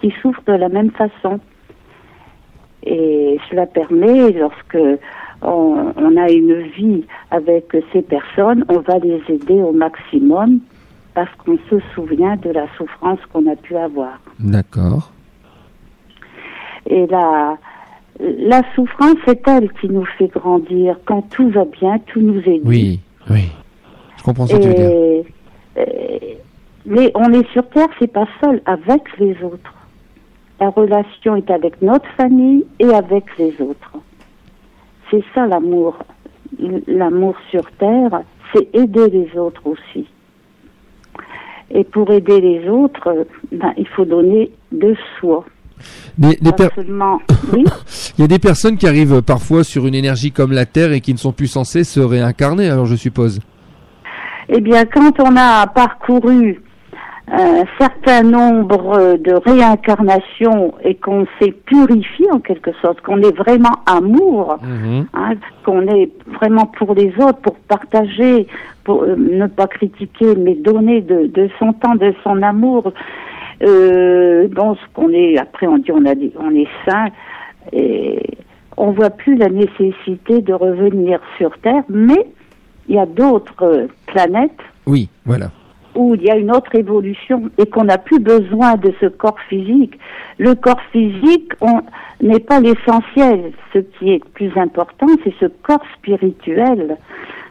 [0.01, 1.39] qui souffre de la même façon.
[2.83, 4.77] Et cela permet, lorsque
[5.41, 10.59] on, on, a une vie avec ces personnes, on va les aider au maximum
[11.15, 14.19] parce qu'on se souvient de la souffrance qu'on a pu avoir.
[14.39, 15.11] D'accord.
[16.87, 17.57] Et la,
[18.19, 20.97] la souffrance, c'est elle qui nous fait grandir.
[21.05, 22.61] Quand tout va bien, tout nous aide.
[22.63, 22.99] Oui,
[23.29, 23.49] oui.
[24.17, 25.23] Je comprends ce que tu veux dire.
[26.85, 29.73] mais on est sur Terre, c'est pas seul, avec les autres.
[30.59, 33.91] La relation est avec notre famille et avec les autres.
[35.11, 35.97] C'est ça l'amour.
[36.87, 38.21] L'amour sur Terre,
[38.53, 40.07] c'est aider les autres aussi.
[41.71, 45.43] Et pour aider les autres, euh, ben, il faut donner de soi.
[47.53, 51.01] il y a des personnes qui arrivent parfois sur une énergie comme la Terre et
[51.01, 53.39] qui ne sont plus censées se réincarner, alors je suppose.
[54.49, 56.61] Eh bien, quand on a parcouru
[57.31, 63.81] un certain nombre de réincarnations et qu'on s'est purifié en quelque sorte, qu'on est vraiment
[63.87, 65.07] amour, mhm.
[65.13, 65.33] hein,
[65.63, 68.47] qu'on est vraiment pour les autres, pour partager,
[68.83, 72.93] pour euh, ne pas critiquer, mais donner de, de son temps, de son amour.
[73.63, 77.07] Euh, bon, ce qu'on est, après on dit on a dit, on est saint
[77.71, 78.19] et
[78.77, 82.27] on voit plus la nécessité de revenir sur Terre, mais
[82.87, 84.51] il y a d'autres planètes.
[84.85, 85.49] Oui, voilà
[85.95, 89.39] où il y a une autre évolution et qu'on n'a plus besoin de ce corps
[89.49, 89.97] physique.
[90.37, 91.53] Le corps physique
[92.21, 93.53] n'est pas l'essentiel.
[93.73, 96.97] Ce qui est plus important, c'est ce corps spirituel.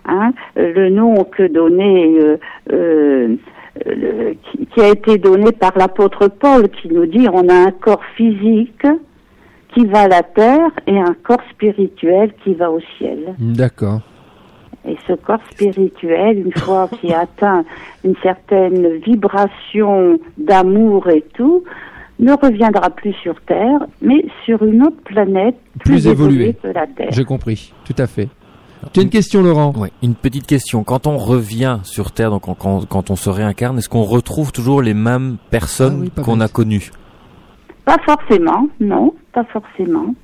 [0.04, 0.32] Hein.
[0.56, 2.36] Le nom que donnait, euh,
[2.72, 3.36] euh,
[3.82, 8.86] qui, a été donné par l'apôtre Paul, qui nous dit on a un corps physique
[9.74, 13.34] qui va à la terre et un corps spirituel qui va au ciel.
[13.38, 14.00] D'accord.
[14.86, 17.64] Et ce corps spirituel, une fois qu'il atteint
[18.04, 21.64] une certaine vibration d'amour et tout,
[22.20, 27.08] ne reviendra plus sur Terre, mais sur une autre planète plus, évoluée que la Terre.
[27.10, 28.28] J'ai compris, tout à fait.
[28.92, 29.72] Tu as une question, Laurent?
[29.76, 30.84] Oui, une petite question.
[30.84, 34.82] Quand on revient sur Terre, donc quand, quand on se réincarne, est-ce qu'on retrouve toujours
[34.82, 36.90] les mêmes personnes Ah qu'on a connues?
[37.84, 40.14] Pas forcément, non, pas forcément.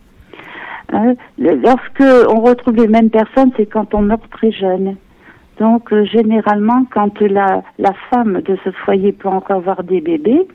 [0.95, 4.97] Euh, lorsque on retrouve les mêmes personnes, c'est quand on meurt très jeune.
[5.59, 10.49] Donc euh, généralement, quand la, la femme de ce foyer peut encore avoir des bébés,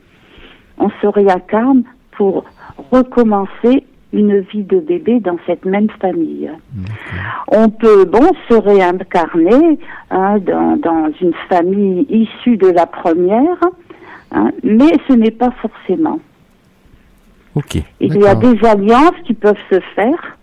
[0.78, 1.84] on se réincarne
[2.16, 2.44] pour
[2.90, 6.50] recommencer une vie de bébé dans cette même famille.
[7.48, 9.78] On peut bon se réincarner
[10.10, 13.58] hein, dans, dans une famille issue de la première,
[14.32, 16.20] hein, mais ce n'est pas forcément.
[17.54, 17.78] Ok.
[18.00, 20.36] Il y a des alliances qui peuvent se faire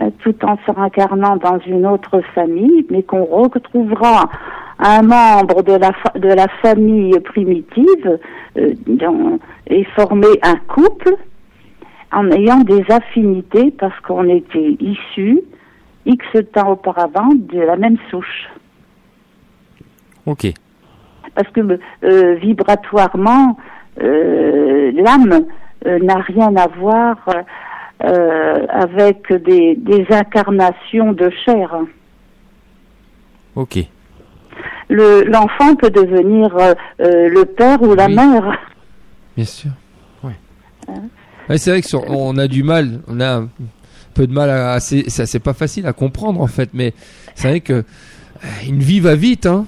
[0.00, 4.30] euh, tout en se réincarnant dans une autre famille, mais qu'on retrouvera
[4.78, 8.18] un membre de la, de la famille primitive
[8.56, 8.74] euh,
[9.66, 11.16] et former un couple
[12.12, 15.40] en ayant des affinités parce qu'on était issus
[16.06, 18.48] X temps auparavant de la même souche.
[20.26, 20.46] Ok.
[21.34, 21.60] Parce que
[22.02, 23.56] euh, vibratoirement,
[24.02, 25.46] euh, l'âme
[25.86, 27.16] euh, n'a rien à voir
[28.02, 31.76] avec des, des incarnations de chair.
[33.56, 33.78] Ok.
[34.88, 36.56] Le- L'enfant peut devenir
[36.98, 38.14] le père ou la Oui.
[38.16, 38.58] mère.
[39.36, 39.70] Bien sûr.
[40.24, 40.32] Ouais.
[41.58, 43.48] C'est vrai que on a du mal, on a un
[44.14, 46.94] peu de mal à, à- c'est pas facile à comprendre en fait, mais
[47.34, 47.82] c'est vrai que euh,
[48.66, 49.66] une vie va vite, hein.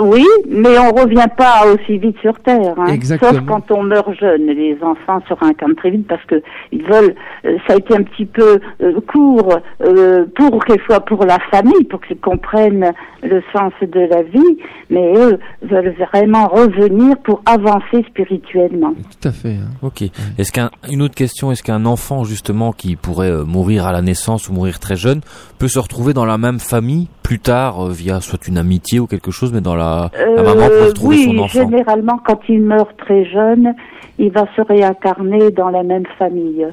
[0.00, 2.74] Oui, mais on revient pas aussi vite sur Terre.
[2.78, 2.86] hein.
[2.86, 3.32] Exactement.
[3.32, 4.46] Sauf quand on meurt jeune.
[4.46, 6.42] Les enfants se réincarnent très vite parce que
[6.72, 7.14] ils veulent.
[7.44, 11.84] euh, ça a été un petit peu euh, court euh, pour quelquefois pour la famille,
[11.84, 12.92] pour qu'ils comprennent
[13.22, 14.58] le sens de la vie.
[14.90, 18.92] Mais eux veulent vraiment revenir pour avancer spirituellement.
[19.20, 19.54] Tout à fait.
[19.54, 19.70] hein.
[19.82, 20.02] Ok.
[20.38, 24.02] Est-ce qu'un une autre question, est-ce qu'un enfant justement qui pourrait euh, mourir à la
[24.02, 25.20] naissance ou mourir très jeune
[25.58, 29.06] peut se retrouver dans la même famille plus tard euh, via soit une amitié ou
[29.06, 31.58] quelque chose, mais dans la, la maman peut Euh, retrouver oui, son enfant.
[31.70, 33.74] généralement, quand il meurt très jeune,
[34.18, 36.66] il va se réincarner dans la même famille.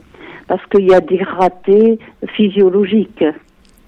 [0.47, 1.99] Parce qu'il y a des ratés
[2.35, 3.23] physiologiques.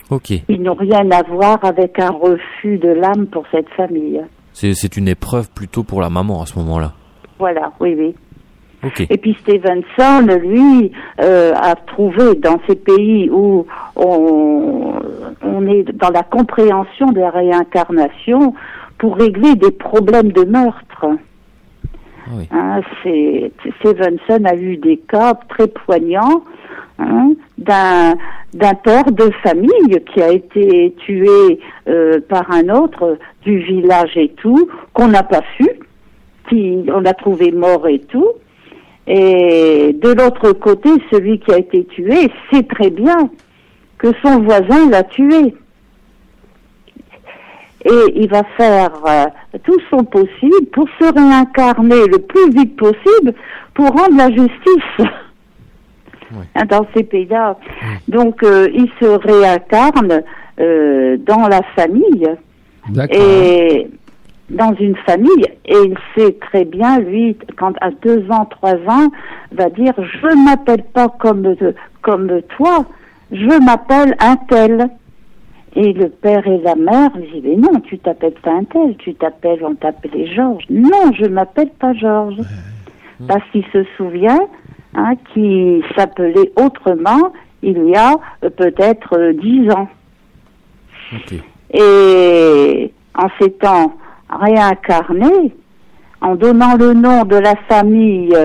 [0.10, 0.32] Ok.
[0.48, 4.22] Ils n'ont rien à voir avec un refus de l'âme pour cette famille.
[4.54, 6.94] C'est une épreuve plutôt pour la maman à ce moment-là.
[7.40, 8.16] Voilà, oui, oui.
[8.86, 9.06] Ok.
[9.10, 13.66] Et puis Stevenson, lui, euh, a trouvé dans ces pays où
[13.96, 14.94] on,
[15.44, 18.54] on est dans la compréhension de la réincarnation
[18.98, 21.06] pour régler des problèmes de meurtre.
[22.28, 22.48] Ah oui.
[22.52, 26.44] Hein, c'est Stevenson a eu des cas très poignants
[26.98, 28.16] hein, d'un
[28.54, 34.30] d'un père de famille qui a été tué euh, par un autre du village et
[34.30, 35.70] tout qu'on n'a pas su,
[36.50, 38.30] qui on l'a trouvé mort et tout.
[39.08, 43.30] Et de l'autre côté, celui qui a été tué sait très bien
[43.98, 45.54] que son voisin l'a tué.
[47.86, 49.26] Et il va faire euh,
[49.64, 53.34] tout son possible pour se réincarner le plus vite possible
[53.74, 55.08] pour rendre la justice
[56.56, 57.58] Hein, dans ces pays-là.
[58.08, 60.24] Donc, euh, il se réincarne
[60.60, 62.28] euh, dans la famille.
[63.10, 63.88] Et
[64.50, 65.46] dans une famille.
[65.66, 69.10] Et il sait très bien lui quand à deux ans trois ans
[69.52, 71.56] va dire je m'appelle pas comme
[72.04, 72.86] comme toi
[73.32, 74.88] je m'appelle un tel
[75.76, 79.14] et le père et la mère disent mais non tu t'appelles pas un tel tu
[79.16, 80.66] t'appelles on t'appelait Georges.
[80.70, 82.42] Non je m'appelle pas Georges.
[83.28, 84.40] Parce qu'il se souvient
[84.94, 89.88] hein, qu'il s'appelait autrement il y a euh, peut-être euh, dix ans.
[91.72, 93.94] Et en s'étant
[94.30, 95.54] réincarné,
[96.22, 98.36] en donnant le nom de la famille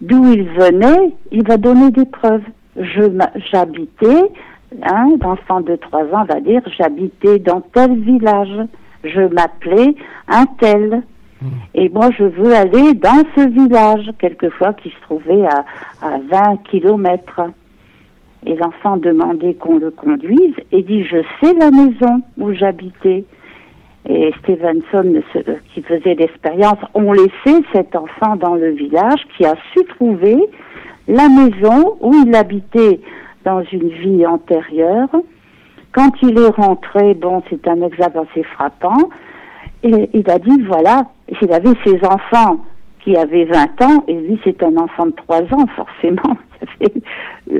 [0.00, 2.42] d'où il venait, il va donner des preuves.
[2.76, 3.02] Je
[3.50, 4.22] j'habitais,
[4.82, 8.66] hein, l'enfant de trois ans va dire j'habitais dans tel village,
[9.04, 9.94] je m'appelais
[10.28, 11.02] un tel.
[11.74, 15.64] Et moi, je veux aller dans ce village, quelquefois qui se trouvait à,
[16.02, 17.40] à 20 kilomètres.
[18.44, 23.24] Et l'enfant demandait qu'on le conduise et dit je sais la maison où j'habitais.
[24.08, 29.54] Et Stevenson, euh, qui faisait l'expérience, ont laissé cet enfant dans le village qui a
[29.72, 30.38] su trouver
[31.06, 33.00] la maison où il habitait
[33.44, 35.08] dans une vie antérieure.
[35.92, 39.10] Quand il est rentré, bon, c'est un exemple assez frappant,
[39.82, 41.06] et il a dit, voilà,
[41.40, 42.64] il avait ses enfants
[43.02, 46.22] qui avait 20 ans, et lui c'est un enfant de 3 ans, forcément,
[46.60, 47.02] ça fait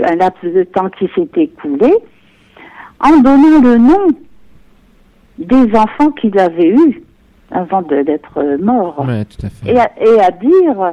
[0.04, 1.92] un laps de temps qui s'est écoulé,
[3.00, 4.06] en donnant le nom
[5.38, 7.02] des enfants qu'il avait eus
[7.50, 8.96] avant d'être mort.
[9.66, 10.92] Et, à, et à dire,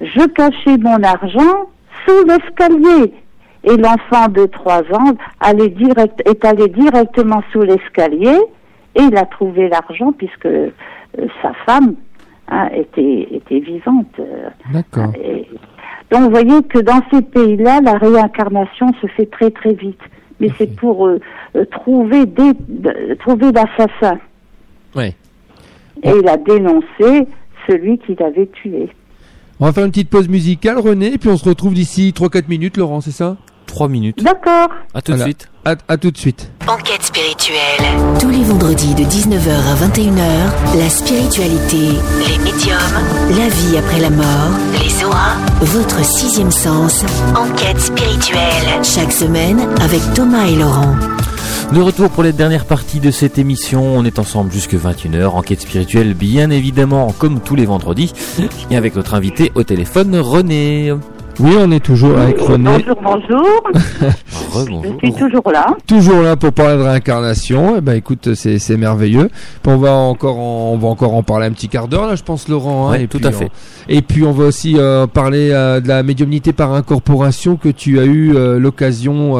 [0.00, 1.66] je cachais mon argent
[2.06, 3.14] sous l'escalier.
[3.64, 8.36] Et l'enfant de 3 ans allait direct, est allé directement sous l'escalier
[8.94, 10.70] et il a trouvé l'argent puisque euh,
[11.40, 11.94] sa femme
[12.48, 14.20] hein, était, était vivante.
[14.72, 15.12] D'accord.
[16.10, 20.00] Donc vous voyez que dans ces pays-là, la réincarnation se fait très très vite.
[20.40, 21.20] Mais c'est pour euh,
[21.56, 22.52] euh, trouver des,
[23.20, 24.18] trouver l'assassin.
[24.94, 25.14] Oui.
[26.02, 27.28] Et il a dénoncé
[27.66, 28.90] celui qui l'avait tué.
[29.60, 32.48] On va faire une petite pause musicale, René, et puis on se retrouve d'ici 3-4
[32.48, 33.36] minutes, Laurent, c'est ça?
[33.66, 34.22] 3 minutes.
[34.22, 34.68] D'accord.
[34.94, 35.48] À tout de suite.
[35.64, 36.50] À, tout de suite.
[36.66, 37.86] Enquête spirituelle.
[38.20, 42.76] Tous les vendredis de 19h à 21h, la spiritualité, les médiums,
[43.30, 44.50] la vie après la mort,
[44.82, 47.04] les auras, votre sixième sens.
[47.36, 48.82] Enquête spirituelle.
[48.82, 50.96] Chaque semaine avec Thomas et Laurent.
[51.72, 55.62] De retour pour les dernières parties de cette émission, on est ensemble jusque 21h, enquête
[55.62, 58.12] spirituelle bien évidemment comme tous les vendredis,
[58.70, 60.92] et avec notre invité au téléphone René.
[61.42, 62.70] Oui, on est toujours avec René.
[62.70, 63.70] Bonjour, bonjour.
[65.02, 65.76] Je suis toujours là.
[65.88, 67.74] Toujours là pour parler de réincarnation.
[67.78, 69.28] Eh ben, écoute, c'est merveilleux.
[69.66, 72.22] on va encore, en, on va encore en parler un petit quart d'heure là, je
[72.22, 72.90] pense, Laurent.
[72.90, 73.50] Hein, et tout à fait.
[73.88, 77.98] et puis on va aussi euh, parler euh, de la médiumnité par incorporation que tu
[77.98, 79.34] as eu euh, l'occasion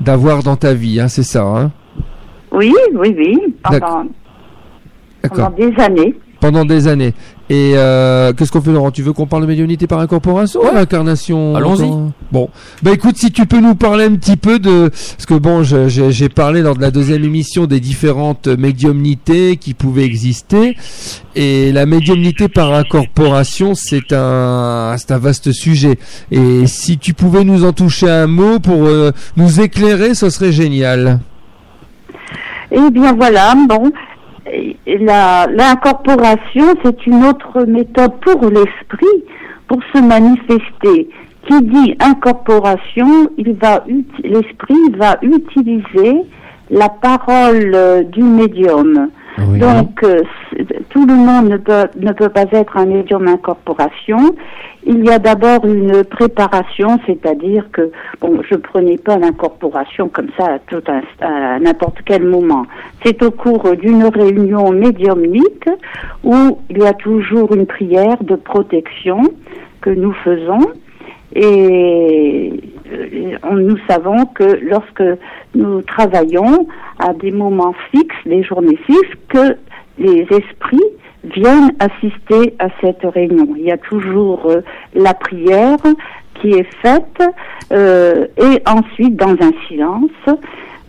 [0.00, 0.98] d'avoir dans ta vie.
[0.98, 1.44] Hein, c'est ça.
[1.44, 1.70] Hein?
[2.50, 3.38] Oui, oui, oui.
[3.62, 4.06] Pendant,
[5.22, 7.14] pendant des années pendant des années.
[7.50, 8.90] Et euh, qu'est-ce qu'on fait, Laurent?
[8.90, 10.76] Tu veux qu'on parle de médiumnité par incorporation ouais.
[10.76, 11.90] incarnation Allons-y.
[12.30, 12.50] Bon,
[12.82, 16.28] bah écoute, si tu peux nous parler un petit peu de, parce que bon, j'ai
[16.28, 20.76] parlé lors de la deuxième émission des différentes médiumnités qui pouvaient exister,
[21.34, 25.98] et la médiumnité par incorporation, c'est un, c'est un vaste sujet.
[26.30, 30.52] Et si tu pouvais nous en toucher un mot pour euh, nous éclairer, ce serait
[30.52, 31.20] génial.
[32.70, 33.90] Eh bien voilà, bon,
[34.86, 39.24] l'incorporation, c'est une autre méthode pour l'esprit
[39.66, 41.08] pour se manifester.
[41.46, 43.84] Qui dit incorporation, il va
[44.22, 46.22] l'esprit va utiliser
[46.70, 49.08] la parole euh, du médium.
[49.38, 50.22] Donc, euh,
[50.90, 54.34] tout le monde ne peut, ne peut pas être un médium incorporation.
[54.90, 57.92] Il y a d'abord une préparation, c'est-à-dire que
[58.22, 60.82] bon, je prenais pas l'incorporation comme ça à, tout
[61.20, 62.64] à n'importe quel moment.
[63.04, 65.68] C'est au cours d'une réunion médiumnique
[66.24, 69.20] où il y a toujours une prière de protection
[69.82, 70.60] que nous faisons
[71.34, 72.52] et
[72.90, 75.04] euh, nous savons que lorsque
[75.54, 76.66] nous travaillons
[76.98, 79.56] à des moments fixes, des journées fixes, que
[79.98, 80.80] les esprits
[81.34, 83.54] viennent assister à cette réunion.
[83.56, 84.60] Il y a toujours euh,
[84.94, 85.78] la prière
[86.40, 87.22] qui est faite
[87.72, 90.10] euh, et ensuite dans un silence.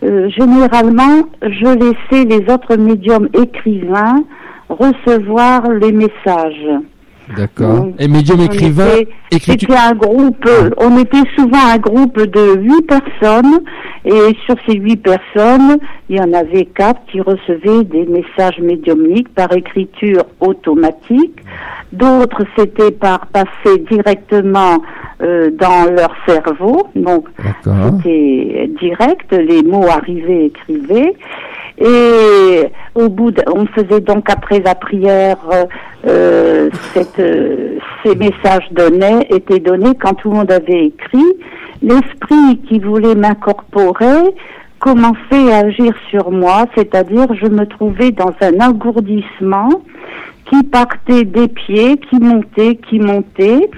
[0.03, 4.23] Euh, généralement, je laissais les autres médiums écrivains
[4.69, 6.69] recevoir les messages.
[7.35, 7.89] D'accord.
[7.99, 8.87] Et médium écrivain
[9.31, 13.61] C'était un groupe, on était souvent un groupe de huit personnes,
[14.05, 15.77] et sur ces huit personnes,
[16.09, 21.39] il y en avait quatre qui recevaient des messages médiumniques par écriture automatique.
[21.91, 24.81] D'autres, c'était par passer directement
[25.21, 27.27] euh, dans leur cerveau, donc
[27.63, 31.13] c'était direct, les mots arrivaient, écrivaient.
[31.79, 35.37] Et au bout, on faisait donc après la prière,
[36.05, 41.33] euh, cette, euh, ces messages donnés étaient donnés quand tout le monde avait écrit.
[41.81, 44.35] L'esprit qui voulait m'incorporer
[44.79, 49.69] commençait à agir sur moi, c'est-à-dire je me trouvais dans un engourdissement
[50.49, 53.69] qui partait des pieds, qui montait, qui montait.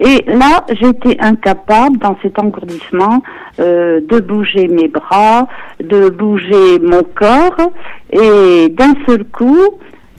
[0.00, 3.22] Et là, j'étais incapable, dans cet engourdissement,
[3.60, 5.46] euh, de bouger mes bras,
[5.82, 7.72] de bouger mon corps.
[8.10, 9.60] Et d'un seul coup,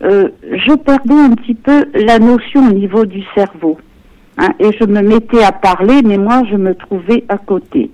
[0.04, 3.78] euh, je perdais un petit peu la notion au niveau du cerveau.
[4.38, 7.92] Hein, et je me mettais à parler, mais moi, je me trouvais à côté.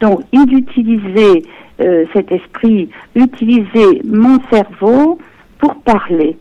[0.00, 1.42] Donc, il utilisait,
[1.80, 5.18] euh, cet esprit, utilisait mon cerveau
[5.58, 6.36] pour parler.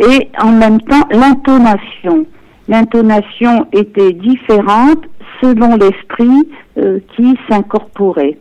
[0.00, 2.26] Et en même temps, l'intonation
[2.68, 5.04] l'intonation était différente
[5.40, 8.38] selon l'esprit euh, qui s'incorporait.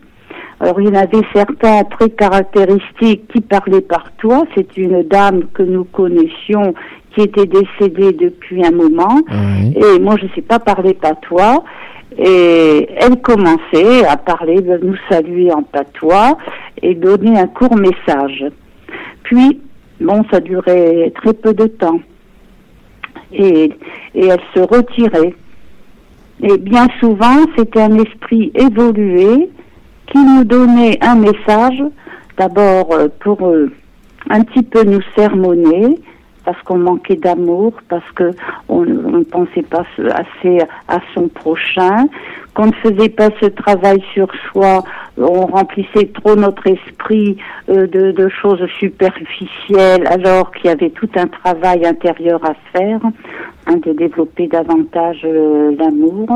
[0.59, 4.45] Alors il y en avait certains très caractéristiques qui parlaient par toi.
[4.55, 6.73] C'est une dame que nous connaissions
[7.13, 9.21] qui était décédée depuis un moment.
[9.75, 11.63] Et moi je ne sais pas parler patois.
[12.17, 16.37] Et elle commençait à parler, de nous saluer en patois
[16.81, 18.45] et donner un court message.
[19.21, 19.61] Puis,
[20.01, 21.99] bon, ça durait très peu de temps.
[23.31, 23.71] Et,
[24.15, 25.33] elle se retirait.
[26.41, 29.49] Et bien souvent, c'était un esprit évolué
[30.11, 31.83] qui nous donnait un message,
[32.37, 33.71] d'abord euh, pour euh,
[34.29, 35.97] un petit peu nous sermonner,
[36.47, 38.31] parce qu'on manquait d'amour, parce que
[38.69, 39.83] on ne pensait pas
[40.13, 42.07] assez à son prochain,
[42.53, 44.81] qu'on ne faisait pas ce travail sur soi,
[45.17, 47.35] on remplissait trop notre esprit
[47.67, 53.01] euh, de, choses superficielles, alors qu'il y avait tout un travail intérieur à faire,
[53.65, 56.29] hein, de développer davantage euh, l'amour.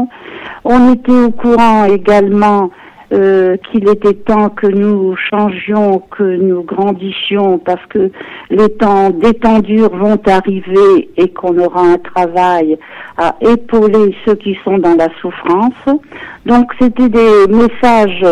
[0.65, 2.69] On était au courant également
[3.13, 8.11] euh, qu'il était temps que nous changions, que nous grandissions, parce que
[8.49, 12.77] les temps détendus vont arriver et qu'on aura un travail
[13.17, 15.99] à épauler ceux qui sont dans la souffrance.
[16.45, 18.25] Donc c'était des messages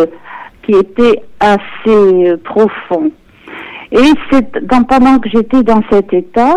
[0.63, 3.11] qui étaient assez profonds.
[3.91, 6.55] Et c'est pendant que j'étais dans cet état,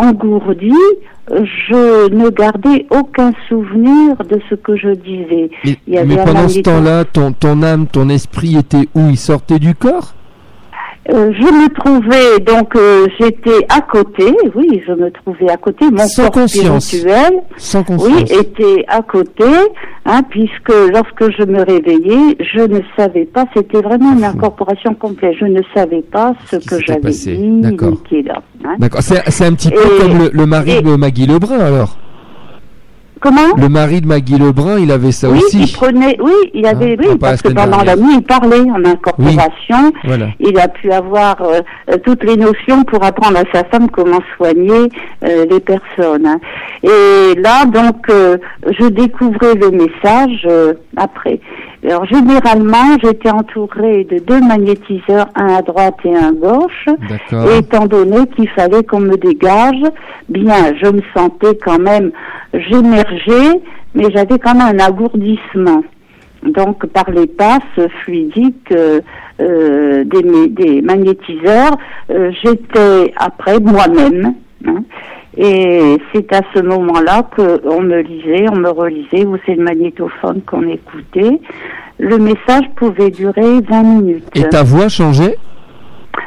[0.00, 0.72] engourdi,
[1.28, 5.50] je ne gardais aucun souvenir de ce que je disais.
[5.86, 9.08] Mais, pendant ce temps-là, ton, ton âme, ton esprit était où?
[9.08, 10.14] Il sortait du corps?
[11.10, 15.90] Euh, je me trouvais donc euh, j'étais à côté, oui, je me trouvais à côté.
[15.90, 19.44] Mon Sans corps spirituel, Sans oui, était à côté,
[20.06, 23.44] hein, puisque lorsque je me réveillais, je ne savais pas.
[23.54, 25.34] C'était vraiment une incorporation complète.
[25.38, 28.02] Je ne savais pas ce, que j'avais dit, D'accord.
[28.08, 28.42] qui est là.
[28.64, 28.76] Hein.
[28.78, 29.02] D'accord.
[29.02, 31.98] C'est un petit peu comme le, le mari de Maggie Lebrun alors?
[33.24, 35.62] Comment Le mari de Maggie Lebrun, il avait ça oui, aussi.
[35.62, 38.84] Il prenait, oui, il avait, hein, oui, parce que pendant la nuit, il parlait en
[38.84, 39.92] incorporation.
[40.40, 41.60] Il a pu avoir euh,
[41.90, 44.90] euh, toutes les notions pour apprendre à sa femme comment soigner
[45.24, 46.26] euh, les personnes.
[46.26, 46.38] Hein.
[46.82, 50.46] Et là, donc, je découvrais le message
[50.98, 51.40] après.
[51.84, 56.88] Alors généralement, j'étais entourée de deux magnétiseurs, un à droite et un à gauche.
[57.30, 59.82] Et étant donné qu'il fallait qu'on me dégage,
[60.28, 62.10] bien, je me sentais quand même,
[62.54, 63.60] j'émergeais,
[63.94, 65.84] mais j'avais quand même un alourdissement.
[66.42, 69.00] Donc par les passes fluidiques euh,
[69.40, 71.76] euh des, des, magnétiseurs,
[72.10, 74.34] euh, j'étais après moi-même.
[74.66, 74.84] Hein.
[75.36, 80.42] Et c'est à ce moment-là qu'on me lisait, on me relisait, ou c'est le magnétophone
[80.42, 81.40] qu'on écoutait.
[81.98, 84.28] Le message pouvait durer 20 minutes.
[84.34, 85.36] Et ta voix changeait?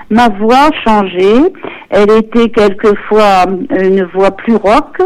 [0.10, 1.54] Ma voix changeait.
[1.90, 5.02] Elle était quelquefois une voix plus rock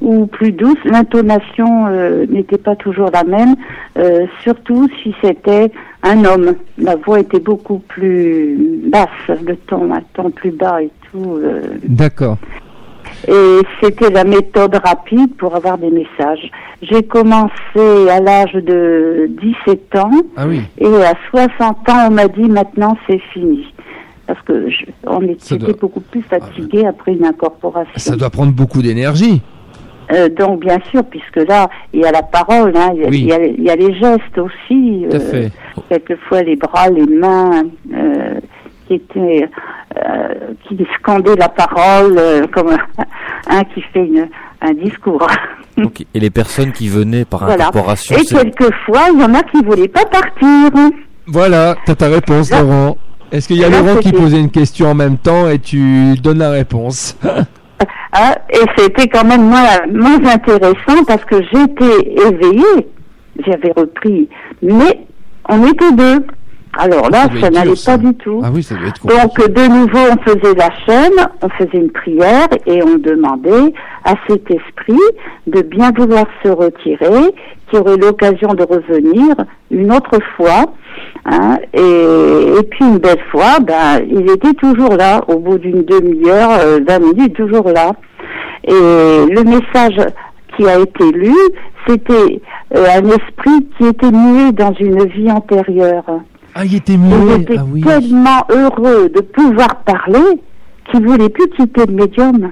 [0.00, 0.78] ou plus douce.
[0.84, 3.54] L'intonation euh, n'était pas toujours la même,
[3.98, 5.70] euh, surtout si c'était
[6.02, 6.54] un homme.
[6.78, 8.56] La voix était beaucoup plus
[8.90, 11.38] basse, le ton, un ton plus bas et tout.
[11.42, 11.62] Euh.
[11.84, 12.38] D'accord.
[13.26, 16.50] Et c'était la méthode rapide pour avoir des messages.
[16.82, 19.28] J'ai commencé à l'âge de
[19.66, 20.10] 17 ans.
[20.36, 20.62] Ah oui.
[20.78, 23.66] Et à 60 ans, on m'a dit maintenant c'est fini.
[24.26, 24.68] Parce que
[25.06, 27.92] on était beaucoup plus fatigué après une incorporation.
[27.96, 29.42] Ça doit prendre beaucoup d'énergie.
[30.12, 33.76] Euh, donc bien sûr, puisque là, il y a la parole, hein, il, y a,
[33.76, 35.06] les gestes aussi.
[35.12, 35.52] Euh, fait.
[35.88, 37.64] Quelquefois les bras, les mains.
[37.92, 38.40] Euh,
[38.88, 39.46] qui était euh,
[40.66, 42.68] qui scandait la parole euh, comme
[43.50, 44.08] un qui fait
[44.60, 45.26] un discours.
[46.14, 48.16] Et les personnes qui venaient par incorporation.
[48.16, 50.70] Et quelquefois, il y en a qui voulaient pas partir.
[51.26, 52.96] Voilà, tu as ta réponse, Laurent.
[53.30, 56.38] Est-ce qu'il y a Laurent qui posait une question en même temps et tu donnes
[56.38, 57.16] la réponse
[58.12, 62.88] ah, Et c'était quand même moins, moins intéressant parce que j'étais éveillée,
[63.46, 64.28] j'avais repris,
[64.62, 65.06] mais
[65.48, 66.26] on était deux.
[66.76, 68.40] Alors là, ça, n'allait pas du tout.
[68.44, 72.48] Ah oui, ça être Donc de nouveau, on faisait la chaîne, on faisait une prière
[72.66, 73.72] et on demandait
[74.04, 75.00] à cet esprit
[75.46, 77.34] de bien vouloir se retirer,
[77.70, 79.34] qui aurait l'occasion de revenir
[79.70, 80.66] une autre fois.
[81.24, 86.58] Hein, et, puis une belle fois, ben, il était toujours là, au bout d'une demi-heure,
[86.60, 87.92] euh, vingt minutes, toujours là.
[88.64, 90.00] Et le message
[90.56, 91.34] qui a été lu,
[91.86, 92.40] c'était
[92.76, 96.04] euh, un esprit qui était muet dans une vie antérieure.
[96.60, 97.46] Ah, il était muet.
[97.56, 100.42] Ah tellement heureux de pouvoir parler
[100.90, 102.50] qu'il voulait plus quitter le médium.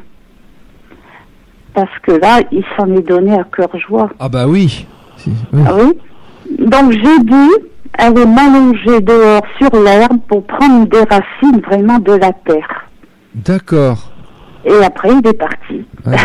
[1.74, 4.08] Parce que là, il s'en est donné à cœur joie.
[4.20, 4.86] Ah bah oui.
[5.54, 5.98] Ah oui.
[6.56, 7.50] Donc j'ai dû
[7.98, 12.86] aller m'allonger dehors sur l'herbe pour prendre des racines vraiment de la terre.
[13.34, 14.12] D'accord.
[14.64, 15.84] Et après, il est parti.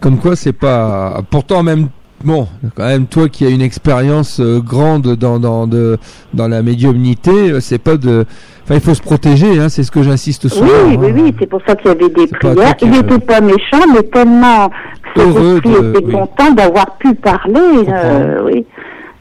[0.00, 1.20] Comme quoi, c'est pas.
[1.28, 1.88] Pourtant, même
[2.22, 5.96] Bon, quand même, toi qui as une expérience euh, grande dans dans de
[6.34, 8.26] dans la médiumnité, euh, c'est pas de.
[8.64, 10.66] Enfin, il faut se protéger, hein, c'est ce que j'insiste souvent.
[10.86, 11.14] Oui, oui, hein.
[11.14, 12.74] oui, c'est pour ça qu'il y avait des prières.
[12.82, 14.70] Il n'était pas méchant, mais tellement
[15.16, 15.98] heureux de...
[15.98, 17.88] était content d'avoir pu parler.
[17.88, 18.66] Euh, oui.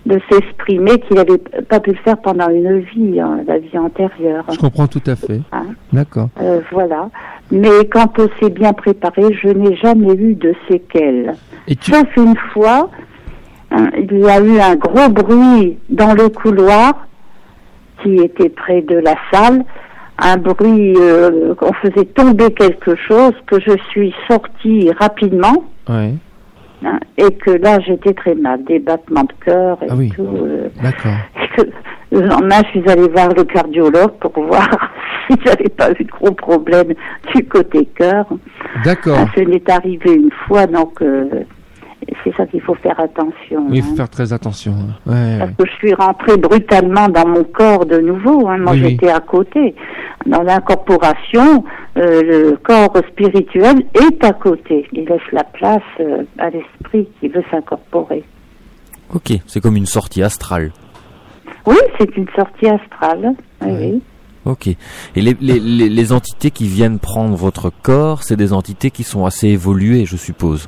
[0.05, 4.45] De s'exprimer qu'il n'avait pas pu le faire pendant une vie, hein, la vie antérieure.
[4.51, 5.41] Je comprends tout à fait.
[5.51, 5.65] Hein.
[5.91, 6.29] D'accord.
[6.41, 7.09] Euh, voilà.
[7.51, 11.33] Mais quand c'est bien préparé, je n'ai jamais eu de séquelles.
[11.67, 11.91] Et tu...
[11.91, 12.89] Sauf une fois,
[13.71, 17.07] hein, il y a eu un gros bruit dans le couloir
[18.01, 19.65] qui était près de la salle,
[20.17, 25.65] un bruit, euh, on faisait tomber quelque chose, que je suis sortie rapidement.
[25.87, 26.13] Ouais.
[26.85, 30.09] Hein, et que là j'étais très mal, des battements de cœur et Ah oui.
[30.15, 30.23] tout.
[30.23, 31.11] euh, D'accord.
[32.11, 34.67] le lendemain, je suis allée voir le cardiologue pour voir
[35.29, 36.93] si j'avais pas eu de gros problèmes
[37.35, 38.25] du côté cœur.
[38.83, 39.17] D'accord.
[39.21, 41.27] Ah, ce n'est arrivé une fois, donc euh,
[42.23, 43.65] c'est ça qu'il faut faire attention.
[43.69, 43.85] Oui, il hein.
[43.89, 44.71] faut faire très attention.
[44.71, 45.11] hein.
[45.11, 45.55] Ouais, Parce ouais.
[45.59, 48.47] que je suis rentrée brutalement dans mon corps de nouveau.
[48.47, 48.57] Hein.
[48.59, 48.89] Moi, Oui, oui.
[48.91, 49.75] j'étais à côté.
[50.25, 51.63] Dans l'incorporation,
[51.97, 52.21] euh,
[52.51, 54.87] le corps spirituel est à côté.
[54.93, 58.23] Il laisse la place euh, à l'esprit qui veut s'incorporer.
[59.13, 60.71] Ok, c'est comme une sortie astrale.
[61.65, 63.33] Oui, c'est une sortie astrale.
[63.61, 63.91] Oui, Ouais.
[63.93, 64.01] oui.
[64.45, 64.67] Ok.
[64.67, 64.77] Et
[65.15, 69.25] les, les, les, les entités qui viennent prendre votre corps, c'est des entités qui sont
[69.25, 70.67] assez évoluées, je suppose.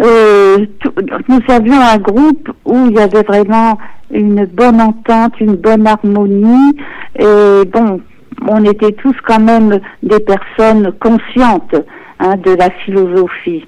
[0.00, 0.92] Euh, tout-
[1.28, 3.78] nous avions un groupe où il y avait vraiment
[4.10, 6.76] une bonne entente, une bonne harmonie.
[7.18, 8.00] Et bon,
[8.46, 11.74] on était tous quand même des personnes conscientes
[12.20, 13.64] hein, de la philosophie.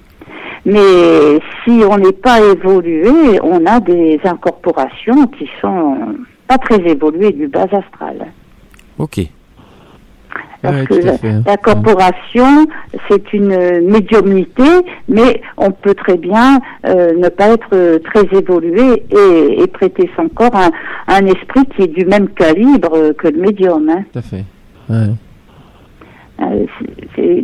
[0.65, 5.97] Mais si on n'est pas évolué, on a des incorporations qui sont
[6.47, 8.27] pas très évoluées du bas astral.
[8.99, 9.21] Ok.
[10.63, 12.67] Parce Ouais, que la corporation,
[13.09, 14.63] c'est une médiumnité,
[15.09, 20.29] mais on peut très bien euh, ne pas être très évolué et, et prêter son
[20.29, 20.69] corps à,
[21.07, 23.89] à un esprit qui est du même calibre que le médium.
[23.89, 24.05] hein.
[24.13, 24.45] Tout à fait.
[24.91, 25.15] Ouais.
[26.43, 26.67] Euh,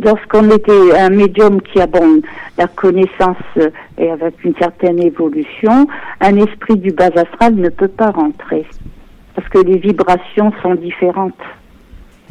[0.03, 2.21] Lorsqu'on était un médium qui a bon
[2.57, 5.87] la connaissance euh, et avec une certaine évolution,
[6.19, 8.65] un esprit du bas astral ne peut pas rentrer
[9.35, 11.35] parce que les vibrations sont différentes.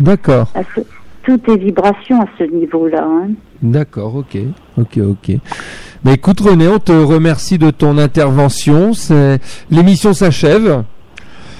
[0.00, 0.50] D'accord.
[0.56, 0.80] À ce-
[1.22, 3.04] tout est vibration à ce niveau-là.
[3.04, 3.28] hein.
[3.62, 4.36] D'accord, ok,
[4.76, 5.36] ok, ok.
[6.04, 8.90] Mais écoute René, on te remercie de ton intervention.
[9.70, 10.82] L'émission s'achève.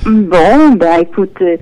[0.04, 1.56] Bon, ben écoute, euh,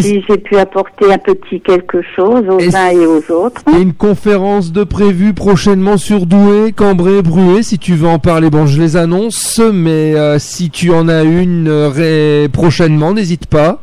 [0.00, 3.62] si j'ai pu apporter un petit quelque chose aux uns et aux autres.
[3.68, 7.62] Il y a une conférence de prévue prochainement sur Douai, Cambrai, Bruet.
[7.62, 9.60] Si tu veux en parler, bon, je les annonce.
[9.72, 13.80] Mais euh, si tu en as une euh, ré- prochainement, n'hésite pas.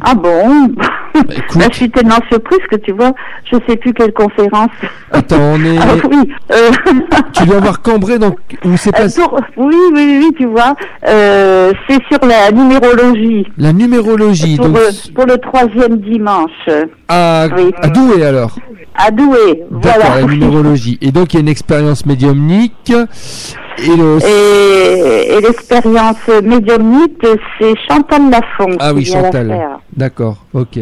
[0.00, 0.72] Ah bon?
[1.20, 1.58] écoute.
[1.58, 3.12] Ben, Je suis tellement surprise que tu vois,
[3.50, 4.70] je sais plus quelle conférence.
[5.10, 5.78] Attends, on est.
[5.82, 6.70] Ah oui, euh,
[7.32, 10.74] Tu dois avoir Cambrai, donc où c'est pas pour- oui, oui, oui, tu vois,
[11.08, 13.46] euh, c'est sur la numérologie.
[13.58, 14.56] la numérologie.
[14.56, 16.50] Pour, Donc le- pour le troisième dimanche,
[17.08, 17.72] à, oui.
[17.82, 18.56] à Douai alors.
[18.94, 19.62] à Douai.
[19.70, 20.16] Voilà.
[20.20, 20.98] la numérologie.
[21.00, 22.92] Et donc il y a une expérience médiumnique.
[23.78, 27.26] Et le Et, et l'expérience médiumnique,
[27.58, 28.76] c'est Chantal Lafont.
[28.80, 29.58] Ah oui, Chantal.
[29.96, 30.78] D'accord, ok.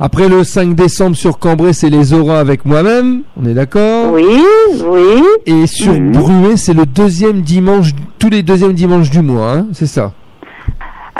[0.00, 4.12] Après le 5 décembre sur Cambrai, c'est les auras avec moi-même, on est d'accord?
[4.12, 4.42] Oui,
[4.86, 5.22] oui.
[5.46, 6.12] Et sur Mhm.
[6.12, 10.12] Bruet, c'est le deuxième dimanche, tous les deuxièmes dimanches du mois, hein, c'est ça?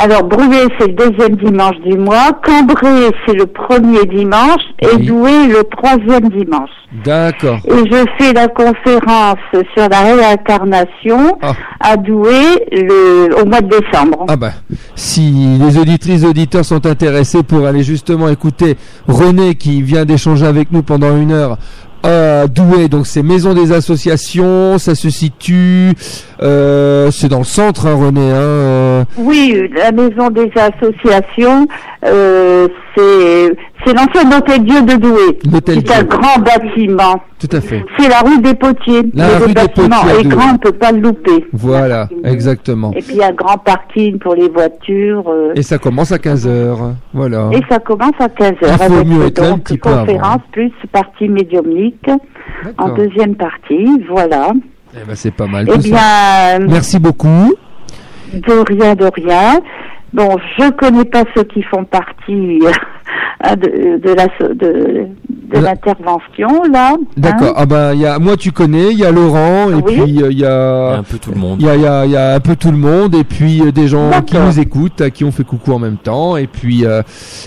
[0.04, 2.32] Alors, Bruet, c'est le deuxième dimanche du mois.
[2.44, 4.62] Cambrai, c'est le premier dimanche.
[4.80, 4.96] Et.
[4.96, 6.70] Douai, le troisième dimanche.
[7.04, 7.58] D'accord.
[7.66, 9.36] Et je fais la conférence
[9.76, 11.52] sur la réincarnation Ah.
[11.78, 14.26] à Douai le, au mois de décembre.
[14.28, 14.50] Ah bah,
[14.96, 18.76] si les auditrices et auditeurs sont intéressés pour aller justement écouter
[19.06, 21.58] René qui vient d'échanger avec nous pendant une heure
[22.02, 25.92] à Douai, donc c'est Maison des Associations, ça se situe,
[26.42, 31.66] euh, c'est dans le centre, hein, René, hein, euh, Oui, la maison des associations,
[32.04, 33.52] euh, c'est
[33.84, 35.38] c'est l'ancien hôtel-dieu de Douai.
[35.44, 36.04] C'est un Dieu.
[36.08, 37.20] grand bâtiment.
[37.38, 37.84] tout à fait.
[37.98, 39.02] C'est la rue des Potiers.
[39.14, 39.84] La Le rue des Potiers
[40.20, 41.46] est grand, on ne peut pas le louper.
[41.52, 42.92] Voilà, exactement.
[42.94, 45.24] Et puis il y a un grand parking pour les voitures.
[45.28, 46.76] euh, Et ça commence à 15h,
[47.12, 47.50] voilà.
[47.52, 48.56] Et ça commence à 15h.
[48.62, 50.42] Il faut mieux être un petit peu conférence avant.
[50.52, 52.08] plus partie médiumnique
[52.78, 53.86] en deuxième partie.
[54.08, 54.52] Voilà.
[54.94, 56.58] Eh ben, c'est pas mal Eh ça.
[56.58, 57.54] bien, Merci beaucoup.
[58.34, 59.60] de rien, de rien.
[60.12, 62.58] Bon, je connais pas ceux qui font partie
[63.42, 65.06] hein, de, de la de,
[65.54, 66.92] de l'intervention là.
[67.16, 67.48] D'accord.
[67.50, 67.54] hein.
[67.56, 69.82] Ah ben, il y a, moi tu connais, il y a Laurent, et Oui.
[70.02, 71.60] puis euh, il y a un peu tout le monde.
[71.60, 73.24] il y a, il y a, il y a un peu tout le monde, et
[73.24, 74.48] puis euh, des gens qui D'accord.
[74.48, 77.02] nous écoutent, à qui on fait coucou en même temps, et puis, euh,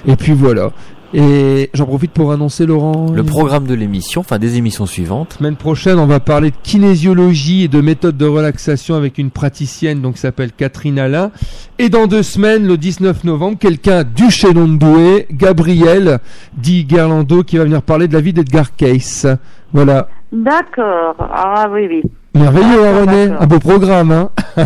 [0.07, 0.69] et puis voilà.
[1.13, 3.11] Et j'en profite pour annoncer, Laurent.
[3.13, 5.33] Le programme de l'émission, enfin des émissions suivantes.
[5.37, 10.01] Semaine prochaine, on va parler de kinésiologie et de méthodes de relaxation avec une praticienne
[10.01, 11.31] donc qui s'appelle Catherine Alain.
[11.79, 16.19] Et dans deux semaines, le 19 novembre, quelqu'un du chez Douai, Gabriel,
[16.53, 19.27] dit Gerlando, qui va venir parler de la vie d'Edgar Case.
[19.73, 20.07] Voilà.
[20.31, 21.15] D'accord.
[21.19, 22.03] Ah oui, oui.
[22.33, 23.35] Merveilleux, hein, René?
[23.39, 24.29] Un beau programme, hein?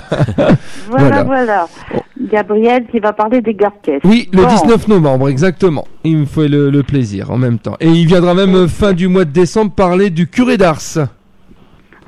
[0.90, 1.68] voilà, voilà.
[2.20, 4.02] Gabriel qui va parler des Garquesses.
[4.04, 5.88] Oui, le 19 novembre, exactement.
[6.04, 7.78] Il me fait le, le, plaisir en même temps.
[7.80, 11.10] Et il viendra même fin du mois de décembre parler du curé d'Ars.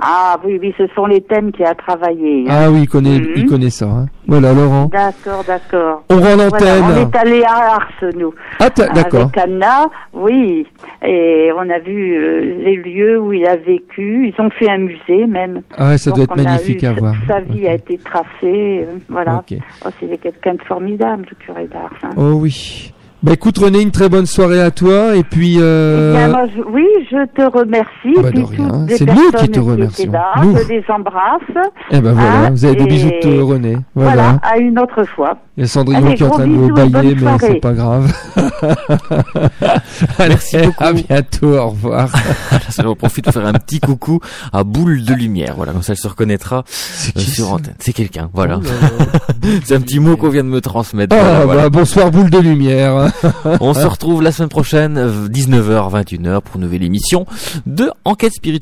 [0.02, 2.46] Ah oui, oui, ce sont les thèmes qu'il a travaillé.
[2.48, 2.50] Hein.
[2.50, 3.50] Ah oui, il connaît, il mhm.
[3.50, 3.86] connaît ça.
[3.86, 4.06] Hein.
[4.28, 4.86] Voilà, Laurent.
[4.86, 6.04] D'accord, d'accord.
[6.10, 6.84] On rend l'antenne.
[6.84, 8.34] on est allé à Ars, nous.
[8.60, 9.22] Ah, d'accord.
[9.22, 10.66] Avec Anna, oui.
[11.06, 14.28] Et on a vu euh, les lieux où il a vécu.
[14.28, 15.62] Ils ont fait un musée même.
[15.78, 17.14] Ah, ça doit être magnifique à voir.
[17.28, 18.86] Sa vie a été tracée.
[18.88, 19.44] Euh, voilà.
[19.86, 21.92] Oh, c'est quelqu'un de formidable, le curé d'Ars.
[22.04, 22.10] Hein.
[22.18, 22.92] Oh oui.
[23.24, 25.58] Bah écoute René, une très bonne soirée à toi et puis.
[25.60, 26.14] Euh...
[26.16, 28.16] Eh bien, moi, je, oui, je te remercie.
[28.18, 28.86] Ah bah, de rien.
[28.90, 30.12] C'est nous qui te remercions.
[30.42, 30.58] Nous.
[30.58, 31.68] Je les embrasse.
[31.92, 33.78] Eh ben voilà, vous avez des bisous de René.
[33.94, 34.12] Voilà.
[34.12, 34.40] voilà.
[34.42, 35.38] à une autre fois.
[35.56, 38.12] Il y a Cendrillon qui est en train de vous bailler, mais c'est pas grave.
[40.20, 40.84] Merci beaucoup.
[40.84, 42.10] À bientôt, au revoir.
[42.70, 44.20] ça j'en profite pour faire un petit coucou
[44.52, 45.54] à Boule de Lumière.
[45.58, 46.64] Voilà, comme ça elle se reconnaîtra
[47.16, 47.76] euh, sur antenne.
[47.78, 48.60] C'est quelqu'un, voilà.
[48.64, 49.04] Oh
[49.64, 51.16] c'est un petit mot qu'on vient de me transmettre.
[51.20, 53.11] Ah, voilà, bah, bonsoir Boule de Lumière.
[53.60, 57.26] On se retrouve la semaine prochaine, 19h, 21h, pour une nouvelle émission
[57.66, 58.62] de Enquête spirituelle.